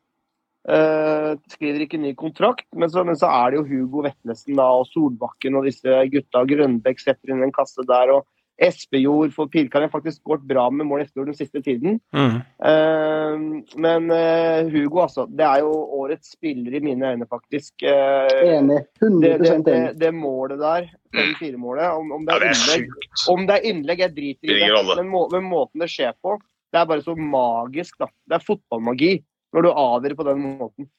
[0.70, 4.68] eh, skriver ikke ny kontrakt, men så, men så er det jo Hugo Vetlesen da,
[4.80, 6.46] og Solbakken og disse gutta.
[6.50, 8.14] Grønbæk setter inn en kasse der.
[8.18, 8.28] og
[8.60, 12.00] Espejord for Pirkan har faktisk skåret bra med mål Espejord den siste tiden.
[12.12, 12.42] Mm.
[12.60, 15.24] Uh, men uh, Hugo, altså.
[15.32, 17.74] Det er jo årets spiller i mine øyne, faktisk.
[17.80, 18.82] Enig.
[19.00, 22.92] det, 100 det, det, det, det målet der, 5-4-målet, om, om det Ja, det innlegg
[23.32, 24.84] om det er innlegg, jeg driter i det.
[24.92, 26.36] Men, må, men måten det skjer på,
[26.70, 27.96] det er bare så magisk.
[28.02, 28.12] da.
[28.28, 29.14] Det er fotballmagi
[29.56, 30.90] når du avgjør på den måten.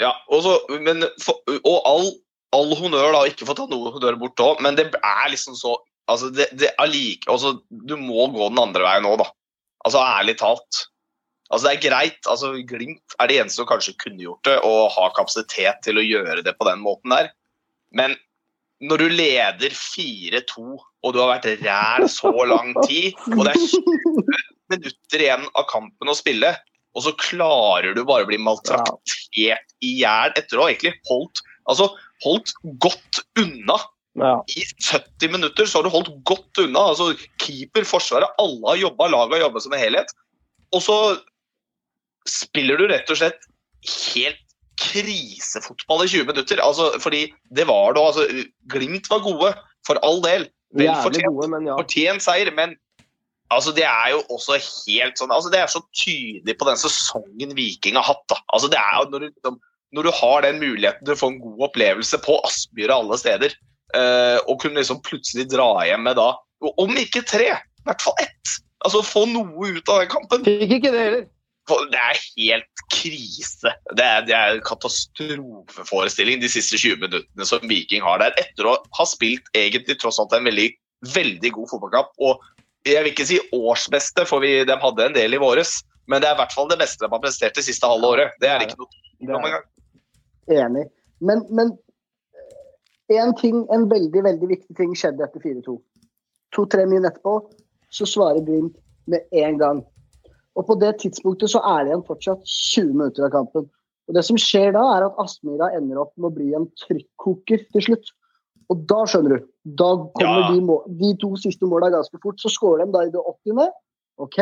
[0.00, 2.06] Ja, og, så, men, for, og all,
[2.56, 5.58] all honnør, da, ikke for å ta noe honnør bort òg, men det er liksom
[5.58, 5.76] så
[6.10, 9.28] altså det, det er like, altså, Du må gå den andre veien nå, da.
[9.86, 10.86] Altså Ærlig talt.
[11.50, 12.26] Altså Det er greit.
[12.26, 16.06] altså Glimt er det eneste som kanskje kunne gjort det, og har kapasitet til å
[16.06, 17.30] gjøre det på den måten der.
[17.94, 18.16] Men
[18.80, 20.64] når du leder 4-2,
[21.04, 24.20] og du har vært ræl så lang tid, og det er 20
[24.72, 26.54] minutter igjen av kampen å spille,
[26.96, 31.42] og så klarer du bare å bli maltraktert i hjel etter å ha egentlig holdt,
[31.70, 31.90] altså,
[32.24, 33.78] holdt godt unna
[34.18, 34.40] Ja.
[34.50, 35.68] i 70 minutter.
[35.70, 36.90] Så har du holdt godt unna.
[36.90, 40.10] altså Keeper, Forsvaret, alle har jobba, laget har jobba som en helhet.
[40.74, 40.96] Og så
[42.28, 43.46] spiller du rett og slett
[44.10, 44.42] helt
[44.80, 46.60] krisefotball i 20 minutter.
[46.60, 48.26] altså Fordi det var da altså,
[48.66, 49.54] Glimt var gode,
[49.86, 50.48] for all del.
[50.76, 51.78] Vel fortjent gode, men ja.
[51.78, 52.76] fortjent seier, men
[53.54, 57.56] altså, det er jo også helt sånn altså, Det er så tydelig på den sesongen
[57.58, 58.22] Viking har hatt.
[58.30, 58.38] da.
[58.54, 59.58] Altså, det er jo når du, liksom,
[59.96, 63.56] når du har den muligheten til å få en god opplevelse på Aspmyra alle steder,
[63.98, 68.18] eh, og kunne liksom plutselig dra hjem med da Om ikke tre, i hvert fall
[68.20, 68.56] ett.
[68.84, 70.44] Altså Få noe ut av den kampen.
[70.46, 71.28] Fikk ikke det heller.
[71.70, 73.72] Det er helt krise.
[73.94, 78.66] Det er, det er en katastrofeforestilling de siste 20 minuttene som Viking har der, etter
[78.66, 80.66] å ha spilt egentlig tross alt en veldig,
[81.14, 82.10] veldig god fotballkamp.
[82.26, 82.42] Og
[82.88, 86.30] jeg vil ikke si årsbeste, for vi, de hadde en del i våres, men det
[86.30, 88.34] er i hvert fall det beste de har prestert det siste halve året.
[88.42, 89.66] Det er det ikke noe tvil om engang.
[90.50, 90.84] Enig.
[91.20, 91.74] Men, men
[93.12, 95.76] en ting, en veldig, veldig viktig ting skjedde etter 4-2.
[96.56, 97.34] To-tre minutter etterpå
[97.94, 98.78] så svarer Glimt
[99.10, 99.82] med en gang.
[100.58, 103.68] Og på det tidspunktet så er det igjen fortsatt 20 minutter av kampen.
[104.10, 107.62] Og det som skjer da, er at Aspmyra ender opp med å bli en trykkoker
[107.70, 108.10] til slutt.
[108.70, 109.46] Og da skjønner du.
[109.78, 110.50] Da kommer Ja.
[110.54, 112.38] de, må de to siste måla ganske fort.
[112.38, 113.70] Så skårer de da i det 80.
[114.18, 114.38] OK,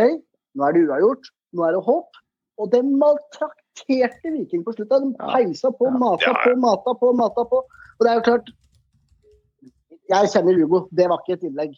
[0.55, 1.31] nå er det uavgjort.
[1.57, 2.20] Nå er det håp.
[2.59, 4.99] Og det maltrakterte Viking på slutta.
[5.01, 5.97] De peisa på, Ja.
[5.97, 7.62] mata på, mata på, mata på.
[7.64, 8.49] Og det er jo klart
[10.09, 10.89] Jeg kjenner Hugo.
[10.91, 11.74] Det var ikke et innlegg.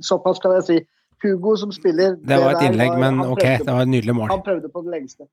[0.00, 0.76] Såpass kan jeg si.
[1.22, 4.28] Hugo som spiller Det var et der innlegg, men ok, det var et nydelig mål.
[4.30, 5.26] Han prøvde på det lengste.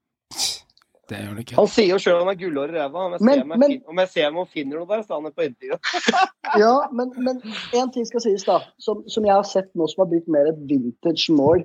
[1.11, 1.55] Det gjør det ikke.
[1.57, 3.01] Han sier jo sjøl han er gullhår i ræva.
[3.09, 5.47] Om jeg ser om jeg ser meg og finner noe der, så er han på
[5.49, 5.91] intervjuet.
[6.59, 7.37] Ja, men, men
[7.79, 8.57] en ting skal sies, da.
[8.83, 11.61] Som, som jeg har sett nå som har blitt mer et vintage mål.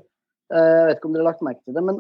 [0.55, 1.99] Eh, Jeg vet ikke om dere har lagt merke til det, men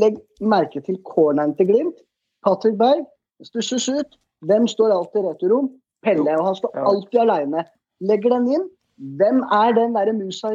[0.00, 1.98] legg merke til corneren til Glimt.
[2.46, 3.04] Patrick Berg
[3.44, 4.16] stusses ut.
[4.48, 5.68] Hvem står alltid i returrom?
[6.04, 6.36] Pelle.
[6.38, 7.66] Og han står alltid aleine.
[8.08, 8.66] Legger den inn.
[8.96, 10.48] Hvem er den der musa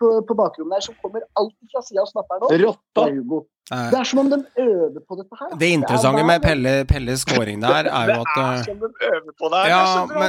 [0.00, 2.78] på, på bakrommet der som kommer alltid fra sida og snapper den opp?
[2.96, 3.08] Rotta.
[3.10, 3.44] er Hugo.
[3.68, 5.50] Det er som om de øver på dette her.
[5.60, 9.34] Det interessante er med Pelle, Pelles scoring der, er jo at eh, som de øver
[9.36, 9.68] på det her.
[9.74, 10.28] Ja, men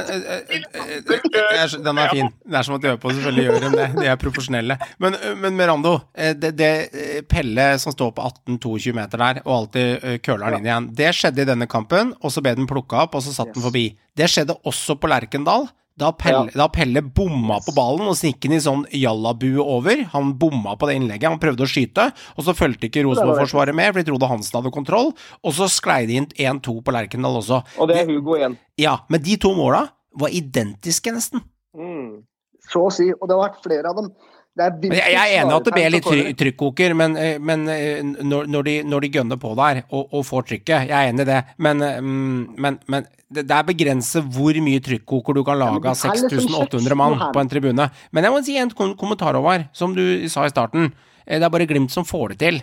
[1.86, 2.28] Den er fin.
[2.44, 3.88] Det er som at de øver på, selvfølgelig gjør de det.
[3.96, 4.76] De er profesjonelle.
[5.00, 9.56] Men, eh, men Merando, eh, det, det Pelle som står på 18-22 meter der, og
[9.56, 13.06] alltid køler den inn igjen, det skjedde i denne kampen, og så ble den plukka
[13.06, 13.88] opp, og så satt den forbi.
[14.16, 15.70] Det skjedde også på Lerkendal.
[16.00, 20.06] Da Pelle, da Pelle bomma på ballen og snikk den i sånn jallabue over.
[20.14, 23.92] Han bomma på det innlegget, han prøvde å skyte, og så fulgte ikke Rosenborg-forsvaret med,
[23.92, 25.12] for de trodde Hansen hadde kontroll,
[25.44, 27.60] og så sklei de inn 1-2 på Lerkendal også.
[27.76, 28.56] Og det er Hugo igjen.
[28.80, 29.84] Ja, men de to måla
[30.20, 31.44] var identiske, nesten.
[31.76, 32.22] Mm.
[32.70, 33.10] Så å si.
[33.12, 34.10] Og det har vært flere av dem.
[34.58, 38.48] Jeg, jeg er enig at det ble litt try trykkoker, men, eh, men eh, når,
[38.50, 41.28] når, de, når de gønner på der og, og får trykket, jeg er enig i
[41.28, 45.60] det, men, eh, mm, men, men det, det er begrenset hvor mye trykkoker du kan
[45.60, 47.86] lage av det er liksom 6800 mann på en tribune.
[48.10, 50.90] Men jeg må si en kommentar over, som du sa i starten.
[51.30, 52.60] Det er bare Glimt som får det til.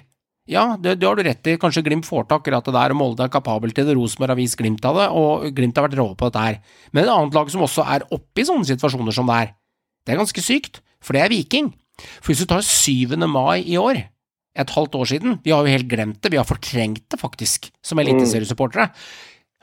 [0.48, 1.56] Ja, det, det har du rett i.
[1.60, 3.96] Kanskje Glimt får til akkurat det der, og Molde er kapabel til det.
[3.96, 6.60] Rosenborg har vist Glimt av det, og Glimt har vært rå på dette her.
[6.92, 9.56] Men et annet lag som også er oppe i sånne situasjoner som det er,
[10.04, 11.72] det er ganske sykt, for det er Viking.
[12.20, 13.18] For hvis du tar 7.
[13.30, 14.00] mai i år,
[14.58, 17.70] et halvt år siden, vi har jo helt glemt det, vi har fortrengt det faktisk,
[17.86, 18.90] som eliteseriesupportere.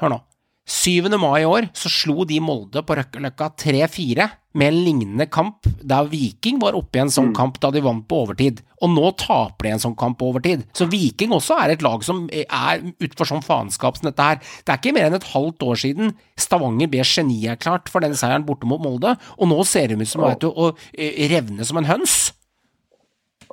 [0.02, 0.20] Hør nå.
[0.64, 1.10] 7.
[1.20, 6.06] mai i år så slo de Molde på Røkkeløkka 3-4 med en lignende kamp der
[6.10, 9.66] Viking var oppe i en sånn kamp da de vant på overtid, og nå taper
[9.66, 10.62] de en sånn kamp på overtid.
[10.76, 14.38] Så Viking også er et lag som er utfor sånn faenskap som dette her.
[14.62, 18.46] Det er ikke mer enn et halvt år siden Stavanger ble genierklært for den seieren
[18.46, 21.90] borte mot Molde, og nå ser de ut som du, å eh, revne som en
[21.90, 22.34] høns.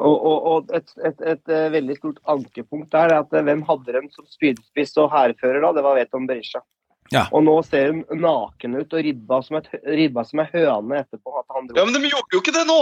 [0.01, 3.65] Og, og, og et, et, et, eh, veldig stort ankepunkt der er at eh, hvem
[3.67, 5.73] hadde dem som spydspiss og hærfører da?
[5.77, 6.61] Det var Veton Berisha.
[7.11, 7.25] Ja.
[7.35, 11.33] Og nå ser hun naken ut og ribba som, et, ribba som er høne etterpå.
[11.41, 11.77] At han dro.
[11.79, 12.81] Ja, men de gjorde jo ikke det nå!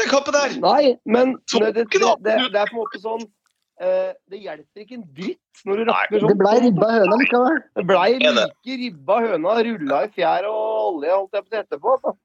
[0.00, 0.56] Den kampen der!
[0.62, 4.98] Nei, men det, det, det, det, er på en måte sånn uh, Det hjelper ikke
[5.00, 6.02] en dritt når du Nei.
[6.12, 6.28] sånn.
[6.30, 7.60] Det blei ble ribba høna likevel.
[7.80, 10.60] Det blei like ribba høna, rulla i fjær og
[10.94, 11.96] olje, holdt jeg på etterpå.
[11.96, 12.16] Altså.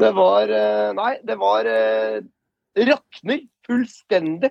[0.00, 2.20] Det var uh, Nei, det var uh,
[2.90, 4.50] Rakner fullstendig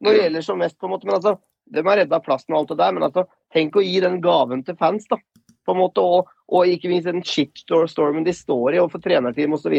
[0.00, 1.08] når det gjelder som mest, på en måte.
[1.08, 1.34] Men altså,
[1.70, 4.62] de har redda plassen og alt det der, men altså, tenk å gi den gaven
[4.64, 5.18] til fans, da.
[5.70, 9.76] På en måte, og, og ikke minst den shitstormen de står i overfor trenerteam osv.,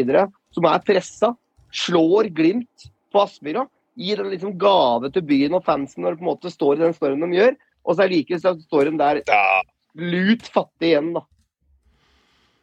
[0.56, 1.34] som er pressa.
[1.72, 3.66] Slår Glimt på Aspmyra.
[4.00, 6.84] Gir en liksom gave til byen og fansen når de på en måte står i
[6.86, 7.58] den stormen de gjør.
[7.84, 9.20] Og så er like så står de der
[10.00, 11.26] lut fattig igjen, da.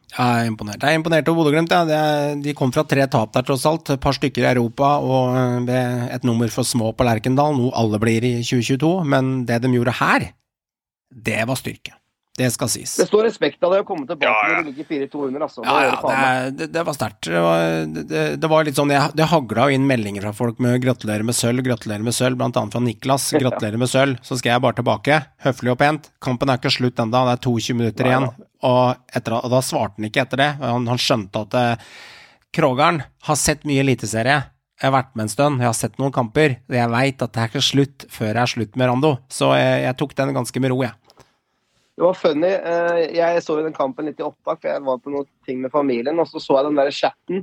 [0.09, 0.82] Jeg er imponert.
[0.82, 1.69] Jeg er imponert over Bodø-Glimt.
[1.69, 2.34] Ja.
[2.34, 3.91] De kom fra tre tap der, tross alt.
[3.93, 8.01] Et par stykker i Europa og eh, et nummer for små på Lerkendal, noe alle
[8.01, 8.93] blir i 2022.
[9.05, 10.32] Men det de gjorde her,
[11.30, 11.99] det var styrke.
[12.40, 12.94] Det skal sies.
[12.96, 14.60] Det står respekt av det å komme tilbake Ja, ja.
[14.62, 15.44] når du ligger 4-2 under.
[15.46, 15.64] Altså.
[15.68, 17.22] Ja, ja, Det det det, var sterkt.
[17.28, 20.80] Det, var- det, det var litt sånn jeg, Det hagla inn meldinger fra folk med
[20.82, 23.28] 'gratulerer med sølv', 'gratulerer med sølv', blant annet fra Niklas.
[23.40, 24.18] 'Gratulerer med sølv'.
[24.24, 26.10] Så skal jeg bare tilbake, høflig og pent.
[26.24, 28.30] Kampen er ikke slutt ennå, det er 22 minutter Nei, igjen.
[28.64, 30.50] Og, etter, og da svarte han ikke etter det.
[30.64, 31.76] Han, han skjønte at eh,
[32.56, 34.40] Krogeren har sett mye eliteserie.
[34.80, 36.54] Jeg har vært med en stund, jeg har sett noen kamper.
[36.70, 39.12] og Jeg veit at det er ikke slutt før det er slutt med Rando.
[39.30, 40.96] Så jeg, jeg tok den ganske med ro, jeg.
[42.00, 42.47] Det var funny.
[42.47, 45.60] eh, Jeg så jo den kampen litt i opptak, for jeg var på noen ting
[45.60, 46.19] med familien.
[46.22, 47.41] Og så så jeg den der chatten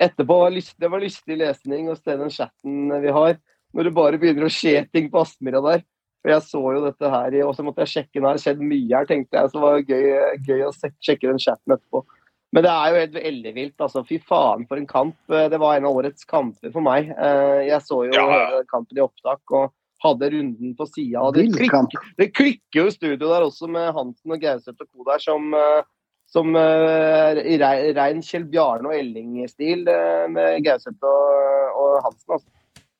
[0.00, 0.38] etterpå.
[0.80, 3.36] Det var lystig lesning å se den chatten vi har.
[3.76, 5.82] Når det bare begynner å skje ting på Aspmyra der.
[6.22, 8.16] For jeg så jo dette her, og så måtte jeg sjekke.
[8.16, 9.50] Det har skjedd mye her, tenkte jeg.
[9.50, 10.06] Så det var gøy,
[10.48, 10.72] gøy å
[11.04, 12.02] sjekke den chatten etterpå.
[12.50, 13.76] Men det er jo helt ellevilt.
[13.78, 14.06] altså.
[14.08, 15.16] Fy faen for en kamp.
[15.30, 17.10] Eh, Det var en av årets kamper for meg.
[17.12, 18.62] Eh, Jeg så jo Ja.
[18.72, 19.70] kampen i opptak og
[20.04, 21.24] hadde runden på sida.
[21.34, 21.70] det Vill
[22.18, 25.04] det klikker jo i studio der også med Hansen og Gauseth og co.
[25.10, 25.82] der som, eh,
[26.30, 32.36] som eh, i rei- rein Kjell Bjarne og Elling-stil eh, med Gauseth og, og Hansen.
[32.38, 32.48] Altså.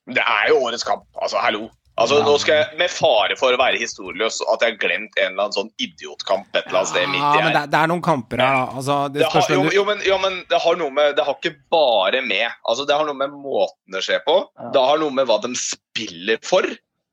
[0.09, 1.05] Det er jo årets kamp.
[1.21, 1.69] Altså, hallo.
[1.99, 2.25] Altså, Ja.
[2.29, 5.43] nå skal jeg, Med fare for å være historieløs, at jeg har glemt en eller
[5.49, 8.03] annen sånn idiotkamp et eller annet sted midt Ja, i men det, det er noen
[8.07, 8.77] kamper her, da.
[8.79, 11.35] Altså, det Det har, jo, jo, men, jo, men det har noe med Det har
[11.35, 14.37] ikke bare med Altså, det har noe med måten det skjer på.
[14.47, 14.71] Ja.
[14.77, 16.63] Det har noe med hva de spiller for.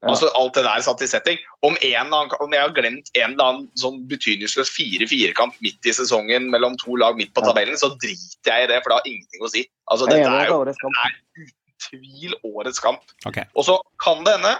[0.05, 0.11] Ja.
[0.13, 1.39] Altså Alt det der satt i setting.
[1.65, 5.93] Om, en annen, om jeg har glemt en eller annen sånn betydningsløs 4-4-kamp midt i
[5.97, 7.49] sesongen mellom to lag midt på Ja.
[7.49, 9.65] tabellen, så driter jeg i det, for det har ingenting å si.
[9.89, 11.49] Altså er Dette er jo uten
[11.89, 13.01] tvil årets kamp.
[13.25, 13.49] Okay.
[13.57, 14.53] Og så kan det hende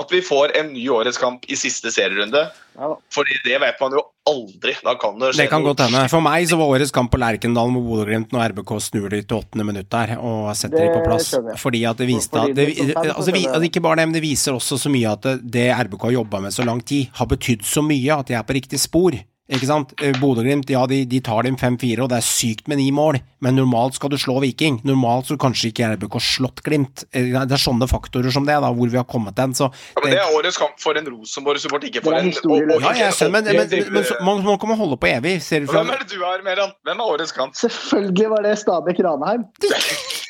[0.00, 2.40] at vi får en ny årets kamp i siste serierunde.
[2.74, 2.88] Ja.
[3.14, 4.72] Fordi det vet man jo aldri.
[4.82, 5.70] Da kan det skje Det kan noe.
[5.70, 6.00] godt hende.
[6.10, 9.38] For meg så var årets kamp på Lerkendal med Bodø-Glimt når RBK snur det til
[9.38, 11.30] åttende minutt der og setter Det de på plass.
[11.62, 12.66] Fordi at det viste at det,
[13.06, 15.68] altså, vi, altså, Ikke bare det, men det viser også så mye at det, det
[15.70, 18.58] RBK har jobba med så lang tid, har betydd så mye at de er på
[18.58, 19.14] riktig spor.
[19.52, 19.90] Ikke sant?
[20.00, 23.18] Eh, Bodø-Glimt ja, de, de tar dem 5-4, og det er sykt med ni mål,
[23.44, 24.78] men normalt skal du slå Viking.
[24.88, 27.04] Normalt så kanskje ikke RBK slått Glimt.
[27.12, 29.52] Eh, Det er sånne faktorer som det, da, hvor vi har kommet den.
[29.52, 32.72] Så Ja, men det er årets kamp for en Rosenborg-support, ikke for Det en og-
[32.78, 35.12] og ja, jeg skjønner, men, men, objektiv- men, så, man, man kan man holde på
[35.12, 35.36] evig.
[35.42, 36.72] Ser du fra Hvem er det du har, Meran?
[36.88, 37.52] Hvem er årets kamp?
[37.54, 39.44] Selvfølgelig var det Stabæk Ranheim.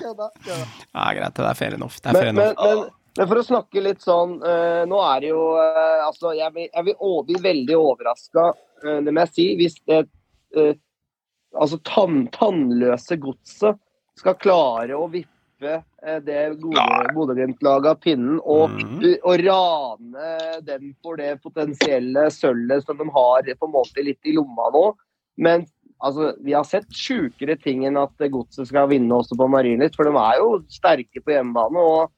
[0.00, 0.66] Kødda, kødda.
[0.94, 1.98] Ja, greit, det er fair enough.
[2.00, 2.80] Det er fair Men, men, enough.
[2.86, 6.52] men, men for å snakke litt sånn eh, Nå er det jo eh, Altså, jeg
[6.54, 8.52] blir, jeg vil bli veldig overraska,
[9.04, 10.04] det må jeg si, hvis det
[10.56, 10.74] eh,
[11.58, 13.78] altså tann, tannløse godset
[14.20, 17.10] skal klare å vippe eh, det gode Nei.
[17.16, 19.02] Bodø-Glimt-laget av pinnen og, Mhm.
[19.24, 24.36] og rane dem for det potensielle sølvet som de har på en måte litt i
[24.36, 24.84] lomma nå.
[25.40, 25.66] Men
[26.00, 30.04] altså, vi har sett sjukere ting enn at godset skal vinne også på Marienlyst, for
[30.08, 31.76] de er jo sterke på hjemmebane.
[31.80, 32.10] og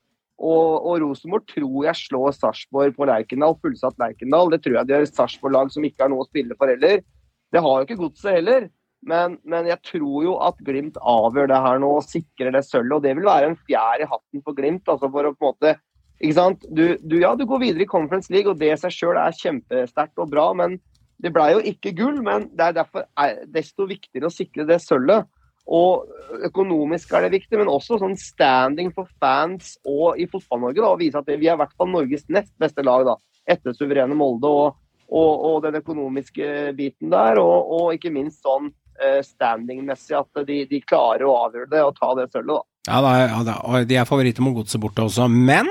[0.42, 4.50] og, og Rosenborg tror jeg slår Sarpsborg på Lerkendal, fullsatt Lerkendal.
[4.50, 7.04] Det tror jeg de har Sarpsborg-lag som ikke har noe å spille for heller.
[7.52, 8.68] Det har jo ikke godset heller.
[9.06, 12.98] Men, men jeg tror jo at Glimt avgjør det her nå og sikrer det sølvet.
[12.98, 14.86] Og det vil være en fjær i hatten for Glimt.
[14.86, 15.74] altså for å på en måte,
[16.22, 16.66] ikke sant?
[16.70, 19.38] Du, du, ja, du går videre i Conference League, og det i seg sjøl er
[19.38, 20.50] kjempesterkt og bra.
[20.58, 20.78] men
[21.22, 24.80] det ble jo ikke gull, men det er derfor er desto viktigere å sikre det
[24.82, 25.28] sølvet.
[25.70, 26.08] Og
[26.48, 30.80] økonomisk er det viktig, men også sånn standing for fans og i Fotball-Norge.
[30.80, 33.16] da, å Vise at vi er i hvert fall Norges nest beste lag, da,
[33.46, 34.50] etter suverene Molde.
[34.50, 34.78] Og,
[35.12, 40.62] og, og den økonomiske biten der, og, og ikke minst sånn eh, standing-messig at de,
[40.66, 42.58] de klarer å avgjøre det og ta det sølvet.
[42.58, 42.68] da.
[42.90, 45.68] Ja, da, ja da, og de er favoritter mot godset borte også, men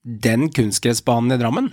[0.00, 1.72] den kunstgressbanen i Drammen,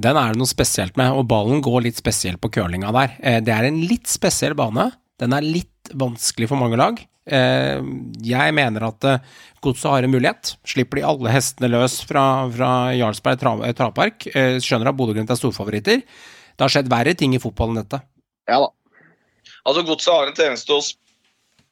[0.00, 3.18] den er det noe spesielt med, og ballen går litt spesielt på curlinga der.
[3.20, 4.88] Eh, Det er en litt spesiell bane,
[5.22, 7.00] den er litt vanskelig for mange lag.
[7.26, 7.78] Eh,
[8.26, 9.18] Jeg mener at eh,
[9.62, 10.54] godset har en mulighet.
[10.66, 15.30] Slipper de alle hestene løs fra, fra Jarlsberg tra- eh, travpark, eh, skjønner at Bodø-Glimt
[15.30, 16.02] er storfavoritter.
[16.02, 18.02] Det har skjedd verre ting i fotballen enn dette.
[18.50, 18.72] Ja da.
[19.66, 20.82] Altså Godset har en tendens til å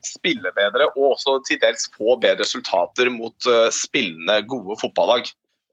[0.06, 5.28] spille bedre og også til dels få bedre resultater mot spillende, gode fotballag.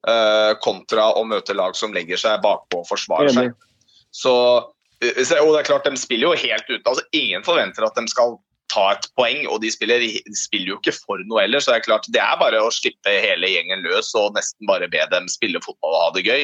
[0.07, 3.53] eh, kontra å møte lag som legger seg bakpå og forsvarer seg.
[4.11, 8.07] Så- og det er klart, De spiller jo helt uten altså Ingen forventer at de
[8.09, 8.37] skal
[8.73, 11.65] ta et poeng, og de spiller, de spiller jo ikke for noe ellers.
[11.65, 14.89] Så det er klart, det er bare å slippe hele gjengen løs og nesten bare
[14.91, 16.43] be dem spille fotball og ha det gøy.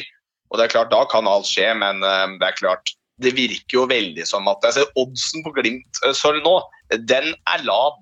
[0.52, 2.94] Og det er klart, Da kan alt skje, men eh, det er klart,
[3.24, 6.56] det virker jo veldig som at altså, Oddsen på Glimt-sølv nå,
[7.10, 8.00] den er lav.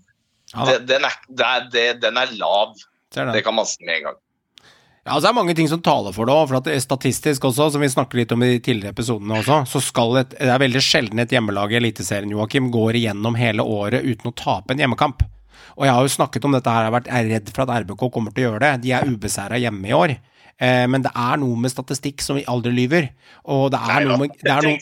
[0.53, 0.67] Ja.
[0.67, 2.75] Den, den, er, det det, den er lav.
[3.11, 3.25] Det.
[3.33, 4.21] Det kan man si med en gang.
[5.01, 6.47] Ja, altså Det er mange ting som taler for det òg.
[6.51, 9.39] For at det er statistisk også, som vi snakket litt om i de tidligere episodene
[9.39, 13.37] også, så skal et, det er veldig sjelden et hjemmelag i Eliteserien Joakim, går igjennom
[13.39, 15.23] hele året uten å tape en hjemmekamp.
[15.79, 18.03] Og jeg har jo snakket om dette her, jeg har vært redd for at RBK
[18.13, 18.71] kommer til å gjøre det.
[18.83, 20.13] De er ubeseira hjemme i år.
[20.61, 23.09] Eh, men det er noe med statistikk som vi aldri lyver.
[23.49, 24.77] Og det er noe med det er noe,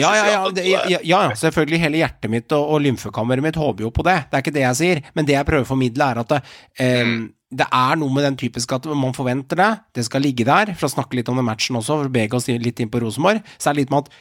[0.00, 1.82] ja, ja, ja, det, ja, ja, ja, selvfølgelig.
[1.82, 4.18] Hele hjertet mitt og, og lymfekammeret mitt håper jo på det.
[4.30, 5.04] Det er ikke det jeg sier.
[5.18, 6.42] Men det jeg prøver å formidle, er at det,
[7.04, 7.22] um,
[7.52, 9.70] det er noe med den typiske at man forventer det.
[9.98, 10.72] Det skal ligge der.
[10.78, 13.02] For å snakke litt om den matchen også, for å bege oss litt inn på
[13.04, 14.20] Rosenborg, så er det litt med at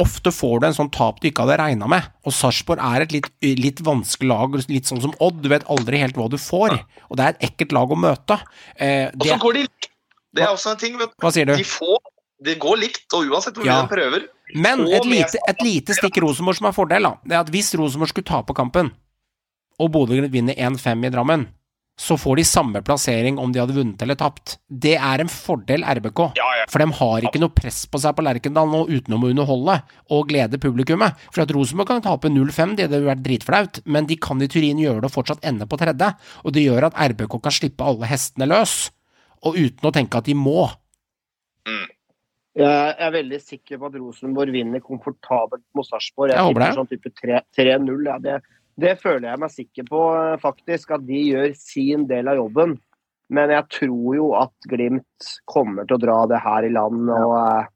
[0.00, 3.12] Ofte får du en sånn tap du ikke hadde regna med, og Sarpsborg er et
[3.12, 3.28] litt,
[3.60, 6.78] litt vanskelig lag, litt sånn som Odd, du vet aldri helt hva du får,
[7.10, 8.38] og det er et ekkelt lag å møte.
[8.80, 9.90] Eh, Og så går de likt.
[10.32, 10.96] Det er også en ting.
[11.00, 11.56] Vet hva sier du?
[11.58, 11.98] De får
[12.40, 14.22] Det går likt, og uansett hvor mye de prøver.
[14.56, 17.10] Men et lite, et lite stikk Rosenborg som er fordel, da.
[17.26, 18.88] Det er at hvis Rosenborg skulle tape kampen,
[19.80, 21.44] og Bodø-Glimt vinner 1-5 i Drammen,
[22.00, 24.54] så får de samme plassering om de hadde vunnet eller tapt.
[24.66, 26.22] Det er en fordel RBK.
[26.38, 26.64] Ja, ja.
[26.72, 29.74] For de har ikke noe press på seg på Lerkendal nå utenom å underholde
[30.16, 31.18] og glede publikummet.
[31.28, 34.80] For at Rosenborg kan tape 0-5, det hadde vært dritflaut, men de kan i Turin
[34.80, 36.08] gjøre det og fortsatt ende på tredje.
[36.46, 38.78] Og det gjør at RBK kan slippe alle hestene løs,
[39.44, 40.70] og uten å tenke at de må.
[42.56, 46.32] Jeg er veldig sikker på at Rosenborg vinner komfortabelt mot Sarpsborg.
[46.32, 46.72] Jeg håper det.
[46.80, 48.08] Sånn type 3-0.
[48.08, 48.40] Ja, det,
[48.80, 50.94] det føler jeg meg sikker på, eh, faktisk.
[50.96, 52.78] At de gjør sin del av jobben.
[53.30, 57.04] Men jeg tror jo at Glimt kommer til å dra det her i land.
[57.10, 57.66] og ja.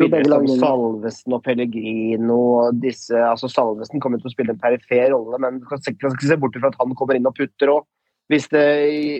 [0.00, 0.60] Begge Spillere som.
[0.62, 5.58] Salvesen og Pellegrino og disse altså Salvesen kommer til å spille en perifer rolle, men
[5.60, 7.84] du kan ikke, se bort fra at han kommer inn og putter òg.
[8.32, 8.62] Hvis det,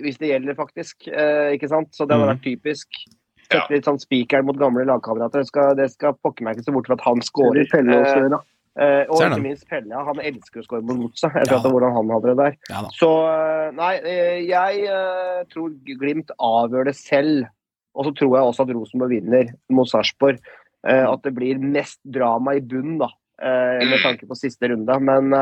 [0.00, 1.08] hvis det gjelder, faktisk.
[1.12, 1.90] Eh, ikke sant?
[1.92, 2.32] Så det hadde Mhm.
[2.38, 2.88] vært typisk.
[3.50, 5.44] Sette litt sånn spikeren mot gamle lagkamerater.
[5.44, 7.68] Det skal, det skal pokker meg ikke se bort fra at han skårer.
[7.68, 8.38] Eh,
[8.78, 9.94] eh, og ikke minst Pelle.
[10.06, 11.32] Han elsker å score mot godset.
[11.34, 11.58] Jeg Ja.
[11.58, 12.56] vet hvordan han hadde det der.
[12.70, 12.82] Ja.
[12.96, 17.46] Så eh, nei, eh, jeg uh, tror Glimt avgjør det selv.
[17.94, 20.38] Og så tror jeg også at Rosenborg vinner mot Sarpsborg.
[20.88, 23.10] Uh, at det blir mest drama i bunnen, da.
[23.42, 24.96] eh, med tanke på siste runde.
[25.02, 25.32] Men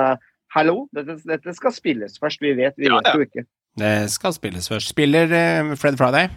[0.55, 2.41] hallo, dette, dette skal spilles først.
[2.41, 3.13] Vi vet, vi Ja, vet ja.
[3.15, 3.45] jo ikke.
[3.79, 4.89] Det skal spilles først.
[4.91, 5.29] Spiller
[5.77, 6.29] Fred Friday?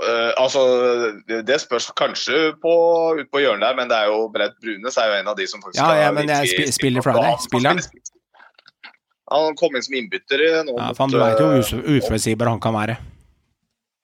[0.00, 0.60] Eh, altså,
[1.28, 2.72] det- spørs kanskje på,
[3.20, 5.46] ut på hjørnet der, men det er jo Brett Brunes er jo en av de
[5.46, 7.38] som faktisk Ja, ja, men jeg virkelig spiller fra deg.
[7.44, 7.80] Spiller han?
[9.30, 12.00] Han kom inn som innbytter i nå Ja, for du veit jo eh, hvor uf-
[12.00, 12.96] uforutsigbar han kan være.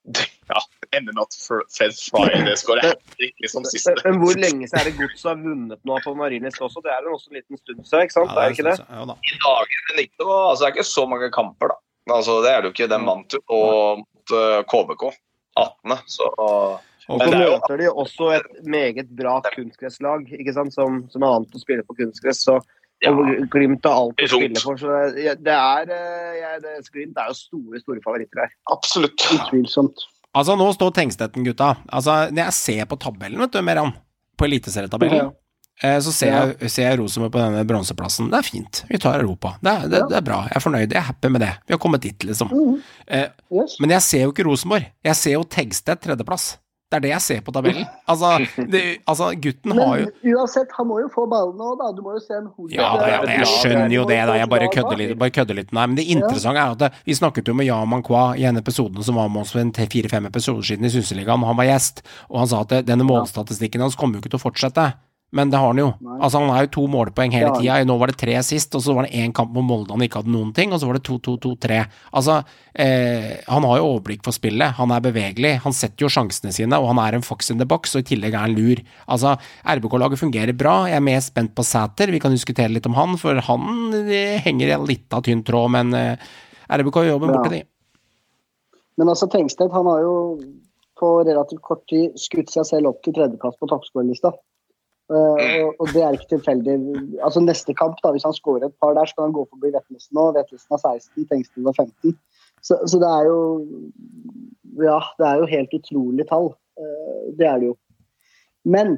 [0.47, 0.61] Ja,
[0.95, 1.35] ender med at
[1.75, 3.97] Fred Friday skårer hat trick liksom siste.
[4.05, 6.79] Men hvor lenge så er det Godset har vunnet nå på Marienlyst også?
[6.85, 8.31] Det er vel også en liten stund siden, ikke sant?
[8.31, 8.85] Ja, er det ikke det?
[8.87, 9.17] Ja, da.
[9.27, 11.79] I dager, men ikke noe, altså, det er ikke så mange kamper, da.
[12.15, 12.89] Altså, det er det jo ikke.
[12.95, 15.05] Den vant jo på- mot eh, KBK.
[15.57, 15.99] 18.
[16.07, 20.27] Så Og Og så er møter de også et meget bra kunstgresslag.
[20.75, 22.41] Som, som er vant til å spille på kunstgress.
[22.49, 22.57] Så
[23.05, 24.77] ja, og Glimt har alt å spille for.
[24.81, 28.51] Så det, er, eh, jeg- det, Glimt er jo store store favoritter her.
[28.73, 29.17] absolutt.
[29.37, 30.03] Utvilsomt.
[30.35, 31.77] Altså, nå står Tengstetten, gutta.
[31.93, 33.93] Altså, når jeg ser på tabellen, vet du, Meran,
[34.37, 35.31] på eliteserietabellen, eh,
[36.01, 38.31] så ser jeg, ser jeg Rosenborg på denne bronseplassen.
[38.33, 38.83] Det er fint.
[38.89, 39.57] Vi tar Europa.
[39.61, 40.43] Det er, det, det er bra.
[40.49, 40.87] Jeg er fornøyd.
[40.89, 41.51] Jeg er happy med det.
[41.69, 42.53] Vi har kommet dit, liksom.
[42.53, 42.79] Mm.
[43.07, 43.77] Eh, Yes.
[43.79, 44.89] men jeg ser jo ikke Rosenborg.
[45.05, 46.57] Jeg ser jo Tegstedt tredjeplass.
[46.87, 47.87] Det er det jeg ser på tabellen.
[48.07, 48.29] Altså,
[48.71, 48.81] det,
[49.11, 51.89] altså gutten har jo Men uansett, han må jo få ballen nå, da.
[51.97, 52.77] Du må jo se en hode.
[52.77, 54.37] Ja, da, ja, jeg skjønner jo det, da.
[54.39, 55.15] Jeg bare kødder litt.
[55.19, 58.05] Bare kødder litt nei, Men det interessante er at det, vi snakket jo med Yaman
[58.07, 61.43] Kwa i en episode som var med oss for fire-fem episoder siden i Synseligaen.
[61.51, 64.41] Han var gjest, og han sa at det, denne målstatistikken hans kommer jo ikke til
[64.41, 64.87] å fortsette.
[65.37, 65.91] Men det har han jo.
[66.17, 67.77] Altså Han har jo to målpoeng hele Det tida.
[67.85, 70.23] Nå var det tre sist, og så var det én kamp mot Molde han ikke
[70.23, 71.81] hadde noen ting, og så var det 2-2-2-3.
[72.17, 72.39] Altså,
[72.73, 74.77] eh, han har jo overblikk for spillet.
[74.81, 75.53] Han er bevegelig.
[75.67, 78.09] Han setter jo sjansene sine, og han er en fox in the box, og i
[78.15, 78.81] tillegg er han lur.
[79.07, 79.37] Altså,
[79.77, 80.77] RBK-laget fungerer bra.
[80.89, 82.11] Jeg er mer spent på Sæter.
[82.15, 83.93] Vi kan diskutere litt om han, for han
[84.47, 86.29] henger i en litt av tynn tråd, men eh,
[86.73, 87.41] RBK gjør jobben Ja.
[87.43, 87.65] borti de.
[88.97, 90.15] Men altså, Tengsted, han har jo
[90.97, 94.33] på relativt kort tid skutt seg selv opp til tredjeplass på toppskårerlista.
[95.07, 96.77] Uh, og, og det er ikke tilfeldig.
[97.23, 100.19] Altså Neste kamp, da, hvis han skårer et par der, skal han gå forbi Vetlesen
[100.19, 100.33] nå.
[100.35, 102.17] Vetlesen har 16, Tengstedt har 15.
[102.67, 103.41] Så, så det er jo
[104.83, 106.51] Ja, det er jo helt utrolig tall.
[106.81, 107.77] Uh, det er det jo.
[108.67, 108.97] Men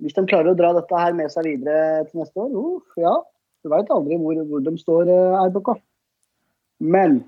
[0.00, 3.16] hvis de klarer å dra dette her med seg videre til neste år, uh, ja.
[3.60, 5.72] Du veit aldri hvor, hvor de står, uh, RBK.
[6.80, 7.22] Men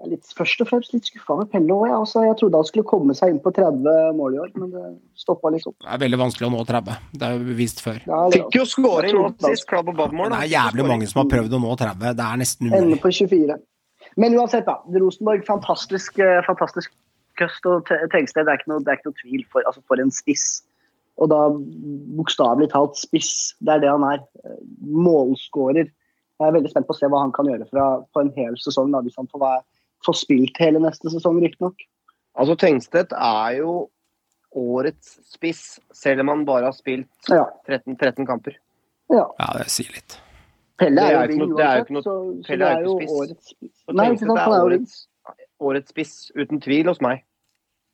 [0.00, 1.82] jeg er litt, først og fremst litt skuffa med Pelle òg.
[1.84, 4.70] Jeg, altså, jeg trodde han skulle komme seg inn på 30 mål i år, men
[4.72, 4.84] det
[5.20, 5.74] stoppa litt opp.
[5.76, 6.94] Det er veldig vanskelig å nå 30.
[7.20, 7.98] Det er jo bevist før.
[8.08, 10.32] Ja, det, Fikk jo scoring Jeg nå sist, Club og mål.
[10.32, 12.14] Det er jævlig mange som har prøvd å nå 30.
[12.16, 13.00] Det er nesten Ender umulig.
[13.02, 13.58] på 24.
[14.24, 14.78] Men uansett, da.
[15.04, 16.96] Rosenborg, fantastisk, eh, fantastisk
[17.36, 20.00] køst og te- Det er ikke noe, det er ikke noe tvil for, altså for
[20.00, 20.62] en spiss.
[21.20, 21.42] Og da
[22.16, 23.52] bokstavelig talt spiss.
[23.60, 24.24] Det er det han er.
[24.44, 24.56] Eh,
[24.96, 25.92] Målskårer.
[26.40, 28.56] Jeg er veldig spent på å se hva han kan gjøre fra, på en hel
[28.56, 29.62] sesong, da, hvis han får, være,
[30.06, 31.82] får spilt hele neste sesong, riktignok.
[32.38, 33.74] Altså, Tengstedt er jo
[34.56, 38.56] årets spiss, selv om han bare har spilt 13, 13 kamper.
[39.12, 39.26] ja.
[39.38, 40.18] Ja, det sier litt.
[40.80, 43.14] Pelle er er jo ikke er uansett, så, så Pelle det er er jo spiss.
[43.20, 43.72] årets spiss.
[43.84, 44.94] Så Nei, ikke Tengstedt sant, er han er årets,
[45.70, 47.24] årets spiss, uten tvil, hos meg.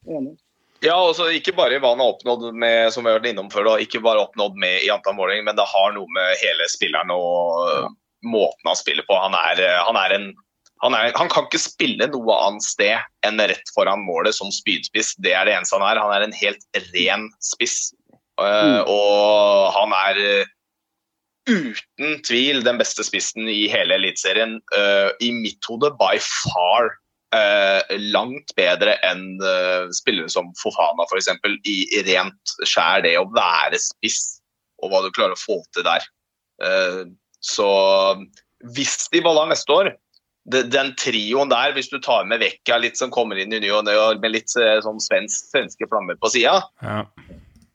[0.06, 0.36] Enig.
[0.84, 3.70] Ja, også Ikke bare hva han har oppnådd med som vi har vært innom før,
[3.70, 7.10] da, ikke bare oppnådd med i antall målinger, men det har noe med hele spilleren
[7.14, 7.86] og ja.
[8.28, 9.16] måten han spiller på.
[9.18, 10.28] Han er, øh, han er en
[10.85, 15.15] han, er, han kan ikke spille noe annet sted enn rett foran målet som spydspiss.
[15.24, 16.03] Det er det eneste han er.
[16.03, 17.94] Han er en helt ren spiss.
[18.36, 20.53] Uh, Og han er uh,
[21.48, 24.59] uten tvil den beste spissen i hele Eliteserien.
[24.77, 26.93] Uh, I mitt hode by far
[28.15, 29.43] langt bedre enn
[29.93, 31.27] spillere som Fofana f.eks.
[31.69, 34.39] I, i rent skjær det å være spiss,
[34.81, 36.07] og hva du klarer å få til der.
[37.44, 37.66] Så
[38.73, 39.90] hvis de baller neste år
[40.47, 43.86] den trioen der, hvis du tar med Vekka litt som kommer inn i ny og
[43.89, 47.01] ne, med litt uh, sånn svensk, svenske flammer på sida, Ja.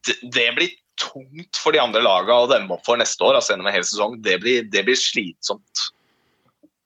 [0.07, 0.71] det, det blir
[1.01, 3.35] tungt for de andre laga å demme opp for neste år.
[3.35, 4.21] altså gjennom en hel sesong.
[4.23, 5.89] Det blir, det blir slitsomt.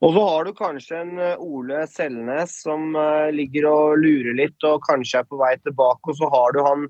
[0.06, 4.68] Og så har du kanskje en eh, Ole Selnes som eh, ligger og lurer litt
[4.68, 6.12] og kanskje er på vei tilbake.
[6.12, 6.88] Og så har du han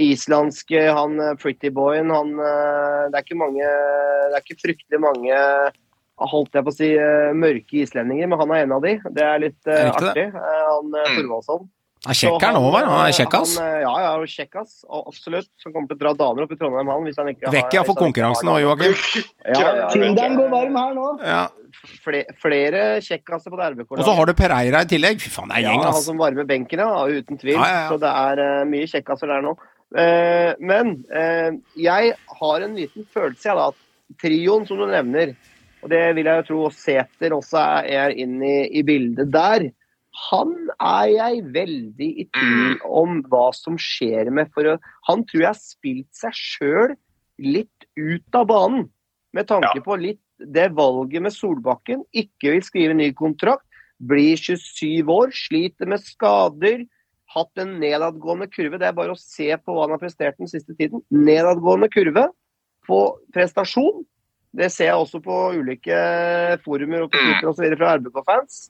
[0.00, 2.12] islandske, han eh, pretty boyen.
[2.14, 5.40] Han eh, Det er ikke mange Det er ikke fryktelig mange
[6.30, 8.96] holdt jeg på å si, eh, mørke islendinger, men han er en av de.
[9.10, 10.14] Det er litt uh, artig.
[10.14, 10.28] det.
[10.32, 11.16] Eh, Han Mm.
[11.16, 11.70] Thorvaldsson.
[12.02, 12.82] Er kjekk Så over?
[12.82, 13.50] Han er eh, kjekkas.
[13.62, 14.70] han, Ja, ja, kjekkas.
[14.90, 15.50] og Absolutt.
[15.64, 17.04] Han kommer til å dra damer opp i Trondheim, han.
[17.06, 18.96] Hvis han ikke har hvis han konkurransen nå, Joakim.
[19.46, 19.90] Ja, ja, ja.
[19.92, 21.06] Tinderen går varm her nå.
[21.22, 21.44] Ja.
[22.02, 23.94] Flere, flere kjekkaser på det RBK.
[23.94, 25.22] Og så har du Pereira i tillegg.
[25.22, 26.08] Fy faen, det er ja, gjeng, han ass.
[26.10, 27.06] som varmer benken, ja.
[27.06, 27.54] Uten tvil.
[27.54, 27.86] Ja, ja, ja.
[27.92, 29.54] Så det er uh, mye kjekkaser der nå.
[29.94, 33.80] Uh, men uh, jeg har en liten følelse av at
[34.18, 35.36] trioen som du nevner,
[35.82, 39.68] og det vil jeg jo tro Sæter også er, inne i, i bildet der,
[40.28, 44.50] han er jeg veldig i tvil om hva som skjer med.
[44.52, 44.76] For
[45.08, 46.94] han tror jeg har spilt seg sjøl
[47.42, 48.90] litt ut av banen.
[49.32, 49.84] Med tanke Ja.
[49.84, 52.04] på litt det valget med Solbakken.
[52.12, 53.64] Ikke vil skrive ny kontrakt.
[54.02, 56.84] Blir 27 år, sliter med skader.
[57.32, 58.78] Hatt en nedadgående kurve.
[58.78, 61.00] Det er bare å se på hva han har prestert den siste tiden.
[61.08, 62.28] Nedadgående kurve
[62.86, 63.00] på
[63.32, 64.04] prestasjon.
[64.52, 65.98] Det ser jeg også på ulike
[66.64, 68.62] forumer og på Twitter og så videre fra RBK-fans.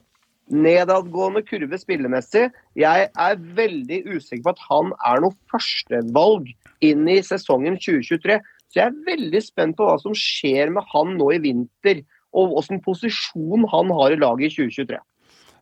[0.52, 2.48] Nedadgående kurve spillemessig.
[2.78, 6.52] Jeg er veldig usikker på at han er noe førstevalg
[6.86, 8.38] inn i sesongen 2023.
[8.70, 12.54] Så jeg er veldig spent på hva som skjer med han nå i vinter, og
[12.54, 15.02] hvilken posisjon han har i laget i 2023.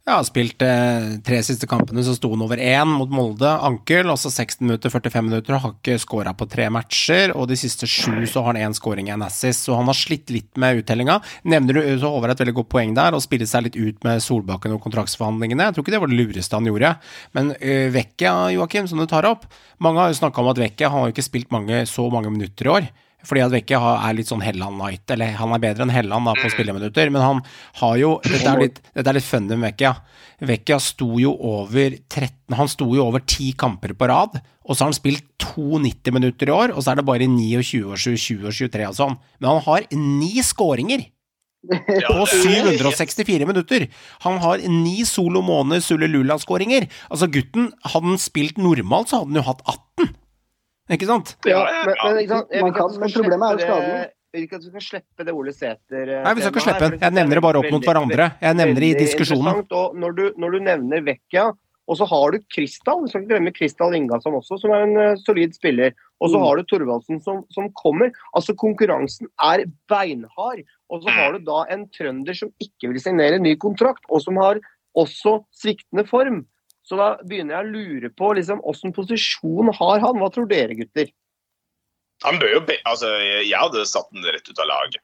[0.09, 4.17] Har spilt eh, tre siste kampene, så sto han over én mot Molde, ankel, og
[4.19, 7.35] så 16 minutter, 45 minutter, og har ikke scora på tre matcher.
[7.37, 10.33] Og de siste sju så har han én scoring i en så han har slitt
[10.33, 11.19] litt med uttellinga.
[11.45, 14.25] Nevner du så Håvard et veldig godt poeng der, og spille seg litt ut med
[14.25, 15.69] Solbakken og kontraktsforhandlingene.
[15.69, 16.95] Jeg tror ikke det var det lureste han gjorde.
[17.37, 19.47] Men uh, Vecchia, Joakim, som du tar opp
[19.81, 22.67] Mange har jo snakka om at Vecchia har jo ikke spilt mange, så mange minutter
[22.67, 22.91] i år.
[23.27, 26.35] Fordi at Vecchia er litt sånn Helland Night, eller han er bedre enn Helland da
[26.39, 27.43] på spilleminutter, men han
[27.83, 29.95] har jo Dette er litt, dette er litt funny med Vecchia.
[30.51, 34.85] Vecchia sto jo over 13 Han sto jo over 10 kamper på rad, og så
[34.85, 37.97] har han spilt to 90 minutter i år, og så er det bare 29 og
[37.99, 39.17] 20 og 23 og sånn.
[39.41, 41.09] Men han har ni skåringer!
[42.07, 43.89] På 764 minutter!
[44.25, 46.89] Han har ni Solo Måne Sulelula-skåringer.
[47.11, 50.15] Altså, gutten, hadde han spilt normalt, så hadde han jo hatt 18.
[50.91, 51.37] Ikke sant?
[51.47, 52.51] Ja, men, men, ikke sant?
[52.61, 54.01] Man kan- men problemet er jo skadene.
[54.31, 56.63] Jeg vil ikke at vi skal slippe det Ole Sæter eh, Nei, vi skal ikke
[56.63, 57.01] slippe den.
[57.03, 58.27] Jeg nevner det bare opp mot hverandre.
[58.41, 59.65] Jeg nevner det i diskusjonen.
[59.75, 61.49] Og når du, når du nevner Vecchia,
[61.91, 64.97] og så har du Kristal, vi skal ikke glemme Kristal Ingasson også, som er en
[65.03, 65.91] eh, solid spiller.
[66.21, 66.45] Og så Mm.
[66.47, 68.13] har du Thorvaldsen som, som kommer.
[68.37, 70.63] Altså Konkurransen er beinhard.
[70.91, 74.37] Og så har du da en trønder som ikke vil signere ny kontrakt, og som
[74.37, 74.61] har
[74.97, 76.45] også sviktende form.
[76.91, 80.19] Så da begynner jeg å lure på liksom, hvilken posisjon har han.
[80.19, 81.13] Hva tror dere, gutter?
[82.27, 84.99] Han bør jo be altså, Jeg hadde satt den rett ut av laget.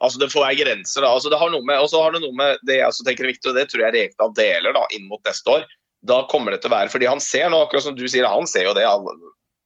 [0.00, 1.04] Altså, Det får jeg grenser.
[1.04, 1.12] da.
[1.12, 3.28] Altså, det har noe med, og så har det noe med det jeg også tenker
[3.28, 5.68] er viktig, og det tror jeg Rekdal deler da, inn mot neste år.
[6.02, 8.48] Da kommer det til å være, fordi han ser nå, akkurat som du sier, han
[8.50, 9.12] ser jo det alle,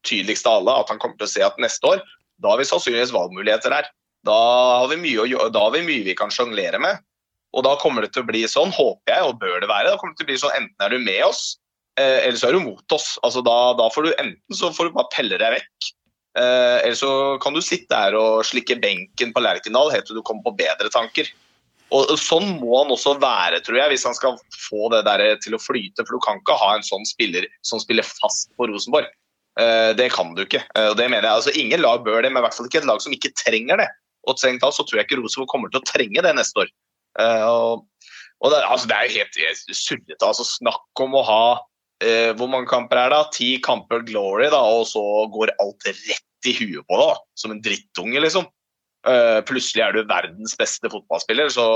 [0.05, 2.03] tydeligst av alle, at han kommer til å se at neste år,
[2.43, 3.89] da har vi sannsynligvis valgmuligheter her.
[4.27, 4.37] Da
[4.83, 7.01] har vi mye, å, da har vi, mye vi kan sjonglere med.
[7.57, 9.93] Og da kommer det til å bli sånn, håper jeg, og bør det være.
[9.93, 11.57] Da kommer det til å bli sånn, Enten er du med oss,
[11.99, 13.15] eh, eller så er du mot oss.
[13.25, 15.91] Altså da, da får du Enten så får du bare pelle deg vekk,
[16.37, 17.11] eh, eller så
[17.41, 20.93] kan du sitte her og slikke benken på Lerkendal helt til du kommer på bedre
[20.93, 21.33] tanker.
[21.95, 25.55] Og Sånn må han også være, tror jeg, hvis han skal få det der til
[25.55, 26.03] å flyte.
[26.03, 29.07] For du kan ikke ha en sånn spiller som spiller fast på Rosenborg.
[29.61, 30.65] Eh, Det kan du ikke.
[30.75, 32.83] Eh, og det mener jeg, altså Ingen lag bør det, men i hvert fall ikke
[32.83, 33.89] et lag som ikke trenger det.
[34.27, 36.73] Og strengt tatt så tror jeg ikke Rosenborg kommer til å trenge det neste år.
[37.21, 37.87] Eh, og,
[38.43, 40.21] og det, altså, det er jo helt helt surrete.
[40.21, 41.45] Altså, snakk om å ha
[42.05, 43.23] eh, Hvor mange kamper er det?
[43.39, 45.03] Ti kamper glory, da, og så
[45.33, 48.47] går alt rett i huet på deg, som en drittunge, liksom.
[49.07, 51.67] Eh, plutselig er du verdens beste fotballspiller, så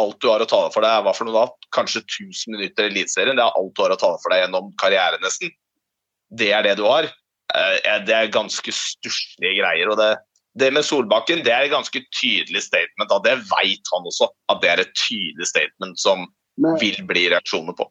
[0.00, 1.68] alt du har å tale for deg, er hva for noe da?
[1.76, 3.36] Kanskje 1000 minutter i Eliteserien.
[3.36, 5.52] Det er alt du har å tale for deg gjennom karrieren, nesten.
[6.32, 7.10] Det er det du har.
[7.52, 9.92] Eh, det er ganske stusslige greier.
[9.92, 10.14] og det,
[10.58, 13.08] det med Solbakken det er et ganske tydelig statement.
[13.08, 13.18] Da.
[13.24, 16.26] Det veit han også, at det er et tydelig statement som
[16.60, 17.88] Men, vil bli reaksjoner på.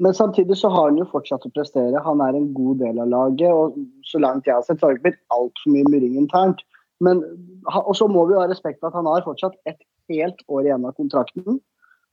[0.00, 2.04] men samtidig så har han jo fortsatt å prestere.
[2.04, 3.52] Han er en god del av laget.
[3.52, 6.60] Og så langt jeg har sett, så har det ikke blitt altfor mye murring internt.
[7.00, 7.20] Men,
[7.68, 9.80] og så må vi ha respekt for at han har fortsatt et
[10.12, 11.60] helt år igjen av kontrakten.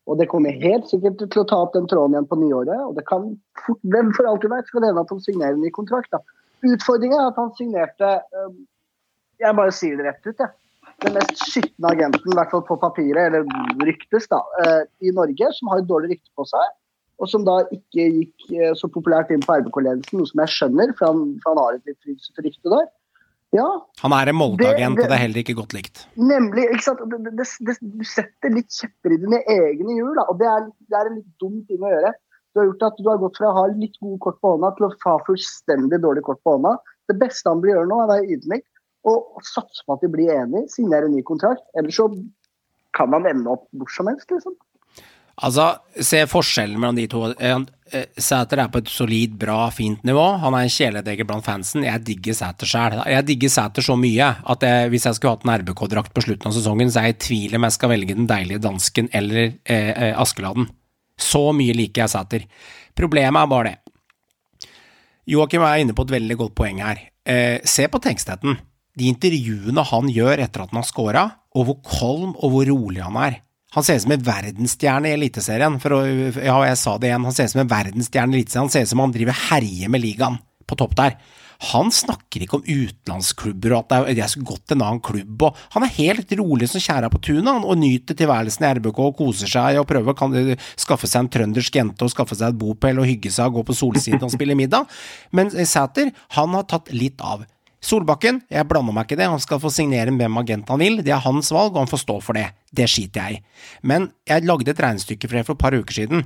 [0.08, 2.80] Og det kommer helt sikkert til å ta opp den tråden igjen på nyåret.
[2.88, 3.34] Og det kan
[3.66, 6.12] fort, hvem for alt du vet, skal det hende at han signerer en ny kontrakt.
[6.16, 6.24] da.
[6.64, 8.54] Utfordringen er at han signerte øh,
[9.42, 10.54] Jeg bare sier det rett ut, jeg.
[11.06, 15.50] Den mest skitne agenten, i hvert fall på papiret, eller ryktes, da, øh, i Norge,
[15.54, 16.72] som har et dårlig rykte på seg.
[17.22, 20.94] Og som da ikke gikk øh, så populært inn på RBK-ledelsen, noe som jeg skjønner,
[20.98, 22.88] for han, for han har et litt frynsete rykte der.
[23.56, 23.68] Ja,
[24.04, 26.02] Han er en Molde-agent, og det er heller ikke godt likt.
[26.20, 26.66] Nemlig.
[26.74, 27.04] ikke sant?
[27.14, 30.98] Det, det, det, du setter litt kjepper i dine egne hjul, og det er, det
[31.00, 32.12] er en litt dum ting å gjøre.
[32.52, 34.74] Du har gjort at du har gått fra å ha litt gode kort på hånda
[34.76, 36.74] til å ha fullstendig dårlig kort på hånda.
[37.08, 38.66] Det beste han bør gjøre nå, er å være ydmyk
[39.08, 41.64] og satse på at de blir enige, signere en ny kontrakt.
[41.78, 42.10] Ellers så
[42.98, 44.56] kan man ende opp hvor som helst, liksom.
[45.46, 45.68] Altså,
[46.02, 47.20] se forskjellen mellom de to.
[47.38, 47.60] Eh,
[47.94, 50.24] eh, Sæter er på et solid, bra, fint nivå.
[50.42, 51.86] Han er en kjæledegger blant fansen.
[51.86, 52.98] Jeg digger Sæter sjæl.
[53.06, 56.50] Jeg digger Sæter så mye at jeg, hvis jeg skulle hatt en RBK-drakt på slutten
[56.50, 59.44] av sesongen, så er jeg i tvil om jeg skal velge den deilige dansken eller
[59.46, 60.72] eh, eh, Askeladden.
[61.22, 62.48] Så mye liker jeg Sæter.
[62.98, 63.78] Problemet er bare det.
[65.28, 67.04] Joakim er inne på et veldig godt poeng her.
[67.28, 68.58] Eh, se på tekstheten.
[68.98, 71.26] De intervjuene han gjør etter at han har scora,
[71.58, 73.42] og hvor kolm og hvor rolig han er.
[73.76, 75.76] Han ser ut som en verdensstjerne i Eliteserien.
[75.84, 78.66] For å, ja, jeg sa det igjen, han ser ut som en verdensstjerne i Eliteserien.
[78.66, 81.18] Han ser ut som han driver herjer med ligaen på topp der.
[81.72, 85.48] Han snakker ikke om utenlandsklubber og at det er, så godt en annen klubb.
[85.48, 89.18] Og han er helt rolig som tjæra på tunet og nyter tilværelsen i RBK og
[89.18, 93.02] koser seg og prøver å skaffe seg en trøndersk jente og skaffe seg et bopel
[93.02, 94.86] og hygge seg og gå på solsiden og spille middag.
[95.34, 97.48] Men Sæter, han har tatt litt av.
[97.84, 101.14] Solbakken, jeg blander meg ikke det, han skal få signere hvem agent han vil, det
[101.14, 102.48] er hans valg, og han får stå for det.
[102.74, 103.68] Det skiter jeg i.
[103.86, 106.26] Men jeg lagde et regnestykke for det for et par uker siden.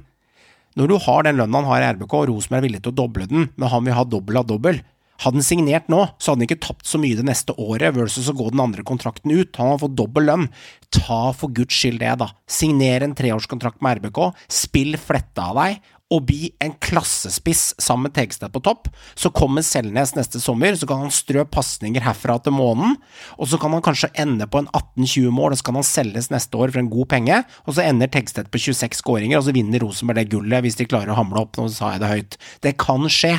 [0.79, 2.99] Når du har den lønna han har i RBK, og Rosenborg er villig til å
[3.01, 4.79] doble den, men han vil ha dobbel av dobbel,
[5.21, 8.29] hadde han signert nå, så hadde han ikke tapt så mye det neste året versus
[8.31, 9.53] å gå den andre kontrakten ut.
[9.59, 10.47] Han har fått dobbel lønn.
[10.95, 12.31] Ta for guds skyld det, da.
[12.49, 18.15] Signer en treårskontrakt med RBK, spill fletta av deg, og bli en klassespiss sammen med
[18.17, 18.89] Tegstad på topp.
[19.15, 22.97] Så kommer Selnes neste sommer, så kan han strø pasninger herfra til månen,
[23.37, 26.31] og så kan han kanskje ende på en 18-20 mål, og så kan han selges
[26.33, 29.55] neste år for en god penge, og så ender Tegstedt på 26 skåringer, og så
[29.55, 32.39] vinner Rosenborg det gullet hvis de klarer å hamle opp, nå sa jeg det høyt.
[32.65, 33.37] Det kan skje.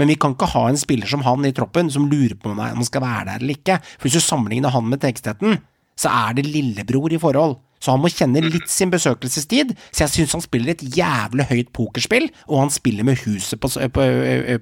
[0.00, 2.62] Men vi kan ikke ha en spiller som han i troppen som lurer på om
[2.62, 3.78] han skal være der eller ikke.
[3.96, 5.58] For hvis du sammenligner han med Tegstedten,
[5.98, 7.58] så er det lillebror i forhold.
[7.84, 9.74] Så han må kjenne litt sin besøkelsestid.
[9.92, 13.68] Så jeg syns han spiller et jævlig høyt pokerspill, og han spiller med huset på,
[13.68, 14.06] på,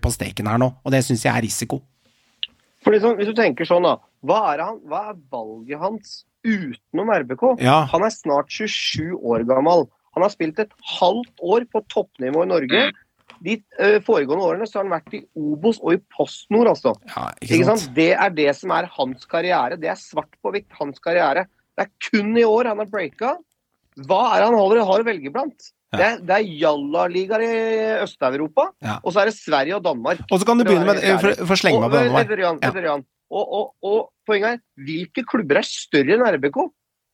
[0.03, 0.73] på steken her nå.
[0.83, 1.79] Og det syns jeg er risiko.
[2.83, 4.01] For liksom, Hvis du tenker sånn, da.
[4.27, 7.47] Hva er, han, hva er valget hans utenom RBK?
[7.63, 7.85] Ja.
[7.93, 9.87] Han er snart 27 år gammel.
[10.17, 12.85] Han har spilt et halvt år på toppnivå i Norge.
[13.43, 16.93] De ø, foregående årene så har han vært i Obos og i PostNord, altså.
[17.11, 17.89] Ja, Ikke sant?
[17.97, 19.79] Det er det som er hans karriere.
[19.81, 21.47] Det er svart på hvitt hans karriere.
[21.79, 23.37] Det er kun i år han har breaka.
[24.09, 25.71] Hva er det han holder, har å velge blant?
[25.93, 25.99] Ja.
[25.99, 27.57] Det, er- det er jalla-ligaer i
[28.03, 28.99] Øst-Europa, Ja.
[29.05, 30.23] og så er det Sverige og Danmark.
[30.31, 32.97] Og så kan du begynne med For, for slenge meg på denne Jan, Ja.
[33.33, 36.59] Og, og, og poenget er, hvilke klubber er større enn RBK?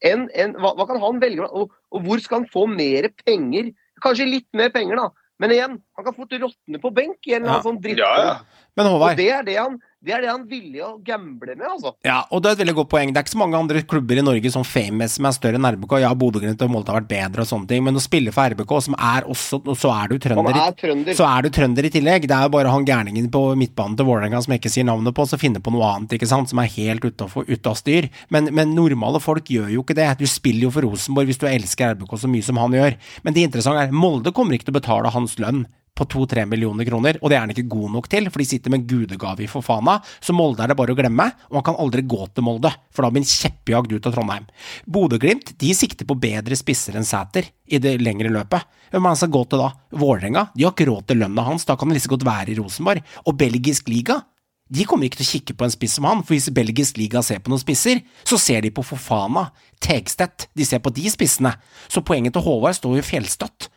[0.06, 1.46] En, en, hva, hva kan han velge?
[1.46, 3.72] Og, og hvor skal han få mer penger?
[4.02, 5.08] Kanskje litt mer penger, da.
[5.38, 7.58] Men igjen, han kan fort råtne på benk i en eller Ja.
[7.58, 7.98] annen sånn dritt.
[7.98, 8.38] Ja, ja.
[8.78, 11.90] Men Og det er det han det er det han villig å gamble med, altså.
[12.06, 13.10] ja, og det er et veldig godt poeng.
[13.10, 15.66] Det er ikke så mange andre klubber i Norge som famous som er større enn
[15.66, 15.98] RBK.
[16.04, 18.76] Ja, Bodø-Glimt og Molde har vært bedre og sånne ting, men å spille for RBK,
[18.80, 20.54] som er også Og så er du trønder.
[20.54, 21.18] er trønder.
[21.18, 22.28] Så er du trønder i tillegg.
[22.30, 25.12] Det er jo bare han gærningen på midtbanen til Vålerenga som jeg ikke sier navnet
[25.18, 28.08] på, som finner på noe annet, ikke sant, som er helt ute av styr.
[28.30, 30.16] Men, men normale folk gjør jo ikke det.
[30.22, 32.94] Du spiller jo for Rosenborg hvis du elsker RBK så mye som han gjør.
[33.24, 35.66] Men det interessante er, Molde kommer ikke til å betale hans lønn
[35.98, 38.72] på to-tre millioner kroner, og det er han ikke god nok til, for de sitter
[38.72, 41.80] med en gudegave i Fofana, så Molde er det bare å glemme, og han kan
[41.82, 44.48] aldri gå til Molde, for da blir han kjeppjagd ut av Trondheim.
[44.86, 48.66] Bodø-Glimt de sikter på bedre spisser enn Sæter i det lengre løpet.
[48.92, 49.68] Hvem er han skal gå til da?
[49.98, 50.48] Vålerenga?
[50.54, 53.14] De har ikke råd til lønna hans, da kan han liksom godt være i Rosenborg.
[53.26, 54.22] Og belgisk liga?
[54.68, 57.22] De kommer ikke til å kikke på en spiss som han, for hvis belgisk liga
[57.24, 59.48] ser på noen spisser, så ser de på Fofana,
[59.80, 61.54] Tegstedt, de ser på de spissene.
[61.88, 63.70] Så poenget til Håvard står jo fjellstøtt.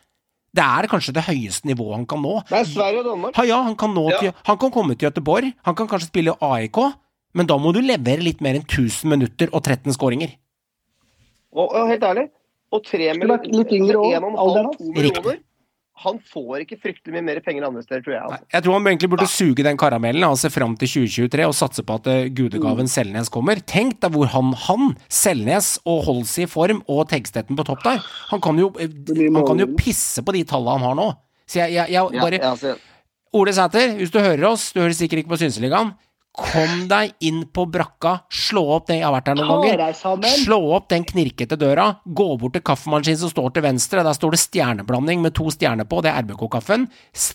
[0.52, 2.34] Det er kanskje det høyeste nivået han kan nå.
[2.50, 3.36] Det er Sverige og Danmark.
[3.38, 6.34] Ha, ja, han kan, nå til, han kan komme til Gøteborg, han kan kanskje spille
[6.44, 6.80] AIK,
[7.38, 10.34] men da må du levere litt mer enn 1000 minutter og 13 skåringer.
[11.56, 12.26] Og, og helt ærlig,
[12.72, 14.84] og tre minutter litt yngre halv, alderen hans.
[14.92, 15.40] millioner
[16.02, 18.22] Han får ikke fryktelig mye mer penger andre steder, tror jeg.
[18.22, 18.50] Nei, Altså.
[18.54, 21.84] Jeg tror han egentlig burde suge den karamellen og se fram til 2023 og satse
[21.86, 23.60] på at gudegaven gudegaven Selnes kommer.
[23.60, 28.00] Tenk deg hvor han, han, Selnes og Holse i form og Tegstetten på topp der.
[28.30, 31.10] Han kan jo, eh, han kan jo pisse på de tallene han har nå.
[31.46, 32.80] Så jeg, jeg, jeg bare ja, jeg
[33.32, 35.94] Ole Sæter, hvis du hører oss, du hører sikkert ikke på Synseligaen,
[36.32, 40.58] kom deg inn på brakka, slå opp den, jeg har vært her noen ganger, slå
[40.78, 44.40] opp den knirkete døra, gå bort til kaffemaskinen som står til venstre, der står det
[44.40, 46.86] stjerneblanding med to stjerner på, det er RBK-kaffen,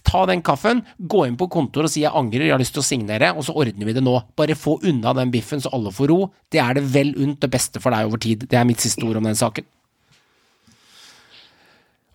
[0.07, 2.81] ta den kaffen, gå inn på kontoret og si jeg angrer, jeg har lyst til
[2.81, 4.15] å signere, og så ordner vi det nå.
[4.37, 6.19] Bare få unna den biffen så alle får ro,
[6.49, 9.05] det er det vel unt det beste for deg over tid, det er mitt siste
[9.05, 9.69] ord om den saken.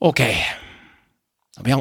[0.03, 0.27] Ok.
[1.63, 1.79] Da,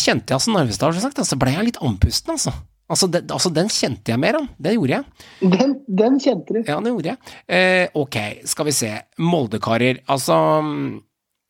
[0.00, 2.56] kjente jeg altså Narvestad, har sagt, så ble jeg litt andpusten, altså.
[2.90, 4.48] Altså, den, altså, den kjente jeg mer om.
[4.58, 5.28] Det gjorde jeg.
[5.52, 6.58] Den, den kjente du.
[6.64, 7.36] Ja, det gjorde jeg.
[7.46, 8.18] Eh, ok,
[8.50, 8.90] skal vi se.
[9.22, 10.00] Moldekarer.
[10.10, 10.34] Altså
[10.66, 10.88] mm,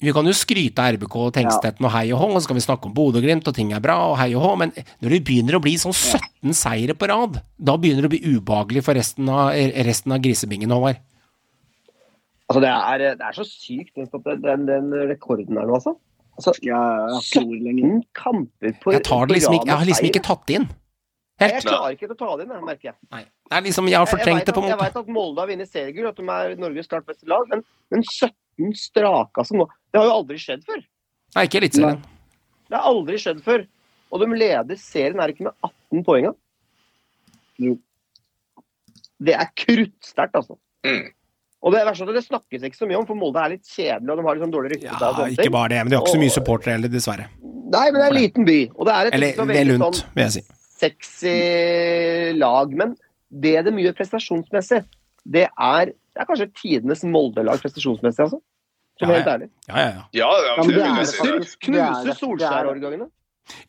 [0.04, 2.58] Vi kan jo skryte av RBK og Tengstetten og hei og hå, og så kan
[2.60, 5.22] vi snakke om Bodø-Glimt og ting er bra og hei og hå, men når det
[5.28, 8.96] begynner å bli sånn 17 seire på rad, da begynner det å bli ubehagelig for
[8.96, 9.52] resten av,
[9.88, 11.00] resten av grisebingen, Håvard.
[12.48, 15.96] altså, det, er, det er så sykt, den, den, den rekorden her nå, altså.
[16.40, 17.96] Altså, jeg har ikke ord lenger.
[18.00, 20.70] 17 kamper på rad liksom jeg har liksom ikke tatt det inn.
[21.40, 22.96] Jeg klarer ikke å ta det inn, jeg, merker jeg.
[23.14, 23.22] Nei.
[23.24, 24.76] Det er liksom, jeg har fortrengt det på en måte.
[24.76, 27.62] jeg vet at Molde har vunnet seriegull, at de er Norges klart beste lag, men,
[27.94, 30.82] men 17 strake altså nå Det har jo aldri skjedd før.
[31.36, 32.02] Nei, ikke Eliteserien.
[32.70, 33.64] Det har aldri skjedd før.
[34.10, 36.28] Og de leder serien, er det ikke med 18 poeng?
[37.62, 37.78] Jo.
[39.20, 40.58] Det er kruttsterkt, altså.
[40.86, 41.10] Mm.
[41.60, 43.68] Og det, verste er at det snakkes ikke så mye om, for Molde er litt
[43.68, 44.92] kjedelig, og de har sånn dårlig rykte.
[44.92, 47.26] Ja, og ikke bare det, men de har ikke så mye supportere heller, dessverre.
[47.42, 48.58] Nei, men det er en liten by.
[48.74, 50.44] Og det er et Eller vel lunt, sånn vil jeg si.
[50.80, 52.74] Sexy lag.
[52.76, 52.96] Men
[53.30, 54.82] det det mye prestasjonsmessig,
[55.24, 58.40] det er, det er kanskje tidenes Molde-lag prestasjonsmessig, altså.
[59.00, 59.48] Som Ja, helt ærlig.
[59.68, 60.02] Ja, ja, ja.
[60.12, 61.16] Ja, ja, Ja, det det er jeg det si.
[61.20, 61.60] faktisk.
[61.60, 62.04] Det er Knuse det.
[62.04, 63.06] Det er Solskjær-årgangene.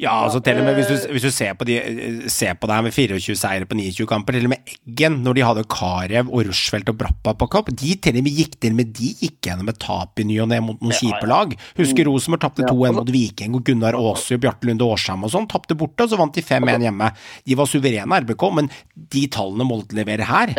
[0.02, 1.12] Ja, altså til og med hvis du, Eh.
[1.16, 4.06] hvis du ser på de eh, ser på det her med 24 seire på 29
[4.10, 7.72] kamper, til og med Eggen, når de hadde Karev og Rushfeldt og Brappa på kamp,
[7.74, 10.38] de til og med gikk til og med de gikk gjennom et tap i ny
[10.44, 11.56] og ne mot noen kjipe lag.
[11.80, 15.78] Husker Rosenborg tapte 2-1 mot Viking, og Gunnar Aasø, Bjarte Lunde Årsheim og sånn tapte
[15.78, 17.12] borte, og så vant de 5-1 hjemme.
[17.50, 20.54] De var suverene RBK, men de tallene Molde leverer her,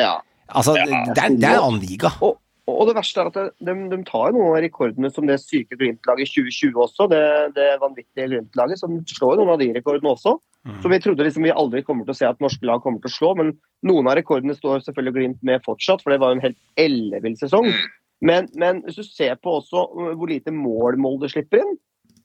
[0.49, 2.11] altså det, det, er, det er en annen liga.
[2.21, 5.41] Og, og det verste er at de, de tar jo noen av rekordene som det
[5.43, 7.09] syke Glimt-laget i 2020 også.
[7.11, 7.23] Det,
[7.57, 10.37] det vanvittige Glimt-laget som slår noen av de rekordene også.
[10.83, 13.11] Som vi trodde liksom vi aldri kommer til å se at norske lag kommer til
[13.11, 13.33] å slå.
[13.41, 13.51] Men
[13.89, 17.35] noen av rekordene står selvfølgelig Glimt med fortsatt, for det var jo en helt ellevill
[17.41, 17.67] sesong.
[18.23, 19.83] Men, men hvis du ser på også
[20.15, 21.75] hvor lite mål Molde slipper inn,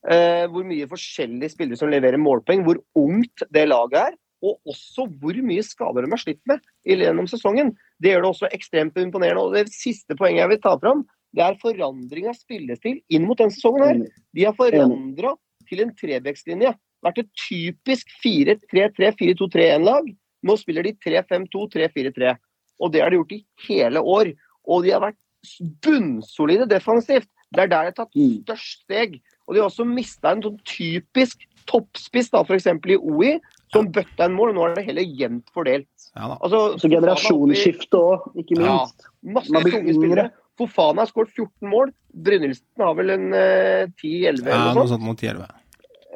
[0.06, 5.08] eh, hvor mye forskjellige spillere som leverer målpoeng, hvor ungt det laget er, og også
[5.18, 7.74] hvor mye skader de har slitt med gjennom sesongen.
[8.02, 9.42] Det gjør det også ekstremt imponerende.
[9.42, 11.06] Og det siste poenget jeg vil ta fram,
[11.36, 13.84] det er forandring av spillestil inn mot denne sesongen.
[13.84, 14.24] her.
[14.34, 15.36] De har forandra
[15.68, 16.74] til en trebekslinje.
[17.04, 20.10] Vært et typisk 4-3-3-4-2-3-1-lag.
[20.48, 22.36] Nå spiller de 3-5-2-3-4-3.
[22.80, 24.34] Og det har de gjort i hele år.
[24.68, 25.20] Og de har vært
[25.86, 27.28] bunnsolide defensivt.
[27.54, 28.44] Det er der de har tatt Mm.
[28.44, 29.22] størst steg.
[29.48, 32.66] Og de har også mista en sånn typisk toppspiss, da, f.eks.
[32.68, 33.40] i OI,
[33.72, 34.50] som bøtta en mål.
[34.50, 35.88] og Nå er det heller jevnt fordelt.
[36.16, 36.38] Ja da.
[36.42, 38.78] Altså, Så generasjonsskifte òg, ikke Ja.
[38.78, 39.08] minst.
[39.24, 40.00] Masse Man blir tunge yngre.
[40.02, 40.32] spillere.
[40.58, 41.92] Fofana har skåret 14 mål.
[42.18, 44.90] Brynildsen har vel en uh, 10-11 Ja, eller noe noe sånt.
[44.90, 45.46] sånt mot 10-11.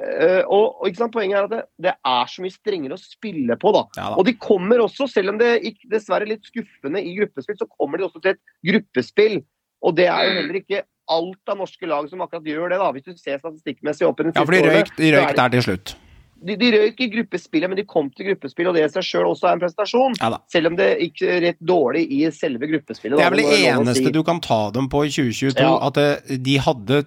[0.01, 3.01] Eh, og, og ikke sant, Poenget er at det, det er så mye strengere å
[3.01, 3.71] spille på.
[3.75, 3.83] da.
[3.99, 4.15] Ja da.
[4.17, 7.97] Og de kommer også, selv om det gikk dessverre litt skuffende i gruppespill, så kommer
[8.01, 9.43] de også til et gruppespill.
[9.85, 10.81] Og det er jo heller ikke
[11.11, 14.23] alt av norske lag som akkurat gjør det, da, hvis du ser statistikkmessig opp i
[14.23, 15.93] den Ja, for de siste røyk, de er røyk der til slutt.
[16.41, 19.27] De, de røyk i gruppespillet, men de kom til gruppespill, og det i seg sjøl
[19.29, 20.15] også er en prestasjon.
[20.17, 20.39] Ja.
[20.49, 23.19] Selv om det gikk rett dårlig i selve gruppespillet.
[23.19, 24.13] Det er vel det eneste si.
[24.15, 25.75] du kan ta dem på i 2022, Ja.
[25.87, 27.03] at eh, de hadde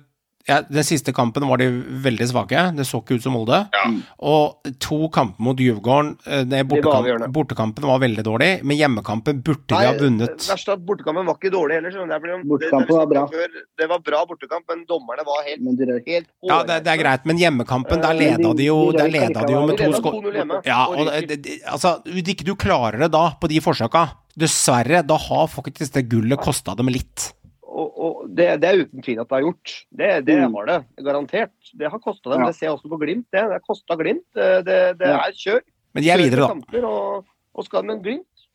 [0.49, 1.67] ja, Den siste kampen var de
[2.05, 3.63] veldig svake, det så ikke ut som Molde.
[3.73, 3.85] Ja.
[4.29, 9.65] Og to kamper mot Djurgården, eh, det bortekamp, bortekampen var veldig dårlig, men hjemmekampen burde
[9.73, 10.37] de ha vunnet.
[10.51, 11.91] Verst at bortekampen var ikke dårlig heller.
[11.91, 13.27] Det ble- Bortekampen det- det- var bra.
[13.33, 13.49] Før,
[13.79, 15.77] det var bra bortekamp, men dommerne var helt, Men
[16.07, 19.11] helt Ja, det, det er greit, men hjemmekampen, der Eh, leda de jo, de- de
[19.11, 20.63] der leda de jo med De to skår.
[20.67, 25.17] Ja, og det, det, altså, ikke du klarer det da, på de forsøka, dessverre, da
[25.17, 27.33] har faktisk det gullet kosta dem litt.
[27.75, 29.73] Og, og det, det er uten tvil at det har gjort.
[29.91, 30.53] Det, det Mm.
[30.55, 30.77] har det,
[31.07, 31.55] garantert.
[31.75, 32.45] Det har kosta dem.
[32.45, 32.47] Ja.
[32.53, 33.27] Det ser jeg også på Glimt.
[33.35, 34.27] Det, det har kosta Glimt.
[34.37, 35.17] Det, det, det Ja.
[35.27, 35.61] er kjør.
[35.95, 36.83] Men de er videre, da.
[36.87, 38.47] Og, og skal, men Glimt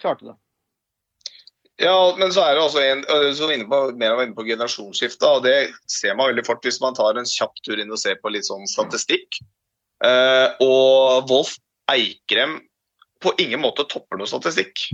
[0.00, 0.36] klarte det.
[1.82, 5.24] Ja, men så er det også en øh, så inne på, mer inne på generasjonsskiftet.
[5.28, 8.18] og det ser man veldig fort hvis man tar en kjapp tur inn og ser
[8.22, 9.40] på litt sånn statistikk.
[10.04, 11.56] Uh, og Wolf
[11.90, 12.58] Eikrem
[13.22, 14.88] på ingen måte topper noe statistikk.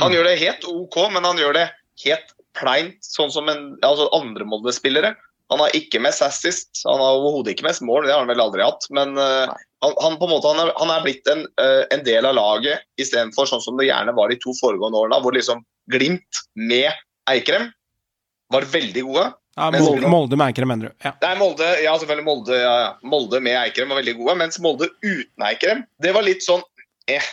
[0.00, 1.64] Han gjør det helt OK, men han gjør det
[2.04, 5.14] helt pleint, sånn som en, altså andre Molde-spillere.
[5.50, 8.42] Han har ikke mest assist, han har overhodet ikke mest mål, det har han vel
[8.42, 8.86] aldri hatt.
[8.94, 9.50] Men uh,
[9.82, 12.36] han, han, på en måte, han, er, han er blitt en, uh, en del av
[12.38, 16.92] laget istedenfor sånn som det gjerne var de to foregående årene, hvor liksom Glimt med
[17.26, 17.64] Eikrem
[18.54, 19.24] var veldig gode.
[19.58, 20.94] Ja, Molde, Molde med Eikrem, mener du.
[21.02, 21.12] Ja.
[21.24, 22.92] Nei, Molde ja, selvfølgelig Molde, ja, ja.
[23.10, 26.62] Molde med Eikrem var veldig gode, mens Molde uten Eikrem, det var litt sånn
[27.10, 27.26] eh.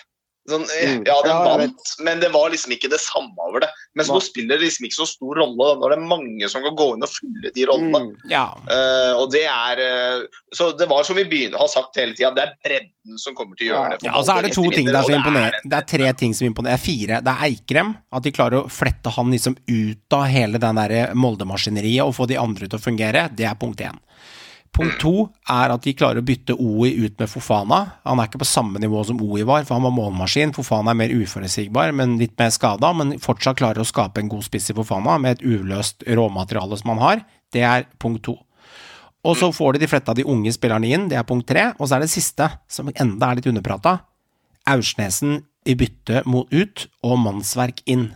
[0.48, 1.04] Sånn, eh, Mm.
[1.06, 3.70] ja, den vant, men det var liksom ikke det samme over det.
[4.00, 5.74] Mens nå spiller det liksom ikke så stor rolle.
[5.76, 8.16] Nå er det mange som kan gå inn og fylle de rollene.
[8.16, 8.30] Mm.
[8.32, 8.46] ja.
[8.56, 10.24] uh, og det er uh,
[10.56, 13.60] Så det var som vi begynner, har sagt hele tida, det er bredden som kommer
[13.60, 14.08] til å gjøre det.
[14.08, 15.60] Ja, og så er det to ting der som imponerer.
[15.60, 16.80] er Det er tre ting som imponerer.
[16.80, 17.22] Fire.
[17.22, 17.94] Det er Eikrem.
[18.16, 22.28] At de klarer å flette han liksom ut av hele den der Molde-maskineriet og få
[22.32, 23.28] de andre til å fungere.
[23.36, 24.00] Det er punkt én.
[24.76, 25.14] Punkt to
[25.50, 27.80] er at de klarer å bytte OI ut med Fofana.
[28.06, 30.54] Han er ikke på samme nivå som OI var, for han var målmaskin.
[30.56, 32.92] Fofana er mer uforutsigbar, men litt mer skada.
[32.98, 36.94] Men fortsatt klarer å skape en god spiss i Fofana med et uløst råmateriale som
[36.94, 37.24] han har.
[37.54, 38.38] Det er punkt to.
[39.28, 41.72] Og så får de de flette av de unge spillerne inn, det er punkt tre.
[41.78, 43.98] Og så er det siste, som enda er litt underprata.
[44.70, 48.12] Aursnesen i bytte mot ut, og mannsverk inn.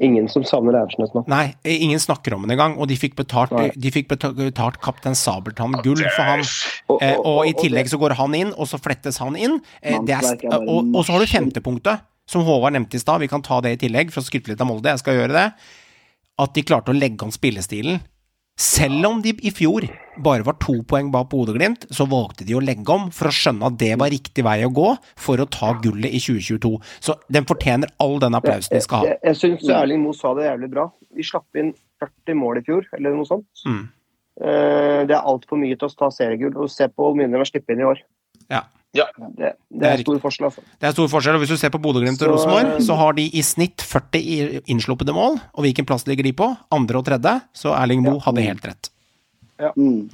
[0.00, 1.22] Ingen som savner Aursnes nå.
[1.28, 3.70] Nei, ingen snakker om det engang, og de fikk betalt, Nei.
[3.76, 6.40] de fikk betalt kaptein Sabeltann gull for han.
[6.88, 9.18] Og- og, og- og i og- og tillegg så går han inn, og så flettes
[9.18, 9.60] han inn.
[9.82, 13.20] Eh, det er, og, og så har du femtepunktet, som Håvard nevnte i stad.
[13.20, 14.84] Vi kan ta det i tillegg, for å skryte litt av Molde.
[14.92, 15.52] Jeg skal gjøre det.
[16.38, 18.00] At de klarte å legge om spillestilen.
[18.60, 19.86] Selv om de i fjor
[20.20, 23.70] bare var to poeng bak Bodø-Glimt, så valgte de å legge om for å skjønne
[23.70, 26.74] at det var riktig vei å gå for å ta gullet i 2022.
[27.00, 29.14] Så den fortjener all den applausen de skal ha.
[29.14, 30.90] Jeg, jeg syns Erling Moe sa det jævlig bra.
[31.16, 31.72] Vi slapp inn
[32.04, 33.64] 40 mål i fjor, eller noe sånt.
[33.64, 33.80] Mm.
[34.40, 36.52] Eh, Det er altfor mye til å ta seriegull.
[36.60, 38.04] Og se på hvor mye de har sluppet inn i år.
[38.52, 38.66] Ja.
[38.96, 39.04] Ja.
[39.38, 40.64] Det, det er stor forskjell, altså.
[40.80, 43.28] Det er stor forskjell, og hvis du ser på Bodø-Glimt og Rosenborg, så har de
[43.38, 46.48] i snitt 40 i- innsluppede mål, og hvilken plass ligger de på?
[46.74, 48.90] Andre og tredje, så Erling Moe hadde helt rett.
[49.76, 50.08] Mm.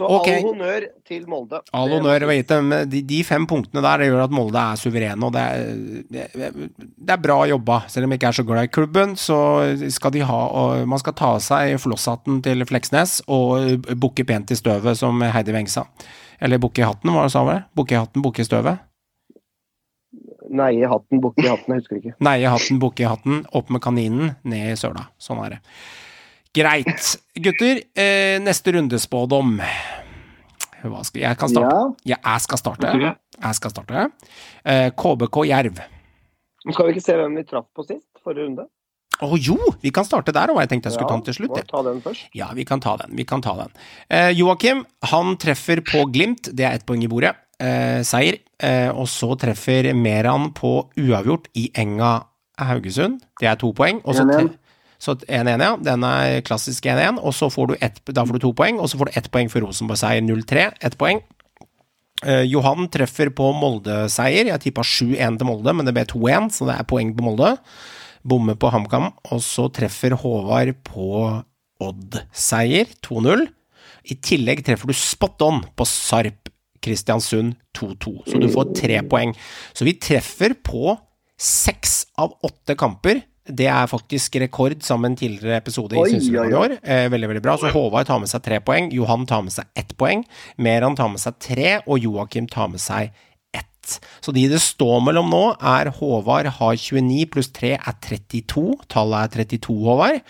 [0.00, 0.38] Så okay.
[0.38, 1.58] all honnør til Molde.
[1.76, 5.26] All honnør, vet du, de, de fem punktene der det gjør at Molde er suverene,
[5.28, 5.74] og det er,
[6.08, 6.62] det,
[6.96, 7.82] det er bra jobba.
[7.92, 9.36] Selv om jeg ikke er så glad i klubben, så
[9.92, 14.54] skal de ha og Man skal ta av seg flosshatten til Fleksnes og bukke pent
[14.54, 15.84] i støvet, som Heidi Weng sa.
[16.40, 17.64] Eller bukke i hatten, hva sa hun?
[17.76, 18.86] Bukke i hatten, bukke i støvet?
[20.50, 22.14] Neie hatten, bukke i hatten, jeg husker ikke.
[22.26, 25.06] Neie hatten, bukke i hatten, opp med kaninen, ned i søla.
[25.20, 25.60] Sånn er det.
[26.56, 27.12] Greit.
[27.38, 29.60] Gutter, eh, neste rundespådom.
[30.80, 31.76] Hva skal jeg kan starte?
[32.08, 32.16] Ja.
[32.16, 32.90] Ja, jeg skal starte.
[32.96, 34.06] Jeg skal starte.
[34.64, 35.82] Eh, KBK Jerv.
[36.66, 38.08] Skal vi ikke se hvem vi traff på sist?
[38.24, 38.66] Forrige runde?
[39.22, 41.56] Å jo, vi kan starte der, og jeg tenkte jeg skulle ta den til slutt.
[41.60, 42.28] Ja, ta den først.
[42.36, 43.14] Ja, vi kan ta den.
[43.18, 43.70] Vi kan ta den.
[44.08, 47.34] Eh, Joakim, han treffer på Glimt, det er ett poeng i bordet.
[47.60, 48.38] Eh, seier.
[48.60, 52.22] Eh, og så treffer Meran på uavgjort i Enga
[52.60, 54.00] Haugesund, det er to poeng.
[54.04, 54.48] Og så 1-1.
[54.48, 54.56] tre-
[55.00, 55.76] Så 1-1, ja.
[55.80, 57.18] Den er klassisk 1-1.
[57.24, 59.30] Og så får du ett, da får du to poeng, og så får du ett
[59.32, 60.66] poeng for Rosenborg-seier 0-3.
[60.84, 61.22] Ett poeng.
[62.22, 64.44] Eh, Johan treffer på Molde-seier.
[64.52, 67.54] Jeg tippa 7-1 til Molde, men det ble 2-1, så det er poeng på Molde.
[68.26, 69.10] Bommer på HamKam.
[69.30, 71.08] Og så treffer Håvard på
[71.80, 73.46] Odd-seier 2-0.
[74.10, 79.34] I tillegg treffer du spot on på Sarp Kristiansund 2-2, så du får tre poeng.
[79.76, 80.94] Så vi treffer på
[81.40, 83.20] seks av åtte kamper.
[83.50, 86.76] Det er faktisk rekord sammen med en tidligere episode i Synsrud i år.
[86.80, 87.56] Eh, veldig, veldig bra.
[87.58, 90.22] Så Håvard tar med seg tre poeng, Johan tar med seg ett poeng,
[90.60, 93.10] Meran tar med seg tre, og Joakim tar med seg
[94.22, 98.66] Så de det står mellom nå, er Håvard har 29 pluss 3 er 32.
[98.92, 100.20] Tallet er 32, Håvard.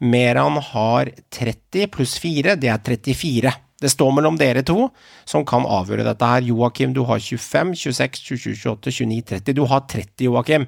[0.00, 3.54] Meran har 30 pluss 4, det er 34.
[3.84, 4.86] Det står mellom dere to,
[5.28, 6.46] som kan avgjøre dette her.
[6.46, 9.56] Joakim, du har 25, 26, 27, 28, 29, 30.
[9.58, 10.66] Du har 30, Joakim.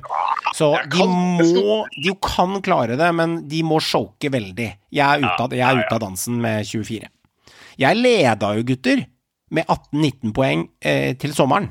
[0.57, 4.69] Så de må De kan klare det, men de må choke veldig.
[4.93, 7.09] Jeg er ute av, jeg er ute av dansen med 24.
[7.81, 9.05] Jeg leda jo, gutter,
[9.55, 11.71] med 18-19 poeng eh, til sommeren.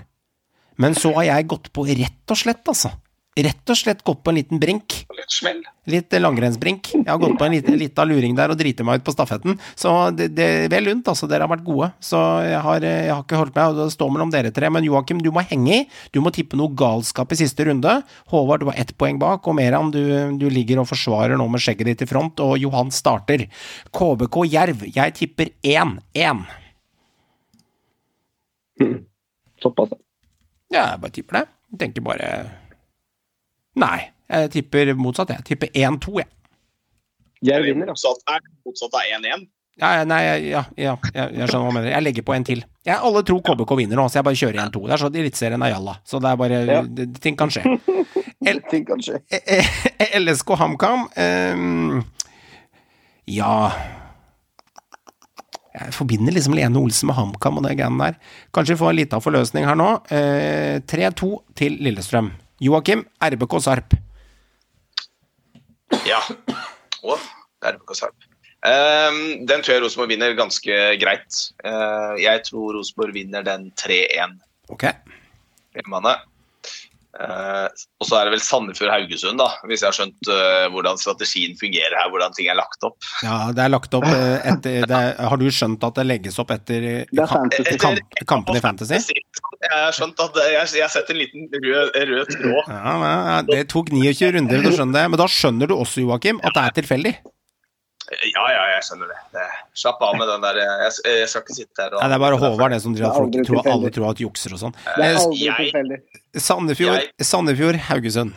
[0.82, 2.94] Men så har jeg gått på rett og slett, altså.
[3.36, 4.94] Rett og slett gått på en liten brink.
[5.12, 5.58] Litt smell.
[5.92, 6.94] Litt langrennsbrink.
[6.94, 9.58] Jeg har gått på en liten, liten luring der og driti meg ut på stafetten.
[9.76, 11.28] Så det, det vel lunt, altså.
[11.28, 11.90] Dere har vært gode.
[12.00, 14.70] Så jeg har, jeg har ikke holdt meg, det står mellom dere tre.
[14.72, 15.82] Men Joakim, du må henge i.
[16.16, 17.98] Du må tippe noe galskap i siste runde.
[18.32, 19.52] Håvard, du har ett poeng bak.
[19.52, 20.00] Og Meran, du,
[20.40, 22.40] du ligger og forsvarer nå med skjegget ditt i front.
[22.40, 23.50] Og Johan starter.
[23.92, 24.88] KBK Jerv.
[24.96, 26.48] Jeg tipper 1-1.
[29.66, 29.92] Såpass.
[29.92, 30.05] Ja,
[30.78, 31.46] jeg bare tipper det.
[31.74, 32.30] Jeg tenker bare
[33.76, 33.98] Nei,
[34.32, 35.34] jeg tipper motsatt.
[35.36, 36.30] Jeg tipper 1-2, jeg.
[37.46, 38.14] Jeg vinner, altså.
[38.16, 39.44] Motsatt er, motsatt er 1-1.
[39.76, 41.90] Ja, ja, nei, ja, ja, jeg, jeg skjønner hva du mener.
[41.92, 42.62] Jeg legger på en til.
[42.88, 44.84] Jeg, alle tror KBK vinner nå, så jeg bare kjører 1-2.
[44.88, 46.78] Det er sånn Eliteserien er jalla, så det er bare Ja.
[46.88, 47.66] det, Ting kan skje.
[48.50, 49.20] El- Ting kan skje.
[49.36, 49.68] Eh,
[50.00, 52.00] eh, LSK HamKam um,
[53.28, 53.52] Ja
[55.76, 58.20] Jeg forbinder liksom Lene Olsen med HamKam og det greiene der.
[58.56, 59.90] Kanskje vi får en liten forløsning her nå.
[60.14, 62.32] Eh, 3-2 til Lillestrøm.
[62.64, 63.98] Joakim, RBK Sarp.
[66.08, 66.22] Ja.
[67.06, 68.16] Er RBK Sarp.
[68.66, 71.42] Um, den tror jeg Rosenborg vinner ganske greit.
[71.62, 74.40] Uh, jeg tror Rosenborg vinner den 3-1
[74.74, 74.88] Ok.
[75.76, 76.16] hjemmene.
[77.16, 77.68] Eh,
[78.02, 81.96] og så er det vel Sandefjord-Haugesund, da, hvis jeg har skjønt eh, hvordan strategien fungerer
[81.96, 82.98] her, hvordan ting er lagt opp.
[83.24, 86.40] Ja, det er lagt opp eh, etter det er, Har du skjønt at det legges
[86.44, 87.24] opp etter eh,
[87.80, 89.00] kamp, kampen i Fantasy?
[89.06, 92.74] Jeg har skjønt at jeg, jeg har sett en liten rød, rød tråd.
[92.74, 96.44] Ja, ja, Det tok 29 runder du skjønner det, men da skjønner du også, Joakim,
[96.44, 97.16] at det er tilfeldig.
[98.06, 99.16] Ja, ja, jeg skjønner det.
[99.34, 99.46] det.
[99.82, 100.60] Slapp av med den der.
[100.62, 103.08] Jeg, jeg skal ikke sitte her og Nei, det er bare Håvard det som driver
[103.10, 104.76] at Det folk tror alle tror at jukser og sånn.
[104.86, 105.98] Det er Eh, aldri jeg- tilfeldig.
[106.36, 108.34] Sandefjord, Sandefjord, Haugesund.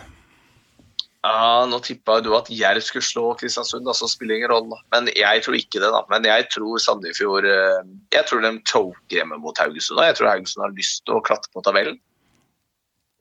[1.28, 4.76] Ja, nå tippa du at Jerv skulle slå Kristiansund, altså spiller ingen rolle.
[4.94, 6.00] Men jeg tror ikke det, da.
[6.08, 7.82] Men jeg tror Sandefjord eh,
[8.14, 9.98] Jeg tror de choker hjemme mot Haugesund.
[9.98, 11.98] Og jeg tror Haugesund har lyst til å klatre på tabellen.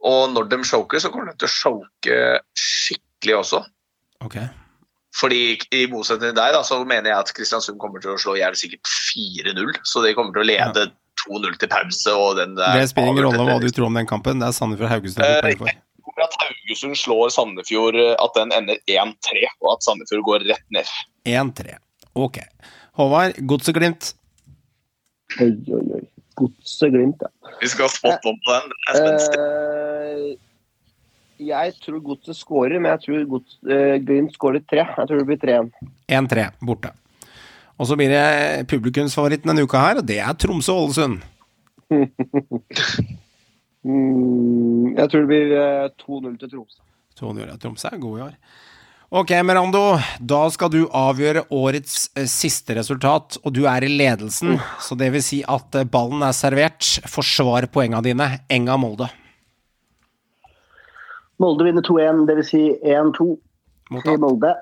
[0.06, 3.64] Og når de choker, så kommer de til å choke skikkelig også.
[4.24, 4.38] Ok.
[5.18, 5.42] Fordi
[5.74, 8.58] i motsetning til deg, da, så mener jeg at Kristiansund kommer til å slå Jerv
[8.60, 9.80] sikkert 4-0.
[9.88, 10.88] Så de kommer til å lede
[11.24, 12.14] 2-0 til pause.
[12.14, 14.44] og den der Det spiller ingen rolle hva du tror om den kampen.
[14.44, 15.72] Det er Sandefjord Haugesund du Eh, poeng for.
[15.74, 20.46] Jeg tror at Haugesund slår Sandefjord, eh, at den ender 1-3, og at Sandefjord går
[20.52, 20.94] rett ned.
[21.26, 21.80] 1-3.
[22.16, 22.38] Ok.
[22.98, 24.14] Håvard, Godset-Glimt.
[25.42, 26.04] Oi, oi, oi.
[26.38, 27.34] Godset-Glimt, ja.
[27.62, 28.70] Vi skal ha spot on på den.
[28.70, 29.42] Det er spenstig.
[31.48, 34.84] Eh, jeg tror Godset skårer, men jeg tror Gods, eh, Glimt skårer tre.
[34.84, 35.72] Jeg tror det blir 3-1.
[36.08, 36.92] 1-3 borte.
[37.78, 41.22] Og så blir det publikumsfavoritten denne uka her, og det er Tromsø-Ålesund.
[43.88, 46.82] Mm, jeg tror det blir eh, 2-0 til Tromsø.
[47.22, 48.34] 2-0 til Tromsø er god i år.
[49.22, 49.84] Ok, Merando.
[50.20, 54.58] Da skal du avgjøre årets eh, siste resultat, og du er i ledelsen.
[54.84, 56.84] Så det vil si at eh, ballen er servert.
[57.08, 58.28] Forsvar poengene dine.
[58.52, 59.08] Enga-Molde.
[59.08, 59.27] Molde
[61.40, 62.50] vinner 2-1, dvs.
[62.50, 63.28] Si 1-2
[64.04, 64.54] til Molde.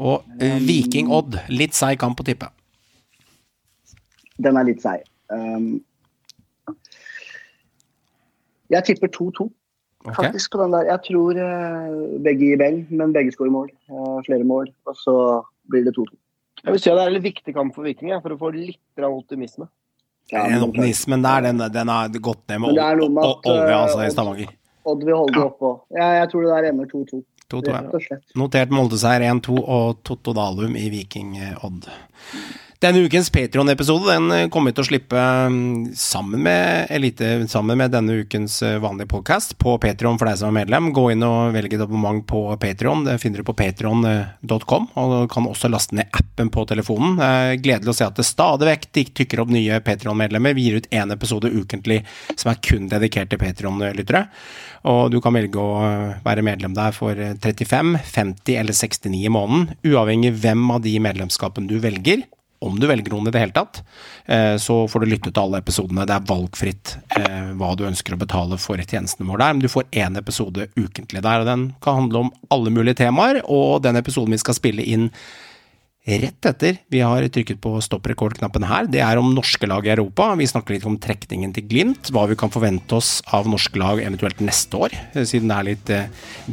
[0.00, 1.38] Og eh, Viking-Odd.
[1.52, 2.48] Litt seig kamp å tippe.
[4.40, 5.04] Den er litt seig.
[5.30, 5.82] Um,
[8.70, 9.50] jeg tipper 2-2,
[10.00, 10.14] Ok.
[10.16, 10.86] faktisk, på den der.
[10.88, 13.68] Jeg tror uh, begge gir beng, men begge skårer mål.
[13.92, 14.70] Uh, flere mål.
[14.88, 15.16] Og så
[15.68, 16.08] blir det 2-2.
[16.64, 19.04] Jeg vil si at det er en viktig kamp for Viking, for å få litt
[19.04, 19.68] optimisme.
[20.30, 24.02] Ja, Den optimismen der, den, den har gått ned med Men er med Ol- altså,
[24.04, 24.52] i Stavanger.
[24.88, 25.82] Odd vil holde det oppe òg.
[25.96, 27.20] Jeg, jeg tror det der ender 2-2.
[27.50, 27.80] 2-2, ja.
[27.82, 28.24] Rett og slett.
[28.38, 31.90] Notert Molde-seier 1-2 og Totto Dalum i Viking-Odd.
[32.80, 37.76] Denne ukens Patron-episode den eh, kommer vi til å slippe mm, sammen med Elite, sammen
[37.76, 40.88] med denne ukens eh, vanlige podcast på Patron for deg som er medlem.
[40.96, 43.04] Gå inn og velg et abonnement på Patron.
[43.04, 44.88] Det finner du på patron.com.
[44.96, 47.20] Og du kan også laste ned appen på telefonen.
[47.60, 48.88] Gledelig å se at det stadig vekk
[49.20, 50.56] tykker opp nye Patron-medlemmer.
[50.56, 52.00] Vi gir ut én episode ukentlig
[52.32, 54.24] som er kun dedikert til Patron-lyttere.
[54.88, 59.20] Og du kan velge å eh, være medlem der for eh, 35, 50 eller 69
[59.20, 62.24] i måneden, uavhengig hvem av de medlemskapene du velger.
[62.60, 63.78] Om du velger noen i det hele tatt,
[64.28, 66.04] eh, så får du lytte til alle episodene.
[66.04, 69.72] Det er valgfritt eh, hva du ønsker å betale for tjenestene våre der, men du
[69.72, 71.40] får én episode ukentlig der.
[71.40, 75.08] og Den kan handle om alle mulige temaer, og den episoden vi skal spille inn
[76.10, 80.30] rett etter vi har trykket på stopp-rekord-knappen her, det er om norske lag i Europa.
[80.36, 84.04] Vi snakker litt om trekningen til Glimt, hva vi kan forvente oss av norske lag
[84.04, 85.98] eventuelt neste år, eh, siden det er litt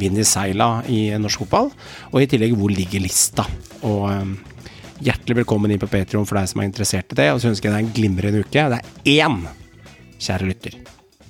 [0.00, 1.74] vind i seila i norsk fotball.
[2.14, 3.44] Og i tillegg, hvor ligger lista?
[3.84, 4.08] Og
[5.04, 7.68] hjertelig velkommen inn på Patreon for deg som er interessert i det, og så ønsker
[7.68, 8.64] jeg deg en glimrende uke.
[8.72, 9.36] Det er én,
[10.18, 10.78] kjære lytter,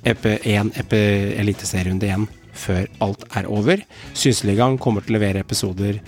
[0.09, 0.95] EP1 EP
[1.43, 2.28] eliteserierunde igjen
[2.59, 3.82] før alt er over.
[4.19, 6.01] Synseligaen kommer til å levere episoder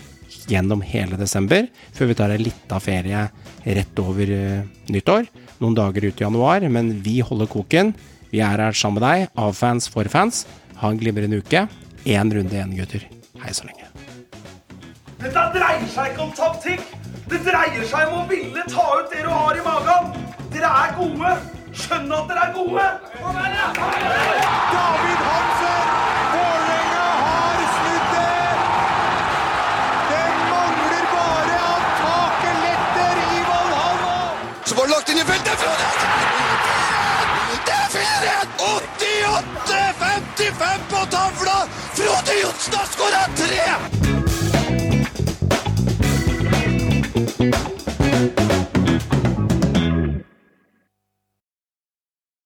[0.50, 3.26] gjennom hele desember, før vi tar en lita ferie
[3.64, 5.28] rett over eh, nyttår.
[5.60, 7.92] Noen dager ut i januar, men vi holder koken.
[8.30, 10.46] Vi er her sammen med deg, av fans for fans.
[10.80, 11.66] Ha en glimrende uke.
[12.08, 13.06] Én runde igjen, gutter.
[13.44, 13.86] Hei så lenge.
[15.20, 17.09] Dette dreier seg ikke om taktikk.
[17.30, 20.08] Det dreier seg om å ville ta ut det du har i magen.
[20.50, 21.28] Dere er gode.
[21.78, 22.86] Skjønn at dere er gode.
[24.72, 25.92] David Hansen!
[26.32, 28.34] Vålerenga har snudd det!
[30.08, 34.18] Det mangler bare at taket letter i Valhalla!
[34.64, 35.58] Så var det lagt inn i feltet.
[37.70, 38.58] Det er 4-1!
[39.70, 41.58] 88-55 på tavla!
[41.94, 43.99] Frode Johnsen har skåra tre!
[47.40, 48.69] Música